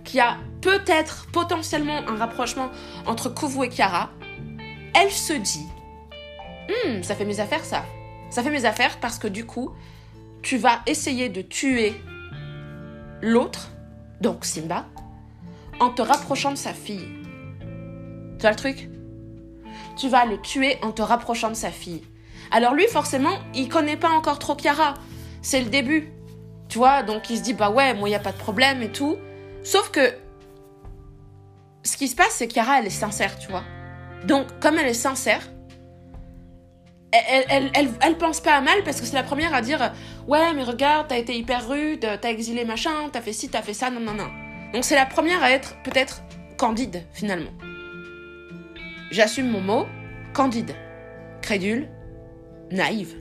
qu'il 0.05 0.19
y 0.19 0.21
a 0.21 0.37
peut-être 0.61 1.27
potentiellement 1.33 1.99
un 2.09 2.17
rapprochement 2.17 2.71
entre 3.07 3.29
Kovu 3.29 3.65
et 3.65 3.69
Kiara, 3.69 4.11
elle 4.95 5.11
se 5.11 5.33
dit 5.33 5.67
Hum, 6.69 7.03
ça 7.03 7.15
fait 7.15 7.25
mes 7.25 7.41
affaires 7.41 7.65
ça. 7.65 7.85
Ça 8.31 8.43
fait 8.43 8.51
mes 8.51 8.65
affaires 8.65 8.99
parce 9.01 9.19
que 9.19 9.29
du 9.29 9.45
coup, 9.47 9.73
tu 10.43 10.57
vas 10.57 10.81
essayer 10.87 11.29
de 11.29 11.43
tuer 11.43 11.95
l'autre, 13.23 13.71
donc 14.21 14.45
Simba, 14.45 14.87
en 15.81 15.91
te 15.91 16.03
rapprochant 16.03 16.51
de 16.51 16.57
sa 16.57 16.73
fille. 16.73 17.09
Tu 18.39 18.43
vois 18.43 18.51
le 18.51 18.57
truc? 18.57 18.89
Tu 19.97 20.09
vas 20.09 20.25
le 20.25 20.41
tuer 20.41 20.79
en 20.83 20.93
te 20.93 21.03
rapprochant 21.03 21.49
de 21.49 21.55
sa 21.55 21.71
fille. 21.71 22.03
Alors 22.51 22.75
lui, 22.75 22.87
forcément, 22.87 23.37
il 23.55 23.69
connaît 23.69 23.97
pas 23.97 24.11
encore 24.11 24.39
trop 24.39 24.55
Kiara. 24.55 24.95
C'est 25.45 25.61
le 25.61 25.69
début. 25.69 26.11
Tu 26.69 26.79
vois, 26.79 27.03
donc 27.03 27.29
il 27.29 27.37
se 27.37 27.43
dit, 27.43 27.53
bah 27.53 27.71
ouais, 27.71 27.95
moi, 27.95 28.09
il 28.09 28.13
n'y 28.13 28.17
a 28.17 28.21
pas 28.21 28.33
de 28.33 28.39
problème 28.39 28.83
et 28.83 28.91
tout. 28.91 29.19
Sauf 29.63 29.91
que 29.91 30.15
ce 31.85 31.97
qui 31.99 32.09
se 32.09 32.17
passe, 32.17 32.33
c'est 32.33 32.51
Chiara, 32.51 32.81
elle 32.81 32.87
est 32.87 32.91
sincère, 32.91 33.39
tu 33.39 33.49
vois. 33.49 33.63
Donc, 34.25 34.47
comme 34.59 34.79
elle 34.79 34.89
est 34.89 34.95
sincère, 34.95 35.43
elle, 37.13 37.71
elle, 37.75 37.91
elle, 38.01 38.19
pense 38.19 38.41
pas 38.41 38.57
à 38.57 38.61
mal 38.61 38.83
parce 38.85 39.01
que 39.01 39.07
c'est 39.07 39.15
la 39.15 39.23
première 39.23 39.55
à 39.55 39.61
dire 39.61 39.93
Ouais, 40.27 40.53
mais 40.55 40.65
regarde, 40.65 41.09
t'as 41.09 41.19
été 41.19 41.37
hyper 41.37 41.69
rude, 41.69 42.09
t'as 42.21 42.31
exilé 42.31 42.65
machin, 42.65 43.11
t'as 43.13 43.21
fait 43.21 43.35
ci, 43.35 43.51
t'as 43.51 43.63
fait 43.63 43.75
ça, 43.75 43.91
non, 43.91 44.01
non, 44.01 44.15
non. 44.15 44.29
Donc, 44.73 44.83
c'est 44.85 44.97
la 44.97 45.07
première 45.07 45.43
à 45.43 45.51
être 45.51 45.77
peut-être 45.85 46.23
candide, 46.57 47.05
finalement. 47.13 47.53
J'assume 49.11 49.51
mon 49.51 49.61
mot, 49.61 49.87
candide, 50.33 50.75
crédule, 51.43 51.89
naïve. 52.73 53.15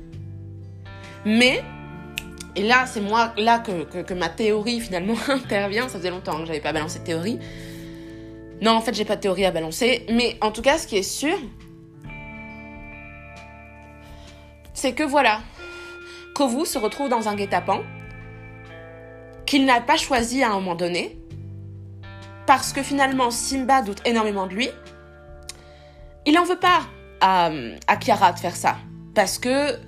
Mais 1.26 1.62
et 2.56 2.62
là, 2.62 2.86
c'est 2.86 3.02
moi, 3.02 3.34
là 3.38 3.60
que, 3.60 4.14
ma 4.14 4.30
théorie 4.30 4.80
finalement 4.80 5.16
intervient. 5.28 5.88
Ça 5.88 5.98
faisait 5.98 6.12
longtemps 6.12 6.40
que 6.40 6.46
j'avais 6.46 6.60
pas 6.60 6.74
balancé 6.74 7.00
de 7.00 7.04
théorie. 7.04 7.40
Non, 8.62 8.72
en 8.72 8.82
fait, 8.82 8.94
j'ai 8.94 9.06
pas 9.06 9.16
de 9.16 9.22
théorie 9.22 9.46
à 9.46 9.52
balancer. 9.52 10.06
Mais 10.10 10.38
en 10.42 10.52
tout 10.52 10.62
cas, 10.62 10.78
ce 10.78 10.88
qui 10.88 10.98
est 10.98 11.04
sûr, 11.04 11.36
c'est 14.74 14.94
que 14.94 15.04
voilà, 15.04 15.42
Kovu 16.36 16.66
se 16.66 16.78
retrouve 16.78 17.10
dans 17.10 17.28
un 17.28 17.36
guet-apens 17.36 17.82
qu'il 19.46 19.66
n'a 19.66 19.82
pas 19.82 19.98
choisi 19.98 20.44
à 20.44 20.52
un 20.52 20.54
moment 20.54 20.76
donné. 20.76 21.18
Parce 22.46 22.74
que 22.74 22.84
finalement, 22.84 23.32
Simba 23.32 23.82
doute 23.82 24.02
énormément 24.06 24.48
de 24.48 24.54
lui. 24.54 24.70
Il 26.26 26.38
en 26.38 26.44
veut 26.44 26.60
pas 26.60 26.82
à, 27.20 27.50
à 27.88 27.98
Kiara 27.98 28.34
de 28.34 28.40
faire 28.40 28.56
ça. 28.56 28.78
Parce 29.16 29.40
que 29.40 29.80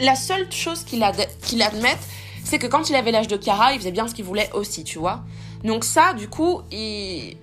la 0.00 0.14
seule 0.14 0.50
chose 0.50 0.84
qu'il 0.84 1.02
admette, 1.02 2.00
c'est 2.44 2.58
que 2.58 2.66
quand 2.66 2.90
il 2.90 2.96
avait 2.96 3.10
l'âge 3.10 3.28
de 3.28 3.40
Chiara, 3.40 3.72
il 3.72 3.78
faisait 3.78 3.92
bien 3.92 4.06
ce 4.08 4.14
qu'il 4.14 4.24
voulait 4.24 4.50
aussi, 4.52 4.84
tu 4.84 4.98
vois. 4.98 5.24
Donc 5.62 5.84
ça, 5.84 6.12
du 6.12 6.28
coup, 6.28 6.60
il, 6.70 7.36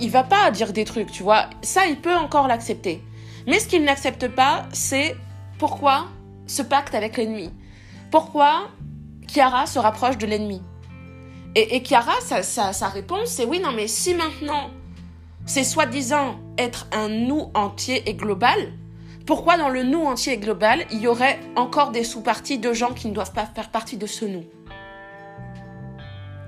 il 0.00 0.10
va 0.10 0.24
pas 0.24 0.50
dire 0.50 0.72
des 0.72 0.84
trucs, 0.84 1.10
tu 1.10 1.22
vois. 1.22 1.50
Ça, 1.62 1.86
il 1.86 2.00
peut 2.00 2.16
encore 2.16 2.48
l'accepter. 2.48 3.02
Mais 3.46 3.58
ce 3.58 3.66
qu'il 3.66 3.84
n'accepte 3.84 4.28
pas, 4.28 4.66
c'est 4.72 5.16
pourquoi 5.58 6.06
ce 6.46 6.62
pacte 6.62 6.94
avec 6.94 7.16
l'ennemi. 7.16 7.50
Pourquoi 8.10 8.68
Chiara 9.26 9.66
se 9.66 9.78
rapproche 9.78 10.18
de 10.18 10.26
l'ennemi. 10.26 10.62
Et, 11.54 11.76
et 11.76 11.82
Chiara, 11.84 12.14
sa 12.20 12.88
réponse, 12.88 13.28
c'est 13.28 13.44
oui, 13.44 13.60
non, 13.60 13.72
mais 13.72 13.88
si 13.88 14.14
maintenant 14.14 14.70
c'est 15.44 15.64
soi-disant 15.64 16.36
être 16.56 16.86
un 16.92 17.08
nous 17.08 17.50
entier 17.54 18.08
et 18.08 18.14
global, 18.14 18.72
pourquoi 19.26 19.56
dans 19.56 19.68
le 19.68 19.82
nous 19.82 20.02
entier 20.02 20.34
et 20.34 20.38
global, 20.38 20.84
il 20.90 21.00
y 21.00 21.06
aurait 21.06 21.38
encore 21.56 21.90
des 21.90 22.04
sous-parties 22.04 22.58
de 22.58 22.72
gens 22.72 22.92
qui 22.92 23.08
ne 23.08 23.14
doivent 23.14 23.32
pas 23.32 23.46
faire 23.46 23.70
partie 23.70 23.96
de 23.96 24.06
ce 24.06 24.24
nous? 24.24 24.44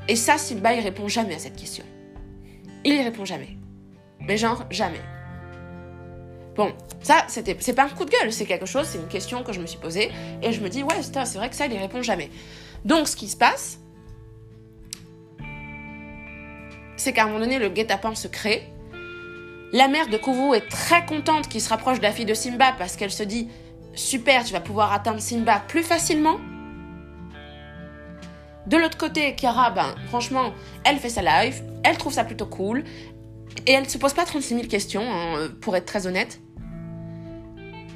Et 0.09 0.17
ça, 0.17 0.39
Simba, 0.39 0.75
il 0.75 0.81
répond 0.81 1.09
jamais 1.09 1.35
à 1.35 1.39
cette 1.39 1.57
question. 1.57 1.85
Il 2.85 2.95
y 2.95 3.03
répond 3.03 3.25
jamais. 3.25 3.57
Mais 4.21 4.37
genre, 4.37 4.65
jamais. 4.71 5.01
Bon, 6.57 6.73
ça, 7.01 7.25
c'était, 7.29 7.57
c'est 7.61 7.75
pas 7.75 7.85
un 7.85 7.89
coup 7.89 8.05
de 8.05 8.11
gueule, 8.11 8.33
c'est 8.33 8.45
quelque 8.45 8.67
chose, 8.67 8.87
c'est 8.87 8.99
une 8.99 9.09
question 9.09 9.43
que 9.43 9.53
je 9.53 9.61
me 9.61 9.67
suis 9.67 9.79
posée, 9.79 10.13
et 10.43 10.53
je 10.53 10.61
me 10.61 10.69
dis, 10.69 10.83
ouais, 10.83 11.03
c'est 11.03 11.37
vrai 11.37 11.51
que 11.51 11.57
ça, 11.57 11.67
il 11.67 11.73
y 11.73 11.79
répond 11.79 12.03
jamais. 12.03 12.31
Donc, 12.85 13.09
ce 13.09 13.17
qui 13.17 13.29
se 13.29 13.37
passe, 13.37 13.81
c'est 16.97 17.13
qu'à 17.13 17.25
un 17.25 17.27
moment 17.27 17.41
donné, 17.41 17.59
le 17.59 17.71
guet-apens 17.71 18.15
se 18.15 18.29
crée, 18.29 18.71
la 19.75 19.89
mère 19.89 20.07
de 20.07 20.17
Kovu 20.17 20.55
est 20.55 20.69
très 20.69 21.05
contente 21.05 21.49
qu'il 21.49 21.61
se 21.61 21.69
rapproche 21.69 21.99
de 21.99 22.05
la 22.05 22.13
fille 22.13 22.25
de 22.25 22.33
Simba 22.33 22.73
parce 22.79 22.95
qu'elle 22.95 23.11
se 23.11 23.25
dit 23.25 23.49
super, 23.93 24.45
tu 24.45 24.53
vas 24.53 24.61
pouvoir 24.61 24.93
atteindre 24.93 25.21
Simba 25.21 25.65
plus 25.67 25.83
facilement. 25.83 26.39
De 28.69 28.77
l'autre 28.77 28.97
côté, 28.97 29.35
Kiara, 29.35 29.73
ben, 29.73 29.97
franchement, 30.07 30.55
elle 30.85 30.99
fait 30.99 31.09
sa 31.09 31.23
live, 31.23 31.61
elle 31.83 31.99
trouve 31.99 32.13
ça 32.13 32.23
plutôt 32.23 32.47
cool, 32.47 32.85
et 33.67 33.73
elle 33.73 33.83
ne 33.83 33.89
se 33.89 33.99
pose 33.99 34.15
pas 34.15 34.25
36 34.25 34.55
000 34.55 34.69
questions, 34.69 35.03
hein, 35.03 35.49
pour 35.61 35.75
être 35.75 35.87
très 35.87 36.07
honnête. 36.07 36.41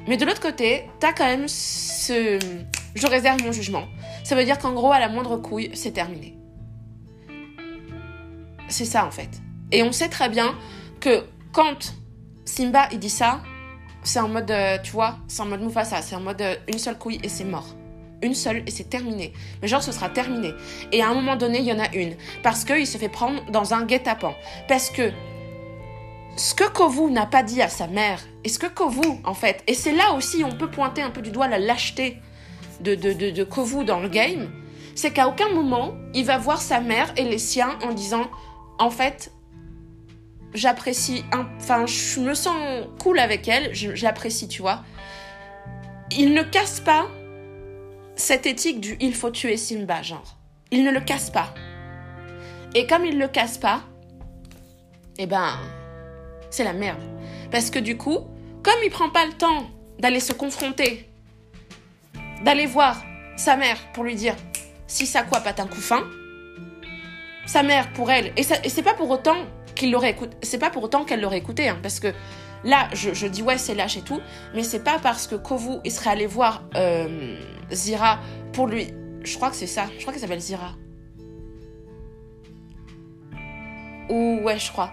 Mais 0.05 0.17
de 0.17 0.25
l'autre 0.25 0.41
côté, 0.41 0.83
t'as 0.99 1.13
quand 1.13 1.25
même 1.25 1.47
ce... 1.47 2.39
Je 2.93 3.07
réserve 3.07 3.41
mon 3.41 3.53
jugement. 3.53 3.85
Ça 4.25 4.35
veut 4.35 4.43
dire 4.43 4.59
qu'en 4.59 4.73
gros, 4.73 4.91
à 4.91 4.99
la 4.99 5.07
moindre 5.07 5.37
couille, 5.37 5.71
c'est 5.73 5.91
terminé. 5.91 6.37
C'est 8.67 8.85
ça, 8.85 9.05
en 9.05 9.11
fait. 9.11 9.29
Et 9.71 9.81
on 9.81 9.93
sait 9.93 10.09
très 10.09 10.27
bien 10.27 10.55
que 10.99 11.23
quand 11.51 11.93
Simba 12.45 12.87
il 12.91 12.99
dit 12.99 13.09
ça, 13.09 13.41
c'est 14.03 14.19
en 14.19 14.27
mode, 14.27 14.49
euh, 14.51 14.77
tu 14.81 14.91
vois, 14.91 15.17
c'est 15.27 15.41
en 15.41 15.45
mode 15.45 15.61
Mufasa, 15.61 16.01
c'est 16.01 16.15
en 16.15 16.21
mode 16.21 16.41
euh, 16.41 16.55
une 16.67 16.79
seule 16.79 16.97
couille 16.97 17.19
et 17.23 17.29
c'est 17.29 17.43
mort. 17.43 17.75
Une 18.21 18.33
seule 18.33 18.63
et 18.67 18.71
c'est 18.71 18.89
terminé. 18.89 19.33
Mais 19.61 19.67
genre, 19.67 19.83
ce 19.83 19.91
sera 19.91 20.09
terminé. 20.09 20.53
Et 20.91 21.01
à 21.01 21.09
un 21.09 21.13
moment 21.13 21.35
donné, 21.35 21.59
il 21.59 21.65
y 21.65 21.71
en 21.71 21.79
a 21.79 21.93
une. 21.93 22.15
Parce 22.43 22.65
qu'il 22.65 22.85
se 22.85 22.97
fait 22.97 23.09
prendre 23.09 23.43
dans 23.51 23.73
un 23.73 23.85
guet-apens. 23.85 24.35
Parce 24.67 24.89
que 24.89 25.11
ce 26.35 26.53
que 26.53 26.69
Kovu 26.69 27.11
n'a 27.11 27.25
pas 27.25 27.43
dit 27.43 27.61
à 27.61 27.69
sa 27.69 27.87
mère, 27.87 28.19
et 28.43 28.49
ce 28.49 28.59
que 28.59 28.67
Kovu, 28.67 29.07
en 29.23 29.33
fait, 29.33 29.63
et 29.67 29.73
c'est 29.73 29.91
là 29.91 30.13
aussi 30.13 30.43
on 30.43 30.51
peut 30.51 30.69
pointer 30.69 31.01
un 31.01 31.09
peu 31.09 31.21
du 31.21 31.31
doigt 31.31 31.47
la 31.47 31.59
lâcheté 31.59 32.17
de, 32.81 32.95
de, 32.95 33.13
de, 33.13 33.29
de 33.29 33.43
Kovu 33.43 33.83
dans 33.83 33.99
le 33.99 34.09
game, 34.09 34.49
c'est 34.95 35.11
qu'à 35.11 35.27
aucun 35.27 35.49
moment, 35.49 35.93
il 36.13 36.25
va 36.25 36.37
voir 36.37 36.61
sa 36.61 36.79
mère 36.81 37.13
et 37.17 37.23
les 37.23 37.37
siens 37.37 37.77
en 37.83 37.93
disant, 37.93 38.29
en 38.79 38.89
fait, 38.89 39.31
j'apprécie, 40.53 41.23
enfin, 41.59 41.85
je 41.85 42.19
me 42.19 42.33
sens 42.33 42.85
cool 42.99 43.19
avec 43.19 43.47
elle, 43.47 43.73
je, 43.73 43.91
l'apprécie, 44.03 44.47
tu 44.47 44.61
vois. 44.61 44.83
Il 46.11 46.33
ne 46.33 46.43
casse 46.43 46.79
pas 46.79 47.07
cette 48.15 48.45
éthique 48.45 48.81
du 48.81 48.97
il 48.99 49.13
faut 49.13 49.29
tuer 49.29 49.57
Simba, 49.57 50.01
genre. 50.01 50.37
Il 50.71 50.83
ne 50.83 50.91
le 50.91 50.99
casse 50.99 51.29
pas. 51.29 51.53
Et 52.75 52.85
comme 52.85 53.05
il 53.05 53.17
le 53.17 53.27
casse 53.27 53.57
pas, 53.57 53.81
eh 55.17 55.25
ben, 55.25 55.57
c'est 56.49 56.63
la 56.63 56.73
merde. 56.73 57.01
Parce 57.51 57.69
que 57.69 57.79
du 57.79 57.97
coup, 57.97 58.19
comme 58.63 58.79
il 58.83 58.89
prend 58.89 59.09
pas 59.09 59.25
le 59.25 59.33
temps 59.33 59.69
d'aller 59.99 60.19
se 60.19 60.33
confronter, 60.33 61.09
d'aller 62.43 62.65
voir 62.65 63.01
sa 63.37 63.55
mère 63.55 63.77
pour 63.93 64.03
lui 64.03 64.15
dire 64.15 64.35
si 64.87 65.05
ça 65.05 65.23
quoi 65.23 65.41
pas 65.41 65.53
un 65.61 65.67
coup 65.67 65.81
fin, 65.81 66.03
sa 67.45 67.63
mère 67.63 67.91
pour 67.93 68.11
elle, 68.11 68.27
et, 68.37 68.41
et 68.63 68.69
c'est 68.69 68.83
pas 68.83 68.93
pour 68.93 69.09
autant 69.09 69.37
qu'il 69.79 69.91
l'aurait 69.91 70.11
écouté. 70.11 70.37
C'est 70.43 70.59
pas 70.59 70.69
pour 70.69 70.83
autant 70.83 71.05
qu'elle 71.05 71.21
l'aurait 71.21 71.37
écouté, 71.37 71.69
hein, 71.69 71.79
parce 71.81 71.99
que 71.99 72.13
là, 72.63 72.89
je, 72.93 73.25
dis 73.25 73.41
ouais, 73.41 73.57
c'est 73.57 73.73
lâche 73.73 73.97
et 73.97 74.01
tout, 74.01 74.19
mais 74.53 74.63
c'est 74.63 74.83
pas 74.83 74.99
parce 74.99 75.25
que 75.25 75.35
Kovu 75.35 75.77
il 75.85 75.91
serait 75.91 76.11
allé 76.11 76.27
voir 76.27 76.63
euh, 76.75 77.35
Zira 77.71 78.19
pour 78.53 78.67
lui. 78.67 78.93
Je 79.23 79.35
crois 79.35 79.49
que 79.49 79.55
c'est 79.55 79.67
ça. 79.67 79.87
Je 79.95 80.01
crois 80.01 80.13
qu'elle 80.13 80.21
s'appelle 80.21 80.41
Zira. 80.41 80.75
Ou 84.09 84.39
ouais, 84.43 84.59
je 84.59 84.71
crois. 84.71 84.91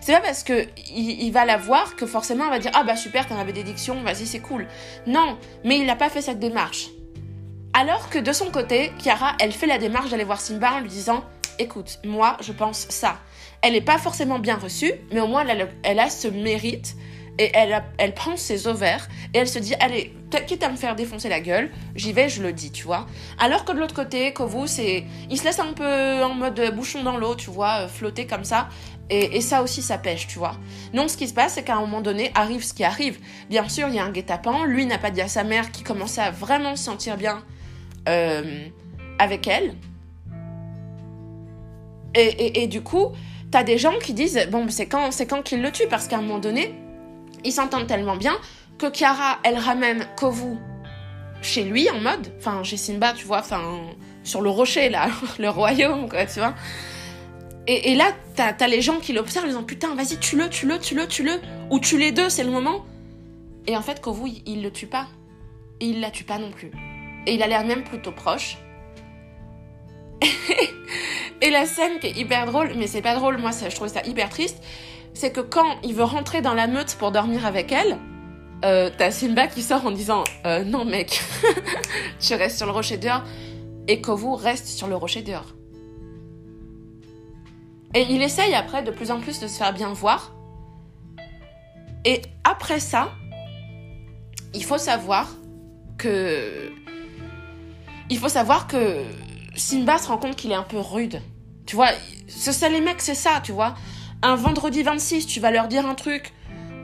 C'est 0.00 0.12
pas 0.12 0.20
parce 0.20 0.44
que 0.44 0.66
il, 0.94 1.30
va 1.32 1.44
la 1.44 1.56
voir 1.56 1.96
que 1.96 2.06
forcément 2.06 2.44
on 2.44 2.50
va 2.50 2.60
dire 2.60 2.70
ah 2.74 2.84
bah 2.84 2.94
super, 2.94 3.26
avais 3.32 3.52
des 3.52 3.64
dictions, 3.64 4.02
vas-y 4.02 4.26
c'est 4.26 4.40
cool. 4.40 4.68
Non, 5.06 5.36
mais 5.64 5.78
il 5.78 5.86
n'a 5.86 5.96
pas 5.96 6.10
fait 6.10 6.22
cette 6.22 6.38
démarche. 6.38 6.90
Alors 7.72 8.08
que 8.08 8.18
de 8.18 8.32
son 8.32 8.50
côté, 8.50 8.92
Kiara, 8.98 9.34
elle 9.40 9.52
fait 9.52 9.66
la 9.66 9.78
démarche 9.78 10.10
d'aller 10.10 10.24
voir 10.24 10.40
Simba 10.40 10.74
en 10.74 10.80
lui 10.80 10.88
disant 10.88 11.24
Écoute, 11.58 11.98
moi, 12.04 12.36
je 12.40 12.52
pense 12.52 12.86
ça. 12.90 13.18
Elle 13.62 13.72
n'est 13.72 13.80
pas 13.80 13.98
forcément 13.98 14.38
bien 14.38 14.56
reçue, 14.56 14.92
mais 15.12 15.20
au 15.20 15.26
moins, 15.26 15.44
elle 15.82 15.98
a, 15.98 16.10
ce 16.10 16.28
mérite. 16.28 16.96
Et 17.38 17.50
elle, 17.52 17.82
elle 17.98 18.14
prend 18.14 18.36
ses 18.36 18.66
ovaires 18.66 19.08
et 19.34 19.38
elle 19.38 19.48
se 19.48 19.58
dit 19.58 19.74
allez 19.78 20.14
quitte 20.46 20.62
à 20.62 20.70
me 20.70 20.76
faire 20.76 20.96
défoncer 20.96 21.28
la 21.28 21.40
gueule 21.40 21.70
j'y 21.94 22.12
vais 22.12 22.28
je 22.28 22.42
le 22.42 22.52
dis 22.52 22.70
tu 22.70 22.84
vois. 22.84 23.06
Alors 23.38 23.64
que 23.64 23.72
de 23.72 23.78
l'autre 23.78 23.94
côté 23.94 24.32
Kovu 24.32 24.66
c'est 24.66 25.04
il 25.30 25.38
se 25.38 25.44
laisse 25.44 25.58
un 25.58 25.72
peu 25.72 26.22
en 26.22 26.34
mode 26.34 26.74
bouchon 26.74 27.02
dans 27.02 27.16
l'eau 27.18 27.34
tu 27.34 27.50
vois 27.50 27.82
euh, 27.82 27.88
flotter 27.88 28.26
comme 28.26 28.44
ça. 28.44 28.68
Et, 29.08 29.36
et, 29.36 29.40
ça 29.40 29.62
aussi 29.62 29.82
ça 29.82 29.98
pêche 29.98 30.26
tu 30.26 30.38
vois. 30.38 30.56
Donc 30.92 31.10
ce 31.10 31.16
qui 31.16 31.28
se 31.28 31.34
passe 31.34 31.54
c'est 31.54 31.62
qu'à 31.62 31.76
un 31.76 31.80
moment 31.80 32.00
donné 32.00 32.32
arrive 32.34 32.64
ce 32.64 32.74
qui 32.74 32.84
arrive. 32.84 33.18
Bien 33.48 33.68
sûr 33.68 33.88
il 33.88 33.94
y 33.94 33.98
a 33.98 34.04
un 34.04 34.10
guet-apens. 34.10 34.64
Lui 34.64 34.86
n'a 34.86 34.98
pas 34.98 35.10
dit 35.10 35.20
à 35.20 35.28
sa 35.28 35.44
mère 35.44 35.70
qui 35.70 35.82
commençait 35.82 36.22
à 36.22 36.30
vraiment 36.30 36.74
se 36.74 36.84
sentir 36.84 37.16
bien 37.16 37.42
euh, 38.08 38.66
avec 39.18 39.46
elle. 39.46 39.74
Et, 42.14 42.62
et 42.62 42.66
du 42.66 42.80
coup 42.80 43.12
t'as 43.50 43.62
des 43.62 43.78
gens 43.78 43.98
qui 43.98 44.12
disent 44.12 44.48
bon 44.50 44.68
c'est 44.68 44.86
quand 44.86 45.10
c'est 45.10 45.26
quand 45.26 45.42
qu'il 45.42 45.62
le 45.62 45.70
tue 45.70 45.86
parce 45.88 46.08
qu'à 46.08 46.18
un 46.18 46.22
moment 46.22 46.38
donné 46.38 46.74
ils 47.44 47.52
s'entendent 47.52 47.86
tellement 47.86 48.16
bien 48.16 48.36
que 48.78 48.90
Kiara, 48.90 49.38
elle 49.44 49.58
ramène 49.58 50.06
Kovu 50.16 50.56
chez 51.42 51.64
lui 51.64 51.88
en 51.90 52.00
mode, 52.00 52.32
enfin 52.38 52.62
chez 52.62 52.76
Simba, 52.76 53.12
tu 53.12 53.24
vois, 53.24 53.38
enfin 53.38 53.62
sur 54.24 54.42
le 54.42 54.50
rocher 54.50 54.88
là, 54.88 55.08
le 55.38 55.48
royaume 55.48 56.08
quoi, 56.08 56.26
tu 56.26 56.40
vois. 56.40 56.54
Et, 57.68 57.96
là, 57.96 58.12
t'as 58.36 58.52
as 58.60 58.68
les 58.68 58.80
gens 58.80 59.00
qui 59.00 59.12
l'observent, 59.12 59.46
ils 59.46 59.48
disant 59.48 59.64
putain, 59.64 59.92
vas-y, 59.96 60.18
tue-le, 60.18 60.48
tue-le, 60.48 60.78
tue-le, 60.78 61.08
tue-le, 61.08 61.32
ou 61.68 61.80
tue 61.80 61.98
les 61.98 62.12
deux, 62.12 62.28
c'est 62.28 62.44
le 62.44 62.50
moment. 62.52 62.84
Et 63.66 63.76
en 63.76 63.82
fait, 63.82 64.00
Kovu, 64.00 64.28
il, 64.28 64.42
il 64.46 64.62
le 64.62 64.70
tue 64.70 64.86
pas. 64.86 65.08
Et 65.80 65.86
il 65.86 66.00
la 66.00 66.12
tue 66.12 66.22
pas 66.22 66.38
non 66.38 66.52
plus. 66.52 66.70
Et 67.26 67.34
il 67.34 67.42
a 67.42 67.48
l'air 67.48 67.66
même 67.66 67.82
plutôt 67.82 68.12
proche. 68.12 68.56
et 71.40 71.50
la 71.50 71.66
scène 71.66 71.98
qui 72.00 72.08
est 72.08 72.16
hyper 72.16 72.46
drôle, 72.46 72.72
mais 72.76 72.86
c'est 72.86 73.02
pas 73.02 73.14
drôle, 73.14 73.38
moi 73.38 73.50
je 73.52 73.74
trouvais 73.74 73.90
ça 73.90 74.02
hyper 74.04 74.28
triste, 74.28 74.62
c'est 75.14 75.32
que 75.32 75.40
quand 75.40 75.76
il 75.82 75.94
veut 75.94 76.04
rentrer 76.04 76.40
dans 76.40 76.54
la 76.54 76.66
meute 76.66 76.94
pour 76.98 77.10
dormir 77.12 77.46
avec 77.46 77.72
elle, 77.72 77.98
euh, 78.64 78.90
t'as 78.96 79.10
Simba 79.10 79.46
qui 79.46 79.62
sort 79.62 79.84
en 79.86 79.90
disant 79.90 80.24
euh, 80.46 80.64
Non, 80.64 80.84
mec, 80.84 81.22
tu 82.20 82.34
restes 82.34 82.56
sur 82.56 82.66
le 82.66 82.72
rocher 82.72 82.96
dehors. 82.96 83.22
Et 83.88 84.00
Kovu 84.00 84.34
reste 84.34 84.66
sur 84.66 84.88
le 84.88 84.96
rocher 84.96 85.22
dehors. 85.22 85.54
Et 87.94 88.02
il 88.10 88.22
essaye 88.22 88.54
après 88.54 88.82
de 88.82 88.90
plus 88.90 89.10
en 89.10 89.20
plus 89.20 89.40
de 89.40 89.46
se 89.46 89.58
faire 89.58 89.72
bien 89.72 89.92
voir. 89.92 90.34
Et 92.04 92.22
après 92.44 92.80
ça, 92.80 93.12
il 94.54 94.64
faut 94.64 94.78
savoir 94.78 95.28
que. 95.98 96.72
Il 98.08 98.18
faut 98.18 98.28
savoir 98.28 98.66
que 98.68 99.02
Simba 99.56 99.98
se 99.98 100.08
rend 100.08 100.18
compte 100.18 100.36
qu'il 100.36 100.52
est 100.52 100.56
un 100.56 100.62
peu 100.62 100.78
rude. 100.78 101.20
Tu 101.66 101.76
vois, 101.76 101.88
ce 102.28 102.52
ça 102.52 102.68
les 102.68 102.80
mecs, 102.80 103.00
c'est 103.00 103.14
ça, 103.14 103.40
tu 103.42 103.52
vois 103.52 103.74
un 104.22 104.36
vendredi 104.36 104.82
26, 104.82 105.26
tu 105.26 105.40
vas 105.40 105.50
leur 105.50 105.68
dire 105.68 105.86
un 105.86 105.94
truc, 105.94 106.32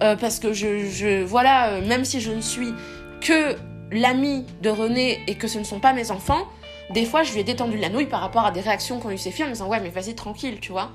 euh, 0.02 0.16
parce 0.16 0.38
que 0.38 0.52
je, 0.52 0.88
je 0.88 1.22
voilà, 1.22 1.70
euh, 1.70 1.86
même 1.86 2.04
si 2.04 2.20
je 2.20 2.30
ne 2.30 2.40
suis 2.40 2.72
que 3.20 3.56
l'ami 3.90 4.46
de 4.62 4.70
René 4.70 5.22
et 5.26 5.34
que 5.34 5.48
ce 5.48 5.58
ne 5.58 5.64
sont 5.64 5.80
pas 5.80 5.92
mes 5.92 6.10
enfants, 6.10 6.46
des 6.90 7.04
fois 7.04 7.22
je 7.22 7.32
lui 7.32 7.40
ai 7.40 7.44
détendu 7.44 7.78
la 7.78 7.88
nouille 7.88 8.06
par 8.06 8.20
rapport 8.20 8.44
à 8.44 8.50
des 8.50 8.60
réactions 8.60 8.98
qu'ont 8.98 9.10
eu 9.10 9.18
ses 9.18 9.30
filles 9.30 9.46
en 9.46 9.48
disant 9.48 9.68
ouais 9.68 9.80
mais 9.80 9.90
vas-y 9.90 10.14
tranquille, 10.14 10.58
tu 10.60 10.72
vois. 10.72 10.90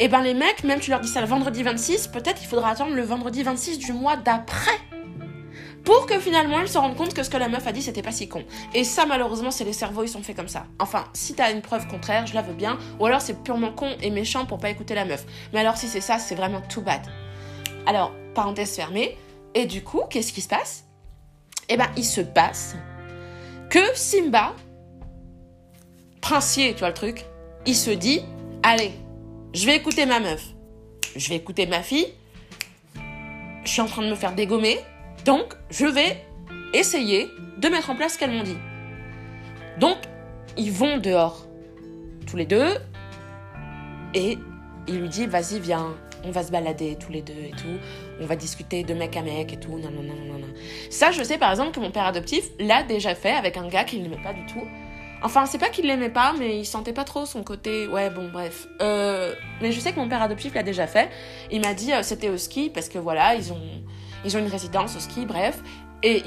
Et 0.00 0.08
ben 0.08 0.22
les 0.22 0.34
mecs, 0.34 0.64
même 0.64 0.80
tu 0.80 0.90
leur 0.90 1.00
dis 1.00 1.08
ça 1.08 1.20
le 1.20 1.26
vendredi 1.26 1.62
26, 1.62 2.08
peut-être 2.08 2.40
il 2.42 2.46
faudra 2.46 2.70
attendre 2.70 2.94
le 2.94 3.02
vendredi 3.02 3.42
26 3.42 3.78
du 3.78 3.92
mois 3.92 4.16
d'après 4.16 4.76
pour 5.88 6.04
que 6.04 6.20
finalement 6.20 6.60
ils 6.60 6.68
se 6.68 6.76
rendent 6.76 6.96
compte 6.96 7.14
que 7.14 7.22
ce 7.22 7.30
que 7.30 7.38
la 7.38 7.48
meuf 7.48 7.66
a 7.66 7.72
dit 7.72 7.80
c'était 7.80 8.02
pas 8.02 8.12
si 8.12 8.28
con. 8.28 8.44
Et 8.74 8.84
ça 8.84 9.06
malheureusement 9.06 9.50
c'est 9.50 9.64
les 9.64 9.72
cerveaux 9.72 10.02
ils 10.02 10.08
sont 10.10 10.22
faits 10.22 10.36
comme 10.36 10.46
ça. 10.46 10.66
Enfin 10.78 11.06
si 11.14 11.32
t'as 11.32 11.50
une 11.50 11.62
preuve 11.62 11.88
contraire 11.88 12.26
je 12.26 12.34
la 12.34 12.42
veux 12.42 12.52
bien, 12.52 12.78
ou 13.00 13.06
alors 13.06 13.22
c'est 13.22 13.42
purement 13.42 13.72
con 13.72 13.96
et 14.02 14.10
méchant 14.10 14.44
pour 14.44 14.58
pas 14.58 14.68
écouter 14.68 14.94
la 14.94 15.06
meuf. 15.06 15.24
Mais 15.54 15.60
alors 15.60 15.78
si 15.78 15.88
c'est 15.88 16.02
ça 16.02 16.18
c'est 16.18 16.34
vraiment 16.34 16.60
too 16.60 16.82
bad. 16.82 17.00
Alors 17.86 18.12
parenthèse 18.34 18.76
fermée, 18.76 19.16
et 19.54 19.64
du 19.64 19.82
coup 19.82 20.02
qu'est-ce 20.10 20.34
qui 20.34 20.42
se 20.42 20.48
passe? 20.48 20.84
Eh 21.70 21.78
ben 21.78 21.88
il 21.96 22.04
se 22.04 22.20
passe 22.20 22.76
que 23.70 23.80
Simba, 23.94 24.54
princier 26.20 26.74
tu 26.74 26.80
vois 26.80 26.88
le 26.88 26.94
truc, 26.94 27.24
il 27.64 27.74
se 27.74 27.92
dit 27.92 28.20
allez 28.62 28.92
je 29.54 29.64
vais 29.64 29.76
écouter 29.76 30.04
ma 30.04 30.20
meuf, 30.20 30.48
je 31.16 31.30
vais 31.30 31.36
écouter 31.36 31.64
ma 31.64 31.80
fille, 31.80 32.08
je 33.64 33.70
suis 33.70 33.80
en 33.80 33.86
train 33.86 34.02
de 34.02 34.10
me 34.10 34.16
faire 34.16 34.34
dégommer 34.34 34.78
donc, 35.24 35.54
je 35.70 35.86
vais 35.86 36.24
essayer 36.74 37.28
de 37.58 37.68
mettre 37.68 37.90
en 37.90 37.96
place 37.96 38.14
ce 38.14 38.18
qu'elles 38.18 38.30
m'ont 38.30 38.42
dit. 38.42 38.56
Donc, 39.78 39.96
ils 40.56 40.72
vont 40.72 40.98
dehors, 40.98 41.46
tous 42.26 42.36
les 42.36 42.46
deux, 42.46 42.74
et 44.14 44.38
il 44.86 45.00
lui 45.00 45.08
dit, 45.08 45.26
vas-y, 45.26 45.60
viens, 45.60 45.94
on 46.24 46.30
va 46.30 46.42
se 46.42 46.50
balader 46.50 46.96
tous 46.96 47.12
les 47.12 47.22
deux 47.22 47.32
et 47.32 47.50
tout, 47.50 47.78
on 48.20 48.26
va 48.26 48.36
discuter 48.36 48.82
de 48.82 48.94
mec 48.94 49.16
à 49.16 49.22
mec 49.22 49.52
et 49.52 49.56
tout, 49.58 49.72
non, 49.72 49.90
non, 49.90 50.02
non, 50.02 50.14
non, 50.26 50.38
non. 50.38 50.54
Ça, 50.90 51.10
je 51.10 51.22
sais 51.22 51.38
par 51.38 51.50
exemple 51.50 51.72
que 51.72 51.80
mon 51.80 51.90
père 51.90 52.06
adoptif 52.06 52.44
l'a 52.58 52.82
déjà 52.82 53.14
fait 53.14 53.32
avec 53.32 53.56
un 53.56 53.68
gars 53.68 53.84
qu'il 53.84 54.02
n'aimait 54.02 54.22
pas 54.22 54.32
du 54.32 54.44
tout. 54.46 54.66
Enfin, 55.22 55.46
c'est 55.46 55.58
pas 55.58 55.68
qu'il 55.68 55.86
l'aimait 55.86 56.10
pas, 56.10 56.32
mais 56.38 56.58
il 56.60 56.64
sentait 56.64 56.92
pas 56.92 57.02
trop 57.02 57.26
son 57.26 57.42
côté. 57.42 57.88
Ouais, 57.88 58.08
bon, 58.08 58.28
bref. 58.32 58.68
Euh, 58.80 59.34
mais 59.60 59.72
je 59.72 59.80
sais 59.80 59.92
que 59.92 59.98
mon 59.98 60.08
père 60.08 60.22
adoptif 60.22 60.54
l'a 60.54 60.62
déjà 60.62 60.86
fait. 60.86 61.08
Il 61.50 61.60
m'a 61.60 61.74
dit, 61.74 61.92
euh, 61.92 62.02
c'était 62.04 62.28
au 62.28 62.36
ski, 62.36 62.70
parce 62.72 62.88
que 62.88 62.98
voilà, 62.98 63.34
ils 63.34 63.52
ont 63.52 63.82
ils 64.24 64.36
ont 64.36 64.40
une 64.40 64.48
résidence 64.48 64.96
au 64.96 65.00
ski, 65.00 65.26
bref. 65.26 65.62
Et 66.02 66.22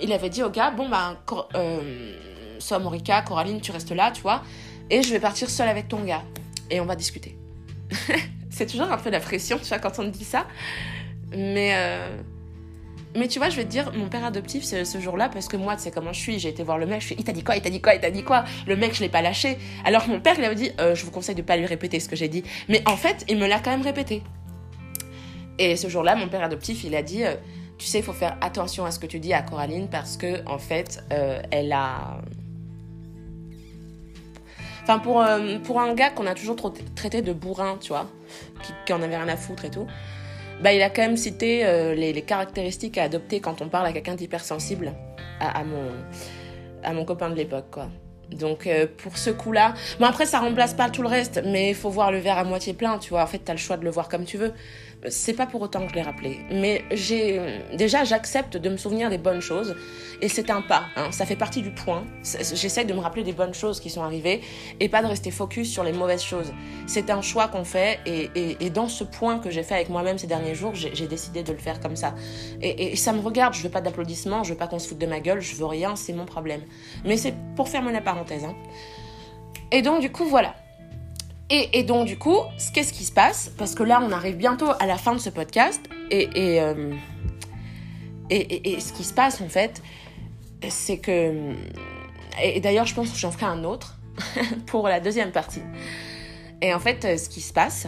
il, 0.00 0.12
avait 0.12 0.28
dit 0.28 0.42
au 0.42 0.50
gars, 0.50 0.70
bon, 0.70 0.88
ben, 0.88 1.16
euh, 1.56 2.78
Morika, 2.80 3.22
Coraline, 3.22 3.60
tu 3.60 3.72
restes 3.72 3.90
là, 3.90 4.12
tu 4.12 4.22
vois, 4.22 4.42
et 4.88 5.02
je 5.02 5.10
vais 5.10 5.20
partir 5.20 5.50
seule 5.50 5.68
avec 5.68 5.88
ton 5.88 6.04
gars. 6.04 6.22
Et 6.70 6.80
on 6.80 6.86
va 6.86 6.94
discuter. 6.94 7.36
c'est 8.50 8.66
toujours 8.66 8.90
un 8.90 8.98
peu 8.98 9.10
la 9.10 9.20
pression, 9.20 9.58
tu 9.58 9.64
vois, 9.64 9.78
quand 9.78 9.98
on 9.98 10.04
te 10.04 10.16
dit 10.16 10.24
ça. 10.24 10.46
Mais, 11.32 11.72
euh, 11.74 12.16
mais 13.16 13.26
tu 13.26 13.38
vois, 13.38 13.48
je 13.48 13.56
vais 13.56 13.64
te 13.64 13.70
dire, 13.70 13.92
mon 13.94 14.08
père 14.08 14.24
adoptif, 14.24 14.62
c'est 14.62 14.84
ce 14.84 15.00
jour-là, 15.00 15.28
parce 15.28 15.48
que 15.48 15.56
moi, 15.56 15.74
tu 15.76 15.82
sais 15.82 15.90
comment 15.90 16.12
je 16.12 16.20
suis, 16.20 16.38
j'ai 16.38 16.50
été 16.50 16.62
voir 16.62 16.78
le 16.78 16.86
mec, 16.86 17.00
je 17.00 17.06
suis, 17.06 17.14
il 17.18 17.24
t'a 17.24 17.32
dit 17.32 17.42
quoi, 17.42 17.56
il 17.56 17.62
t'a 17.62 17.70
dit 17.70 17.80
quoi, 17.80 17.94
il 17.94 18.00
t'a 18.00 18.10
dit 18.10 18.22
quoi? 18.22 18.44
Le 18.66 18.76
mec, 18.76 18.94
je 18.94 19.00
l'ai 19.00 19.08
pas 19.08 19.22
lâché. 19.22 19.58
Alors 19.84 20.06
mon 20.08 20.20
père, 20.20 20.34
il 20.38 20.44
avait 20.44 20.54
dit, 20.54 20.70
euh, 20.78 20.94
je 20.94 21.04
vous 21.04 21.10
conseille 21.10 21.34
de 21.34 21.42
pas 21.42 21.56
lui 21.56 21.66
répéter 21.66 21.98
ce 21.98 22.08
que 22.08 22.16
j'ai 22.16 22.28
dit. 22.28 22.44
Mais 22.68 22.82
en 22.86 22.96
fait, 22.96 23.24
il 23.28 23.38
me 23.38 23.46
l'a 23.46 23.58
quand 23.58 23.70
même 23.70 23.82
répété. 23.82 24.22
Et 25.58 25.76
ce 25.76 25.88
jour-là, 25.88 26.16
mon 26.16 26.28
père 26.28 26.42
adoptif, 26.42 26.84
il 26.84 26.94
a 26.94 27.02
dit, 27.02 27.24
euh, 27.24 27.34
tu 27.78 27.86
sais, 27.86 27.98
il 27.98 28.04
faut 28.04 28.12
faire 28.12 28.36
attention 28.40 28.84
à 28.84 28.90
ce 28.90 28.98
que 28.98 29.06
tu 29.06 29.18
dis 29.18 29.32
à 29.32 29.42
Coraline 29.42 29.88
parce 29.88 30.16
que, 30.16 30.46
en 30.46 30.58
fait, 30.58 31.02
euh, 31.12 31.40
elle 31.50 31.72
a... 31.72 32.20
Enfin, 34.82 35.00
pour, 35.00 35.20
euh, 35.20 35.58
pour 35.58 35.80
un 35.80 35.94
gars 35.94 36.10
qu'on 36.10 36.26
a 36.26 36.34
toujours 36.34 36.56
traité 36.94 37.20
de 37.20 37.32
bourrin, 37.32 37.76
tu 37.80 37.88
vois, 37.88 38.06
qui, 38.86 38.92
en 38.92 39.02
avait 39.02 39.16
rien 39.16 39.28
à 39.28 39.36
foutre 39.36 39.64
et 39.64 39.70
tout, 39.70 39.86
bah, 40.62 40.72
il 40.72 40.80
a 40.80 40.90
quand 40.90 41.02
même 41.02 41.16
cité 41.16 41.62
les, 41.94 42.22
caractéristiques 42.22 42.96
à 42.96 43.04
adopter 43.04 43.40
quand 43.40 43.60
on 43.60 43.68
parle 43.68 43.86
à 43.86 43.92
quelqu'un 43.92 44.14
d'hypersensible, 44.14 44.94
à, 45.40 45.60
à, 45.60 45.64
mon, 45.64 45.90
à 46.82 46.92
mon 46.94 47.04
copain 47.04 47.28
de 47.28 47.34
l'époque, 47.34 47.66
quoi. 47.70 47.88
Donc 48.30 48.68
pour 48.98 49.16
ce 49.16 49.30
coup-là, 49.30 49.74
bon 50.00 50.06
après 50.06 50.26
ça 50.26 50.40
remplace 50.40 50.74
pas 50.74 50.90
tout 50.90 51.02
le 51.02 51.08
reste, 51.08 51.40
mais 51.44 51.70
il 51.70 51.74
faut 51.74 51.90
voir 51.90 52.12
le 52.12 52.18
verre 52.18 52.38
à 52.38 52.44
moitié 52.44 52.74
plein, 52.74 52.98
tu 52.98 53.10
vois. 53.10 53.22
En 53.22 53.26
fait, 53.26 53.38
t'as 53.38 53.52
le 53.52 53.58
choix 53.58 53.76
de 53.76 53.84
le 53.84 53.90
voir 53.90 54.08
comme 54.08 54.24
tu 54.24 54.36
veux 54.36 54.52
c'est 55.08 55.34
pas 55.34 55.46
pour 55.46 55.62
autant 55.62 55.84
que 55.84 55.90
je 55.90 55.94
l'ai 55.94 56.02
rappelé. 56.02 56.40
Mais 56.50 56.84
j'ai 56.90 57.40
déjà 57.76 58.04
j'accepte 58.04 58.56
de 58.56 58.68
me 58.68 58.76
souvenir 58.76 59.10
des 59.10 59.18
bonnes 59.18 59.40
choses 59.40 59.76
et 60.20 60.28
c'est 60.28 60.50
un 60.50 60.60
pas. 60.60 60.84
Hein. 60.96 61.12
ça 61.12 61.24
fait 61.24 61.36
partie 61.36 61.62
du 61.62 61.70
point. 61.70 62.04
J'essaie 62.22 62.84
de 62.84 62.92
me 62.92 62.98
rappeler 62.98 63.22
des 63.22 63.32
bonnes 63.32 63.54
choses 63.54 63.80
qui 63.80 63.90
sont 63.90 64.02
arrivées 64.02 64.40
et 64.80 64.88
pas 64.88 65.02
de 65.02 65.06
rester 65.06 65.30
focus 65.30 65.70
sur 65.70 65.84
les 65.84 65.92
mauvaises 65.92 66.22
choses. 66.22 66.52
C'est 66.86 67.10
un 67.10 67.22
choix 67.22 67.48
qu'on 67.48 67.64
fait 67.64 68.00
et, 68.06 68.30
et, 68.34 68.70
dans 68.70 68.88
ce 68.88 69.04
point 69.04 69.38
que 69.38 69.50
j'ai 69.50 69.62
fait 69.62 69.74
avec 69.74 69.88
moi-même 69.88 70.18
ces 70.18 70.26
derniers 70.26 70.54
jours, 70.54 70.74
j'ai 70.74 71.06
décidé 71.06 71.42
de 71.42 71.52
le 71.52 71.58
faire 71.58 71.80
comme 71.80 71.96
ça. 71.96 72.14
Et, 72.60 72.96
ça 72.96 73.12
me 73.12 73.20
regarde. 73.20 73.54
Je 73.54 73.62
veux 73.62 73.68
pas 73.68 73.80
d'applaudissements, 73.80 74.42
je 74.42 74.52
veux 74.52 74.58
pas 74.58 74.66
qu'on 74.66 74.78
se 74.78 74.88
foute 74.88 74.98
de 74.98 75.06
ma 75.06 75.20
gueule, 75.20 75.40
je 75.40 75.54
veux 75.54 75.66
rien. 75.66 75.94
C'est 75.94 76.12
mon 76.12 76.24
problème. 76.24 76.62
Mais 77.04 77.16
c'est 77.16 77.34
pour 77.54 77.68
fermer 77.68 77.92
la 77.92 78.00
Hein. 78.44 78.54
Et 79.70 79.82
donc 79.82 80.00
du 80.00 80.10
coup 80.10 80.24
voilà. 80.24 80.54
Et, 81.50 81.82
donc, 81.82 82.06
du 82.06 82.18
coup, 82.18 82.36
qu'est-ce 82.74 82.92
qui 82.92 83.04
se 83.04 83.12
passe? 83.12 83.50
Parce 83.56 83.74
que 83.74 83.82
là, 83.82 84.02
on 84.06 84.12
arrive 84.12 84.36
bientôt 84.36 84.68
à 84.78 84.84
la 84.84 84.98
fin 84.98 85.14
de 85.14 85.18
ce 85.18 85.30
podcast. 85.30 85.80
Euh, 86.12 86.94
et, 88.28 88.72
et, 88.74 88.80
ce 88.80 88.92
qui 88.92 89.02
se 89.02 89.14
passe, 89.14 89.40
en 89.40 89.48
fait, 89.48 89.82
c'est 90.68 90.98
que. 90.98 91.54
Et, 92.42 92.60
d'ailleurs, 92.60 92.84
je 92.84 92.94
pense 92.94 93.10
que 93.10 93.16
j'en 93.16 93.30
ferai 93.30 93.46
un 93.46 93.64
autre 93.64 93.98
pour 94.66 94.88
la 94.88 95.00
deuxième 95.00 95.32
partie. 95.32 95.62
Et 96.60 96.74
en 96.74 96.80
fait, 96.80 97.18
ce 97.18 97.30
qui 97.30 97.40
se 97.40 97.54
passe, 97.54 97.86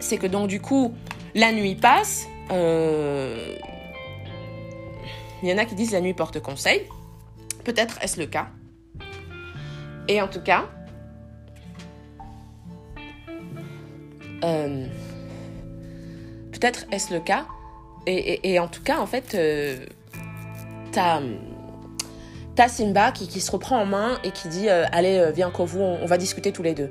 c'est 0.00 0.16
que 0.16 0.26
donc, 0.26 0.48
du 0.48 0.60
coup, 0.60 0.94
la 1.34 1.52
nuit 1.52 1.74
passe. 1.74 2.26
Euh, 2.50 3.56
il 5.42 5.50
y 5.50 5.52
en 5.52 5.58
a 5.58 5.66
qui 5.66 5.74
disent 5.74 5.92
la 5.92 6.00
nuit 6.00 6.14
porte 6.14 6.40
conseil. 6.40 6.86
Peut-être 7.64 7.98
est-ce 8.00 8.18
le 8.18 8.26
cas. 8.26 8.48
Et 10.08 10.20
en 10.20 10.28
tout 10.28 10.42
cas, 10.42 10.66
Euh, 14.44 14.86
peut-être 16.52 16.86
est-ce 16.90 17.12
le 17.12 17.20
cas. 17.20 17.46
Et, 18.06 18.58
en 18.58 18.66
tout 18.66 18.82
cas, 18.82 18.98
en 18.98 19.06
fait, 19.06 19.36
euh, 19.36 19.76
t'as 20.90 21.20
Simba 22.68 23.12
qui, 23.12 23.28
qui, 23.28 23.40
se 23.40 23.50
reprend 23.52 23.80
en 23.80 23.86
main 23.86 24.18
et 24.24 24.32
qui 24.32 24.48
dit 24.48 24.68
euh, 24.68 24.86
Allez, 24.90 25.18
euh, 25.18 25.30
viens, 25.30 25.50
Kovu, 25.50 25.78
on, 25.78 26.02
on, 26.02 26.06
va 26.06 26.18
discuter 26.18 26.50
tous 26.50 26.64
les 26.64 26.74
deux. 26.74 26.90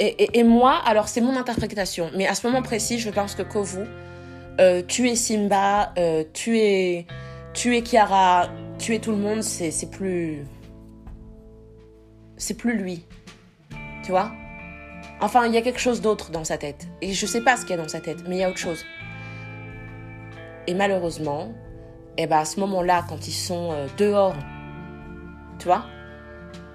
Et, 0.00 0.42
moi, 0.42 0.82
alors 0.84 1.06
c'est 1.06 1.20
mon 1.20 1.36
interprétation, 1.36 2.10
mais 2.16 2.26
à 2.26 2.34
ce 2.34 2.44
moment 2.44 2.60
précis, 2.60 2.98
je 2.98 3.08
pense 3.08 3.36
que 3.36 3.42
Kovu, 3.42 3.84
tu 4.88 5.08
es 5.08 5.14
Simba, 5.14 5.94
tu 6.32 6.58
es, 6.58 7.06
tu 7.54 7.76
es 7.76 7.82
Kiara, 7.82 8.48
tu 8.80 8.96
es 8.96 8.98
tout 8.98 9.12
le 9.12 9.18
monde, 9.18 9.44
c'est 9.44 9.90
plus. 9.90 10.44
C'est 12.42 12.54
plus 12.54 12.76
lui. 12.76 13.04
Tu 14.02 14.10
vois? 14.10 14.32
Enfin, 15.20 15.46
il 15.46 15.54
y 15.54 15.56
a 15.56 15.62
quelque 15.62 15.78
chose 15.78 16.00
d'autre 16.00 16.32
dans 16.32 16.42
sa 16.42 16.58
tête. 16.58 16.88
Et 17.00 17.12
je 17.12 17.24
sais 17.24 17.40
pas 17.40 17.56
ce 17.56 17.60
qu'il 17.62 17.70
y 17.70 17.74
a 17.74 17.76
dans 17.80 17.88
sa 17.88 18.00
tête, 18.00 18.24
mais 18.28 18.34
il 18.34 18.40
y 18.40 18.42
a 18.42 18.48
autre 18.48 18.58
chose. 18.58 18.84
Et 20.66 20.74
malheureusement, 20.74 21.52
eh 22.18 22.26
ben 22.26 22.38
à 22.38 22.44
ce 22.44 22.58
moment-là, 22.58 23.04
quand 23.08 23.28
ils 23.28 23.32
sont 23.32 23.70
euh, 23.70 23.86
dehors, 23.96 24.34
tu 25.60 25.66
vois? 25.66 25.84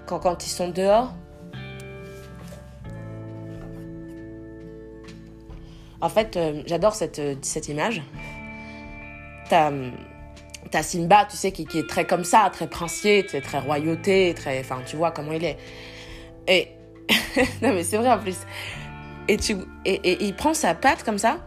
Quand, 0.05 0.45
ils 0.45 0.49
sont 0.49 0.69
dehors, 0.69 1.13
en 5.99 6.07
fait, 6.07 6.37
euh, 6.37 6.63
j'adore 6.65 6.95
cette, 6.95 7.19
euh, 7.19 7.35
cette 7.41 7.67
image. 7.67 8.01
T'as 9.49 9.69
as 10.73 10.83
Simba, 10.83 11.25
tu 11.29 11.37
sais, 11.37 11.51
qui, 11.51 11.67
est 11.77 11.87
très 11.87 12.05
comme 12.05 12.23
ça, 12.23 12.49
très 12.51 12.67
princier, 12.67 13.25
très, 13.25 13.41
très 13.41 13.59
royauté, 13.59 14.33
très. 14.35 14.59
Enfin, 14.59 14.79
tu 14.85 14.95
vois 14.95 15.11
comment 15.11 15.31
il 15.31 15.43
est. 15.43 15.57
Et. 16.47 16.69
non, 17.61 17.73
mais 17.73 17.83
c'est 17.83 17.97
vrai 17.97 18.11
en 18.11 18.19
plus. 18.19 18.37
Et, 19.27 19.37
tu, 19.37 19.55
et, 19.85 19.93
et, 19.93 20.23
il 20.23 20.35
prend 20.35 20.53
sa 20.53 20.73
patte 20.73 21.03
comme 21.03 21.17
ça, 21.17 21.39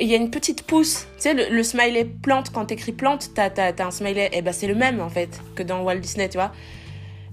il 0.00 0.06
y 0.08 0.14
a 0.14 0.16
une 0.16 0.30
petite 0.30 0.62
pousse. 0.62 1.06
Tu 1.16 1.22
sais, 1.22 1.34
le, 1.34 1.54
le 1.54 1.62
smiley 1.62 2.04
plante, 2.04 2.50
quand 2.50 2.66
t'écris 2.66 2.92
plante, 2.92 3.30
t'as 3.34 3.50
as, 3.56 3.72
as, 3.78 3.86
un 3.86 3.90
smiley. 3.90 4.30
Et 4.32 4.42
ben, 4.42 4.52
c'est 4.52 4.66
le 4.66 4.74
même, 4.74 5.00
en 5.00 5.10
fait, 5.10 5.40
que 5.54 5.62
dans 5.62 5.82
Walt 5.82 5.98
Disney, 5.98 6.28
tu 6.28 6.38
vois. 6.38 6.52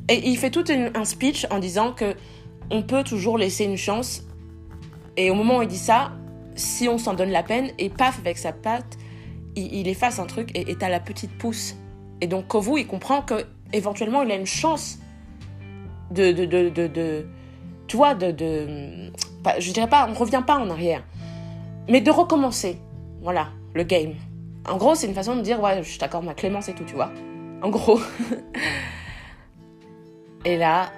Et 0.09 0.27
il 0.27 0.38
fait 0.38 0.49
tout 0.49 0.65
un 0.69 1.05
speech 1.05 1.45
en 1.51 1.59
disant 1.59 1.93
que 1.93 2.15
on 2.69 2.84
peut 2.84 3.03
toujours 3.03 3.38
laisser 3.38 3.65
une 3.65 3.77
chance. 3.77 4.23
Et 5.17 5.29
au 5.29 5.36
moment 5.36 5.59
où 5.59 5.61
il 5.61 5.67
dit 5.67 5.77
ça, 5.77 6.11
si 6.55 6.88
on 6.88 6.97
s'en 6.97 7.13
donne 7.13 7.32
la 7.32 7.43
peine, 7.43 7.71
et 7.77 7.89
paf, 7.89 8.19
avec 8.19 8.38
sa 8.38 8.51
patte, 8.51 8.97
il, 9.56 9.88
efface 9.88 10.20
un 10.20 10.26
truc 10.26 10.52
et 10.56 10.76
t'as 10.76 10.89
la 10.89 10.99
petite 10.99 11.38
pousse. 11.38 11.76
Et 12.22 12.28
donc 12.28 12.47
Kovu, 12.47 12.80
il 12.80 12.88
comprend 12.88 13.22
que 13.22 13.45
éventuellement 13.74 14.24
il 14.24 14.32
a 14.32 14.36
une 14.36 14.45
chance 14.45 14.99
de, 16.12 16.32
de, 16.32 16.45
de, 16.45 16.70
de, 16.70 16.88
de 16.88 17.26
tu 17.88 17.97
vois, 17.97 18.16
de, 18.16 18.32
de, 18.32 19.12
je 19.60 19.72
dirais 19.74 19.89
pas, 19.89 20.08
on 20.10 20.14
revient 20.14 20.43
pas 20.45 20.58
en 20.58 20.70
arrière, 20.70 21.04
mais 21.89 21.99
de 22.02 22.12
recommencer. 22.12 22.78
Voilà, 23.22 23.49
le 23.74 23.84
game. 23.84 24.14
En 24.68 24.78
gros, 24.78 24.95
c'est 24.95 25.08
une 25.08 25.14
façon 25.14 25.36
de 25.36 25.41
dire, 25.41 25.62
ouais, 25.62 25.84
je 25.84 25.99
t'accorde 25.99 26.26
ma 26.26 26.34
clémence 26.34 26.70
et 26.70 26.74
tout, 26.74 26.84
tu 26.84 26.95
vois. 26.95 27.12
En 27.62 27.70
gros. 27.70 27.99
et 30.45 30.58
là, 30.58 30.91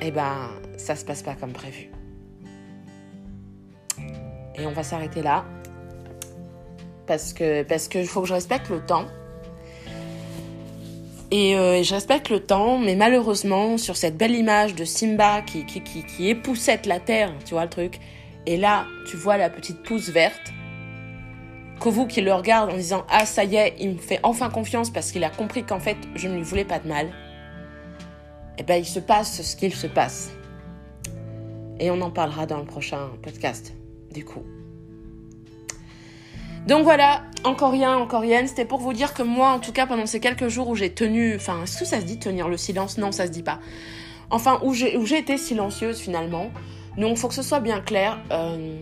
eh 0.00 0.10
ben, 0.10 0.50
ça 0.76 0.96
se 0.96 1.04
passe 1.04 1.22
pas 1.22 1.34
comme 1.34 1.52
prévu. 1.52 1.90
Et 4.58 4.66
on 4.66 4.72
va 4.72 4.82
s'arrêter 4.82 5.22
là. 5.22 5.44
Parce 7.06 7.32
que 7.32 7.62
parce 7.62 7.88
que 7.88 8.04
faut 8.04 8.22
que 8.22 8.28
je 8.28 8.34
respecte 8.34 8.68
le 8.68 8.80
temps. 8.84 9.06
Et 11.30 11.56
euh, 11.56 11.82
je 11.82 11.92
respecte 11.92 12.30
le 12.30 12.40
temps, 12.40 12.78
mais 12.78 12.94
malheureusement, 12.94 13.78
sur 13.78 13.96
cette 13.96 14.16
belle 14.16 14.34
image 14.34 14.76
de 14.76 14.84
Simba 14.84 15.42
qui, 15.42 15.66
qui, 15.66 15.82
qui, 15.82 16.28
époussette 16.28 16.86
la 16.86 17.00
terre, 17.00 17.32
tu 17.44 17.54
vois 17.54 17.64
le 17.64 17.70
truc, 17.70 17.98
et 18.46 18.56
là, 18.56 18.86
tu 19.08 19.16
vois 19.16 19.36
la 19.36 19.50
petite 19.50 19.82
pousse 19.82 20.08
verte, 20.08 20.52
Kovu 21.80 22.06
qui 22.06 22.20
le 22.20 22.32
regarde 22.32 22.70
en 22.70 22.76
disant 22.76 23.04
Ah, 23.10 23.26
ça 23.26 23.44
y 23.44 23.56
est, 23.56 23.74
il 23.78 23.94
me 23.94 23.98
fait 23.98 24.20
enfin 24.22 24.50
confiance 24.50 24.90
parce 24.90 25.12
qu'il 25.12 25.24
a 25.24 25.30
compris 25.30 25.64
qu'en 25.64 25.80
fait, 25.80 25.96
je 26.14 26.28
ne 26.28 26.36
lui 26.36 26.42
voulais 26.42 26.64
pas 26.64 26.78
de 26.78 26.88
mal. 26.88 27.08
Et 28.58 28.62
ben, 28.62 28.76
il 28.76 28.86
se 28.86 29.00
passe 29.00 29.42
ce 29.42 29.56
qu'il 29.56 29.74
se 29.74 29.86
passe. 29.86 30.30
Et 31.78 31.90
on 31.90 32.00
en 32.00 32.10
parlera 32.10 32.46
dans 32.46 32.58
le 32.58 32.64
prochain 32.64 33.10
podcast, 33.22 33.74
du 34.12 34.24
coup. 34.24 34.44
Donc 36.66 36.82
voilà, 36.82 37.22
encore 37.44 37.70
rien, 37.70 37.96
encore 37.96 38.22
rien. 38.22 38.44
C'était 38.46 38.64
pour 38.64 38.80
vous 38.80 38.92
dire 38.92 39.14
que 39.14 39.22
moi, 39.22 39.50
en 39.50 39.60
tout 39.60 39.72
cas, 39.72 39.86
pendant 39.86 40.06
ces 40.06 40.18
quelques 40.18 40.48
jours 40.48 40.68
où 40.68 40.74
j'ai 40.74 40.92
tenu. 40.92 41.36
Enfin, 41.36 41.62
est-ce 41.62 41.78
que 41.78 41.84
ça 41.84 42.00
se 42.00 42.04
dit 42.04 42.18
tenir 42.18 42.48
le 42.48 42.56
silence? 42.56 42.98
Non, 42.98 43.12
ça 43.12 43.26
se 43.26 43.30
dit 43.30 43.44
pas. 43.44 43.60
Enfin, 44.30 44.58
où 44.64 44.74
j'ai, 44.74 44.96
été 45.16 45.38
silencieuse 45.38 46.00
finalement. 46.00 46.50
Donc, 46.98 47.18
faut 47.18 47.28
que 47.28 47.34
ce 47.34 47.42
soit 47.42 47.60
bien 47.60 47.80
clair. 47.80 48.18
Euh... 48.32 48.76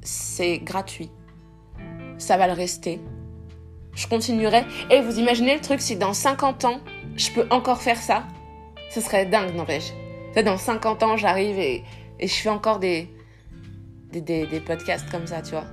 C'est 0.00 0.58
gratuit. 0.58 1.10
Ça 2.16 2.38
va 2.38 2.46
le 2.46 2.54
rester. 2.54 3.00
Je 3.94 4.06
continuerai. 4.06 4.64
Et 4.90 5.02
vous 5.02 5.18
imaginez 5.18 5.54
le 5.54 5.60
truc, 5.60 5.82
si 5.82 5.96
dans 5.96 6.14
50 6.14 6.64
ans, 6.64 6.80
je 7.16 7.30
peux 7.30 7.46
encore 7.50 7.82
faire 7.82 7.98
ça 7.98 8.24
Ce 8.88 9.02
serait 9.02 9.26
dingue, 9.26 9.54
n'empêche. 9.54 9.92
Dans 10.42 10.56
50 10.56 11.02
ans, 11.02 11.16
j'arrive 11.18 11.58
et, 11.58 11.84
et 12.18 12.26
je 12.26 12.34
fais 12.34 12.48
encore 12.48 12.78
des, 12.78 13.10
des, 14.20 14.46
des, 14.46 14.60
podcasts 14.60 15.08
comme 15.10 15.26
ça, 15.26 15.42
tu 15.42 15.50
vois. 15.50 15.64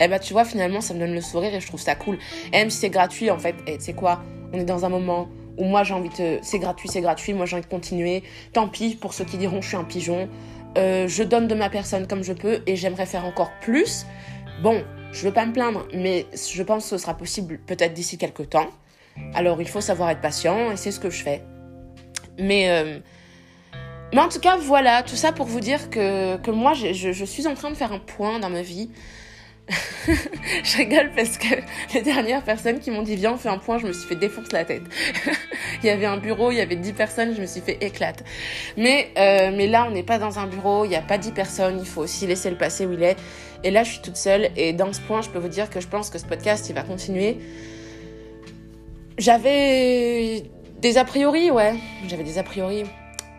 Et 0.00 0.08
bah, 0.08 0.18
tu 0.18 0.32
vois, 0.32 0.44
finalement, 0.44 0.80
ça 0.80 0.94
me 0.94 0.98
donne 1.00 1.14
le 1.14 1.20
sourire 1.20 1.54
et 1.54 1.60
je 1.60 1.66
trouve 1.66 1.80
ça 1.80 1.94
cool. 1.94 2.18
Même 2.52 2.70
si 2.70 2.78
c'est 2.78 2.90
gratuit, 2.90 3.30
en 3.30 3.38
fait, 3.38 3.54
et 3.66 3.78
tu 3.78 3.84
sais 3.84 3.92
quoi, 3.92 4.22
on 4.52 4.58
est 4.58 4.64
dans 4.64 4.84
un 4.84 4.88
moment 4.88 5.28
où 5.56 5.64
moi 5.64 5.84
j'ai 5.84 5.94
envie 5.94 6.10
de. 6.10 6.38
C'est 6.42 6.58
gratuit, 6.58 6.88
c'est 6.88 7.00
gratuit, 7.00 7.32
moi 7.32 7.46
j'ai 7.46 7.56
envie 7.56 7.64
de 7.64 7.70
continuer. 7.70 8.22
Tant 8.52 8.68
pis 8.68 8.96
pour 8.96 9.14
ceux 9.14 9.24
qui 9.24 9.38
diront 9.38 9.60
je 9.60 9.68
suis 9.68 9.76
un 9.76 9.84
pigeon. 9.84 10.28
Euh, 10.76 11.06
je 11.06 11.22
donne 11.22 11.46
de 11.46 11.54
ma 11.54 11.70
personne 11.70 12.06
comme 12.08 12.24
je 12.24 12.32
peux 12.32 12.62
et 12.66 12.76
j'aimerais 12.76 13.06
faire 13.06 13.24
encore 13.24 13.52
plus. 13.60 14.06
Bon, 14.62 14.82
je 15.12 15.26
veux 15.26 15.32
pas 15.32 15.46
me 15.46 15.52
plaindre, 15.52 15.86
mais 15.94 16.26
je 16.34 16.62
pense 16.62 16.84
que 16.84 16.90
ce 16.90 16.98
sera 16.98 17.16
possible 17.16 17.58
peut-être 17.58 17.94
d'ici 17.94 18.18
quelques 18.18 18.50
temps. 18.50 18.68
Alors 19.34 19.60
il 19.60 19.68
faut 19.68 19.80
savoir 19.80 20.10
être 20.10 20.20
patient 20.20 20.72
et 20.72 20.76
c'est 20.76 20.90
ce 20.90 21.00
que 21.00 21.10
je 21.10 21.22
fais. 21.22 21.42
Mais. 22.38 22.70
Euh, 22.70 22.98
mais 24.14 24.20
en 24.20 24.28
tout 24.28 24.40
cas, 24.40 24.56
voilà, 24.56 25.02
tout 25.02 25.16
ça 25.16 25.32
pour 25.32 25.46
vous 25.46 25.60
dire 25.60 25.90
que, 25.90 26.50
moi, 26.50 26.72
je 26.72 27.24
suis 27.24 27.46
en 27.46 27.54
train 27.54 27.70
de 27.70 27.74
faire 27.74 27.92
un 27.92 27.98
point 27.98 28.38
dans 28.38 28.50
ma 28.50 28.62
vie. 28.62 28.88
je 30.06 30.76
rigole 30.76 31.10
parce 31.16 31.38
que 31.38 31.46
les 31.94 32.02
dernières 32.02 32.42
personnes 32.42 32.80
qui 32.80 32.90
m'ont 32.90 33.00
dit 33.00 33.16
viens 33.16 33.32
on 33.32 33.38
fait 33.38 33.48
un 33.48 33.56
point, 33.56 33.78
je 33.78 33.86
me 33.86 33.92
suis 33.94 34.06
fait 34.06 34.14
défoncer 34.14 34.52
la 34.52 34.64
tête. 34.66 34.82
il 35.82 35.86
y 35.86 35.88
avait 35.88 36.04
un 36.04 36.18
bureau, 36.18 36.50
il 36.50 36.56
y 36.56 36.60
avait 36.60 36.76
10 36.76 36.92
personnes, 36.92 37.34
je 37.34 37.40
me 37.40 37.46
suis 37.46 37.62
fait 37.62 37.78
éclate. 37.82 38.24
Mais, 38.76 39.10
euh, 39.16 39.50
mais 39.56 39.66
là 39.66 39.86
on 39.88 39.90
n'est 39.90 40.02
pas 40.02 40.18
dans 40.18 40.38
un 40.38 40.46
bureau, 40.46 40.84
il 40.84 40.88
n'y 40.88 40.96
a 40.96 41.02
pas 41.02 41.16
10 41.16 41.32
personnes, 41.32 41.78
il 41.80 41.86
faut 41.86 42.02
aussi 42.02 42.26
laisser 42.26 42.50
le 42.50 42.58
passé 42.58 42.84
où 42.84 42.92
il 42.92 43.02
est. 43.02 43.16
Et 43.62 43.70
là 43.70 43.84
je 43.84 43.92
suis 43.92 44.02
toute 44.02 44.16
seule 44.16 44.50
et 44.56 44.74
dans 44.74 44.92
ce 44.92 45.00
point 45.00 45.22
je 45.22 45.30
peux 45.30 45.38
vous 45.38 45.48
dire 45.48 45.70
que 45.70 45.80
je 45.80 45.88
pense 45.88 46.10
que 46.10 46.18
ce 46.18 46.26
podcast 46.26 46.68
il 46.68 46.74
va 46.74 46.82
continuer. 46.82 47.38
J'avais 49.16 50.44
des 50.82 50.98
a 50.98 51.04
priori, 51.04 51.50
ouais, 51.50 51.74
j'avais 52.06 52.24
des 52.24 52.36
a 52.36 52.42
priori 52.42 52.84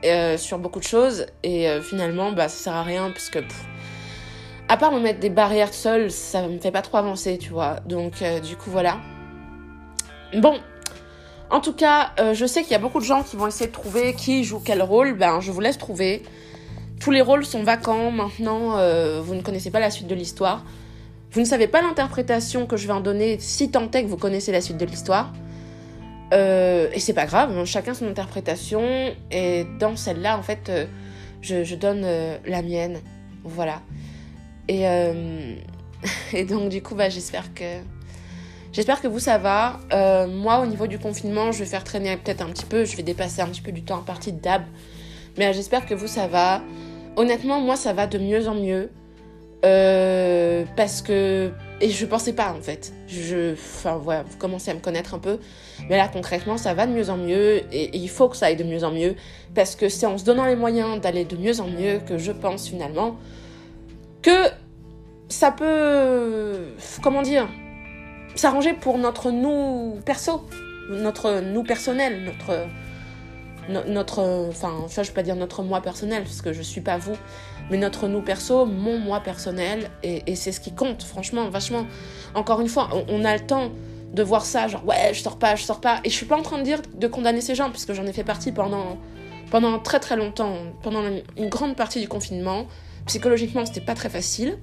euh, 0.06 0.38
sur 0.38 0.60
beaucoup 0.60 0.80
de 0.80 0.86
choses. 0.86 1.26
Et 1.44 1.70
euh, 1.70 1.82
finalement 1.82 2.32
bah 2.32 2.48
ça 2.48 2.64
sert 2.64 2.74
à 2.74 2.84
rien 2.84 3.12
parce 3.12 3.30
que 3.30 3.40
à 4.68 4.78
part 4.78 4.92
me 4.92 5.00
mettre 5.00 5.20
des 5.20 5.30
barrières 5.30 5.74
seule 5.74 6.10
ça 6.12 6.48
me 6.48 6.60
fait 6.60 6.72
pas 6.72 6.82
trop 6.82 6.98
avancer 6.98 7.38
tu 7.38 7.50
vois. 7.50 7.78
Donc 7.86 8.22
euh, 8.22 8.40
du 8.40 8.56
coup 8.56 8.70
voilà. 8.70 8.98
Bon. 10.36 10.60
En 11.52 11.62
tout 11.62 11.74
cas 11.74 12.12
je 12.34 12.46
sais 12.46 12.64
qu'il 12.64 12.72
y 12.72 12.76
a 12.76 12.80
beaucoup 12.80 13.00
de 13.00 13.06
gens 13.06 13.22
qui 13.22 13.36
vont 13.36 13.46
essayer 13.46 13.68
de 13.68 13.72
trouver 13.72 14.16
qui 14.16 14.44
joue 14.44 14.60
quel 14.60 14.82
rôle. 14.82 15.14
Ben 15.14 15.40
je 15.42 15.52
vous 15.52 15.62
laisse 15.62 15.78
trouver. 15.78 16.24
Tous 17.00 17.12
les 17.12 17.22
rôles 17.22 17.46
sont 17.46 17.62
vacants 17.62 18.10
maintenant 18.10 18.72
vous 19.22 19.36
ne 19.36 19.42
connaissez 19.42 19.70
pas 19.70 19.80
la 19.80 19.92
suite 19.92 20.08
de 20.08 20.16
l'histoire. 20.16 20.64
Vous 21.32 21.42
ne 21.42 21.46
savez 21.46 21.68
pas 21.68 21.82
l'interprétation 21.82 22.66
que 22.66 22.78
je 22.78 22.88
vais 22.88 22.94
en 22.94 23.00
donner. 23.00 23.38
Si 23.40 23.70
tant 23.70 23.92
est 23.92 24.04
que 24.04 24.08
vous 24.08 24.18
connaissez 24.18 24.52
la 24.52 24.62
suite 24.62 24.78
de 24.78 24.86
l'histoire 24.86 25.32
euh, 26.34 26.90
et 26.94 27.00
c'est 27.00 27.14
pas 27.14 27.26
grave, 27.26 27.66
chacun 27.66 27.94
son 27.94 28.08
interprétation. 28.08 29.14
Et 29.32 29.66
dans 29.80 29.96
celle-là, 29.96 30.38
en 30.38 30.44
fait, 30.44 30.70
euh, 30.70 30.86
je, 31.42 31.76
donne 31.76 32.04
euh, 32.04 32.38
la 32.46 32.62
mienne. 32.62 33.00
Voilà. 33.44 33.82
Et, 36.34 36.46
donc, 36.46 36.70
du 36.70 36.82
coup, 36.82 36.96
bah, 36.96 37.10
j'espère 37.10 37.54
que. 37.54 37.82
J'espère 38.74 39.02
que 39.02 39.08
vous, 39.08 39.20
ça 39.20 39.38
va. 39.38 39.80
moi, 40.28 40.60
au 40.60 40.66
niveau 40.66 40.88
du 40.88 41.00
confinement, 41.00 41.52
je 41.52 41.60
vais 41.60 41.66
faire 41.66 41.84
traîner 41.84 42.18
peut-être 42.18 42.42
un 42.42 42.50
petit 42.50 42.66
peu. 42.66 42.84
Je 42.84 42.98
vais 42.98 43.04
dépasser 43.04 43.42
un 43.42 43.48
petit 43.48 43.62
peu 43.62 43.72
du 43.72 43.84
temps 43.84 44.00
en 44.00 44.04
partie 44.04 44.34
de 44.34 44.40
dab. 44.40 44.64
Mais 45.38 45.54
j'espère 45.54 45.86
que 45.86 45.94
vous, 45.94 46.08
ça 46.08 46.28
va. 46.28 46.62
Honnêtement, 47.16 47.62
moi, 47.62 47.76
ça 47.76 47.94
va 47.94 48.08
de 48.08 48.18
mieux 48.18 48.48
en 48.48 48.56
mieux. 48.56 48.90
Parce 50.76 51.02
que 51.02 51.52
et 51.82 51.90
je 51.90 52.06
pensais 52.06 52.34
pas 52.34 52.54
en 52.54 52.62
fait. 52.62 52.94
Je, 53.08 53.54
enfin 53.54 53.98
voilà, 53.98 54.24
vous 54.24 54.38
commencez 54.38 54.72
à 54.72 54.74
me 54.74 54.80
connaître 54.80 55.14
un 55.14 55.20
peu, 55.20 55.40
mais 55.90 55.98
là 55.98 56.08
concrètement 56.08 56.58
ça 56.58 56.74
va 56.74 56.88
de 56.88 56.92
mieux 56.92 57.10
en 57.10 57.18
mieux 57.18 57.64
et, 57.72 57.96
il 57.96 58.10
faut 58.10 58.30
que 58.30 58.38
ça 58.38 58.48
aille 58.48 58.56
de 58.56 58.64
mieux 58.64 58.84
en 58.84 58.92
mieux. 58.92 59.16
Parce 59.54 59.76
que 59.76 59.90
c'est 59.90 60.06
en 60.06 60.18
se 60.18 60.26
donnant 60.26 60.46
les 60.46 60.56
moyens 60.56 61.00
d'aller 61.02 61.26
de 61.26 61.38
mieux 61.38 61.60
en 61.60 61.68
mieux 61.68 62.00
que 62.00 62.18
je 62.18 62.32
pense 62.32 62.68
finalement 62.68 63.18
que 64.22 64.50
ça 65.30 65.52
peut, 65.52 66.74
comment 67.02 67.22
dire, 67.22 67.48
s'arranger 68.36 68.74
pour 68.74 68.98
notre 68.98 69.32
nous 69.32 70.00
perso, 70.06 70.48
notre 70.90 71.42
nous 71.42 71.64
personnel, 71.64 72.24
notre 72.24 72.68
no, 73.70 73.84
notre, 73.88 74.22
enfin, 74.50 74.86
ça 74.88 75.04
je 75.04 75.10
peux 75.10 75.16
pas 75.16 75.24
dire 75.24 75.36
notre 75.36 75.64
moi 75.64 75.82
personnel 75.82 76.24
parce 76.24 76.42
que 76.42 76.54
je 76.54 76.62
suis 76.62 76.82
pas 76.82 76.98
vous, 76.98 77.16
mais 77.70 77.78
notre 77.78 78.08
nous 78.08 78.22
perso, 78.22 78.66
mon 78.66 79.00
moi 79.00 79.20
personnel, 79.20 79.90
et, 80.04 80.36
c'est 80.36 80.52
ce 80.52 80.60
qui 80.60 80.74
compte, 80.74 81.04
franchement, 81.04 81.50
vachement. 81.50 81.86
Encore 82.34 82.62
une 82.62 82.68
fois, 82.68 82.90
on, 83.10 83.26
a 83.26 83.34
le 83.34 83.46
temps 83.46 83.72
de 84.14 84.24
voir 84.24 84.46
ça, 84.46 84.68
genre 84.68 84.86
ouais, 84.86 85.14
je 85.14 85.22
sors 85.22 85.38
pas, 85.38 85.56
je 85.56 85.64
sors 85.64 85.82
pas. 85.82 86.00
Et 86.04 86.10
je 86.10 86.16
suis 86.16 86.26
pas 86.26 86.38
en 86.38 86.42
train 86.42 86.58
de 86.58 86.64
dire 86.64 86.82
de 86.94 87.08
condamner 87.08 87.42
ces 87.42 87.56
gens, 87.56 87.70
puisque 87.70 87.94
j'en 87.94 88.06
ai 88.06 88.14
fait 88.14 88.24
partie 88.24 88.52
pendant, 88.52 88.98
pendant 89.52 89.80
très 89.80 90.00
très 90.00 90.16
longtemps, 90.16 90.58
pendant 90.84 91.02
une 91.38 91.50
grande 91.50 91.76
partie 91.76 92.00
du 92.00 92.08
confinement. 92.08 92.68
Psychologiquement, 93.08 93.66
c'était 93.66 93.82
pas 93.82 93.94
très 93.94 94.10
facile. 94.10 94.58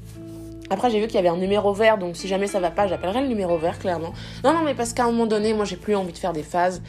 Après, 0.70 0.90
j'ai 0.90 1.00
vu 1.00 1.06
qu'il 1.06 1.16
y 1.16 1.18
avait 1.18 1.28
un 1.28 1.36
numéro 1.36 1.74
vert, 1.74 1.98
donc 1.98 2.16
si 2.16 2.28
jamais 2.28 2.46
ça 2.46 2.58
va 2.58 2.70
pas, 2.70 2.86
j'appellerai 2.86 3.20
le 3.20 3.28
numéro 3.28 3.58
vert, 3.58 3.78
clairement. 3.78 4.12
Non, 4.42 4.54
non, 4.54 4.62
mais 4.64 4.74
parce 4.74 4.92
qu'à 4.92 5.04
un 5.04 5.10
moment 5.10 5.26
donné, 5.26 5.52
moi, 5.52 5.64
j'ai 5.64 5.76
plus 5.76 5.94
envie 5.94 6.12
de 6.12 6.18
faire 6.18 6.32
des 6.32 6.42
phases. 6.42 6.82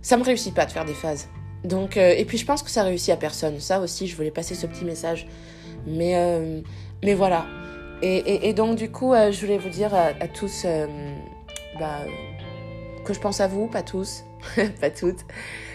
Ça 0.00 0.16
me 0.16 0.24
réussit 0.24 0.54
pas 0.54 0.64
de 0.64 0.72
faire 0.72 0.84
des 0.84 0.94
phases. 0.94 1.28
Donc, 1.64 1.96
euh, 1.96 2.14
et 2.16 2.24
puis 2.24 2.38
je 2.38 2.44
pense 2.44 2.62
que 2.62 2.70
ça 2.70 2.82
réussit 2.82 3.10
à 3.10 3.16
personne. 3.16 3.60
Ça 3.60 3.80
aussi, 3.80 4.06
je 4.06 4.16
voulais 4.16 4.30
passer 4.30 4.54
ce 4.54 4.66
petit 4.66 4.84
message. 4.84 5.26
Mais, 5.86 6.16
euh, 6.16 6.60
mais 7.02 7.14
voilà. 7.14 7.46
Et, 8.04 8.52
donc, 8.52 8.76
du 8.76 8.90
coup, 8.90 9.14
euh, 9.14 9.30
je 9.30 9.40
voulais 9.40 9.58
vous 9.58 9.68
dire 9.68 9.94
à, 9.94 10.26
tous 10.26 10.66
bah, 11.78 12.00
que 13.04 13.14
je 13.14 13.20
pense 13.20 13.40
à 13.40 13.46
vous, 13.46 13.68
pas 13.68 13.82
tous, 13.82 14.24
pas 14.80 14.90
toutes. 14.90 15.20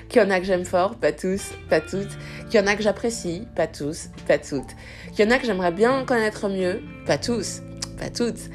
Qu'il 0.10 0.22
y 0.22 0.26
en 0.26 0.30
a 0.30 0.40
que 0.40 0.46
j'aime 0.46 0.66
fort, 0.66 0.96
pas 0.96 1.14
tous, 1.14 1.54
pas 1.70 1.80
toutes. 1.80 2.18
Qu'il 2.50 2.60
y 2.60 2.64
en 2.64 2.68
a 2.68 2.76
que 2.76 2.84
j'apprécie, 2.84 3.48
pas 3.56 3.68
tous, 3.68 4.10
pas 4.28 4.38
toutes. 4.38 4.76
Qu'il 5.14 5.24
y 5.24 5.28
en 5.28 5.32
a 5.32 5.40
que 5.40 5.46
j'aimerais 5.46 5.72
bien 5.72 6.04
connaître 6.04 6.50
mieux, 6.50 6.82
pas 7.06 7.18
tous, 7.18 7.62
pas 7.98 8.10
toutes. 8.10 8.50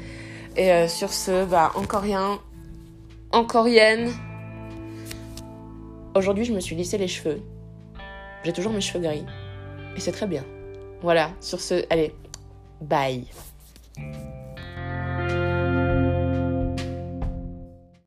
Et 0.55 0.87
sur 0.87 1.11
ce, 1.11 1.45
bah, 1.45 1.71
encore 1.73 2.03
rien, 2.03 2.39
encore 3.31 3.65
rien. 3.65 4.05
Aujourd'hui, 6.15 6.45
je 6.45 6.53
me 6.53 6.59
suis 6.59 6.75
lissé 6.75 6.99
les 6.99 7.07
cheveux. 7.07 7.41
J'ai 8.43 8.53
toujours 8.53 8.71
mes 8.71 8.81
cheveux 8.81 9.03
gris. 9.03 9.25
Et 9.95 9.99
c'est 9.99 10.11
très 10.11 10.27
bien. 10.27 10.43
Voilà, 11.01 11.31
sur 11.39 11.59
ce, 11.59 11.85
allez, 11.89 12.13
bye. 12.81 13.25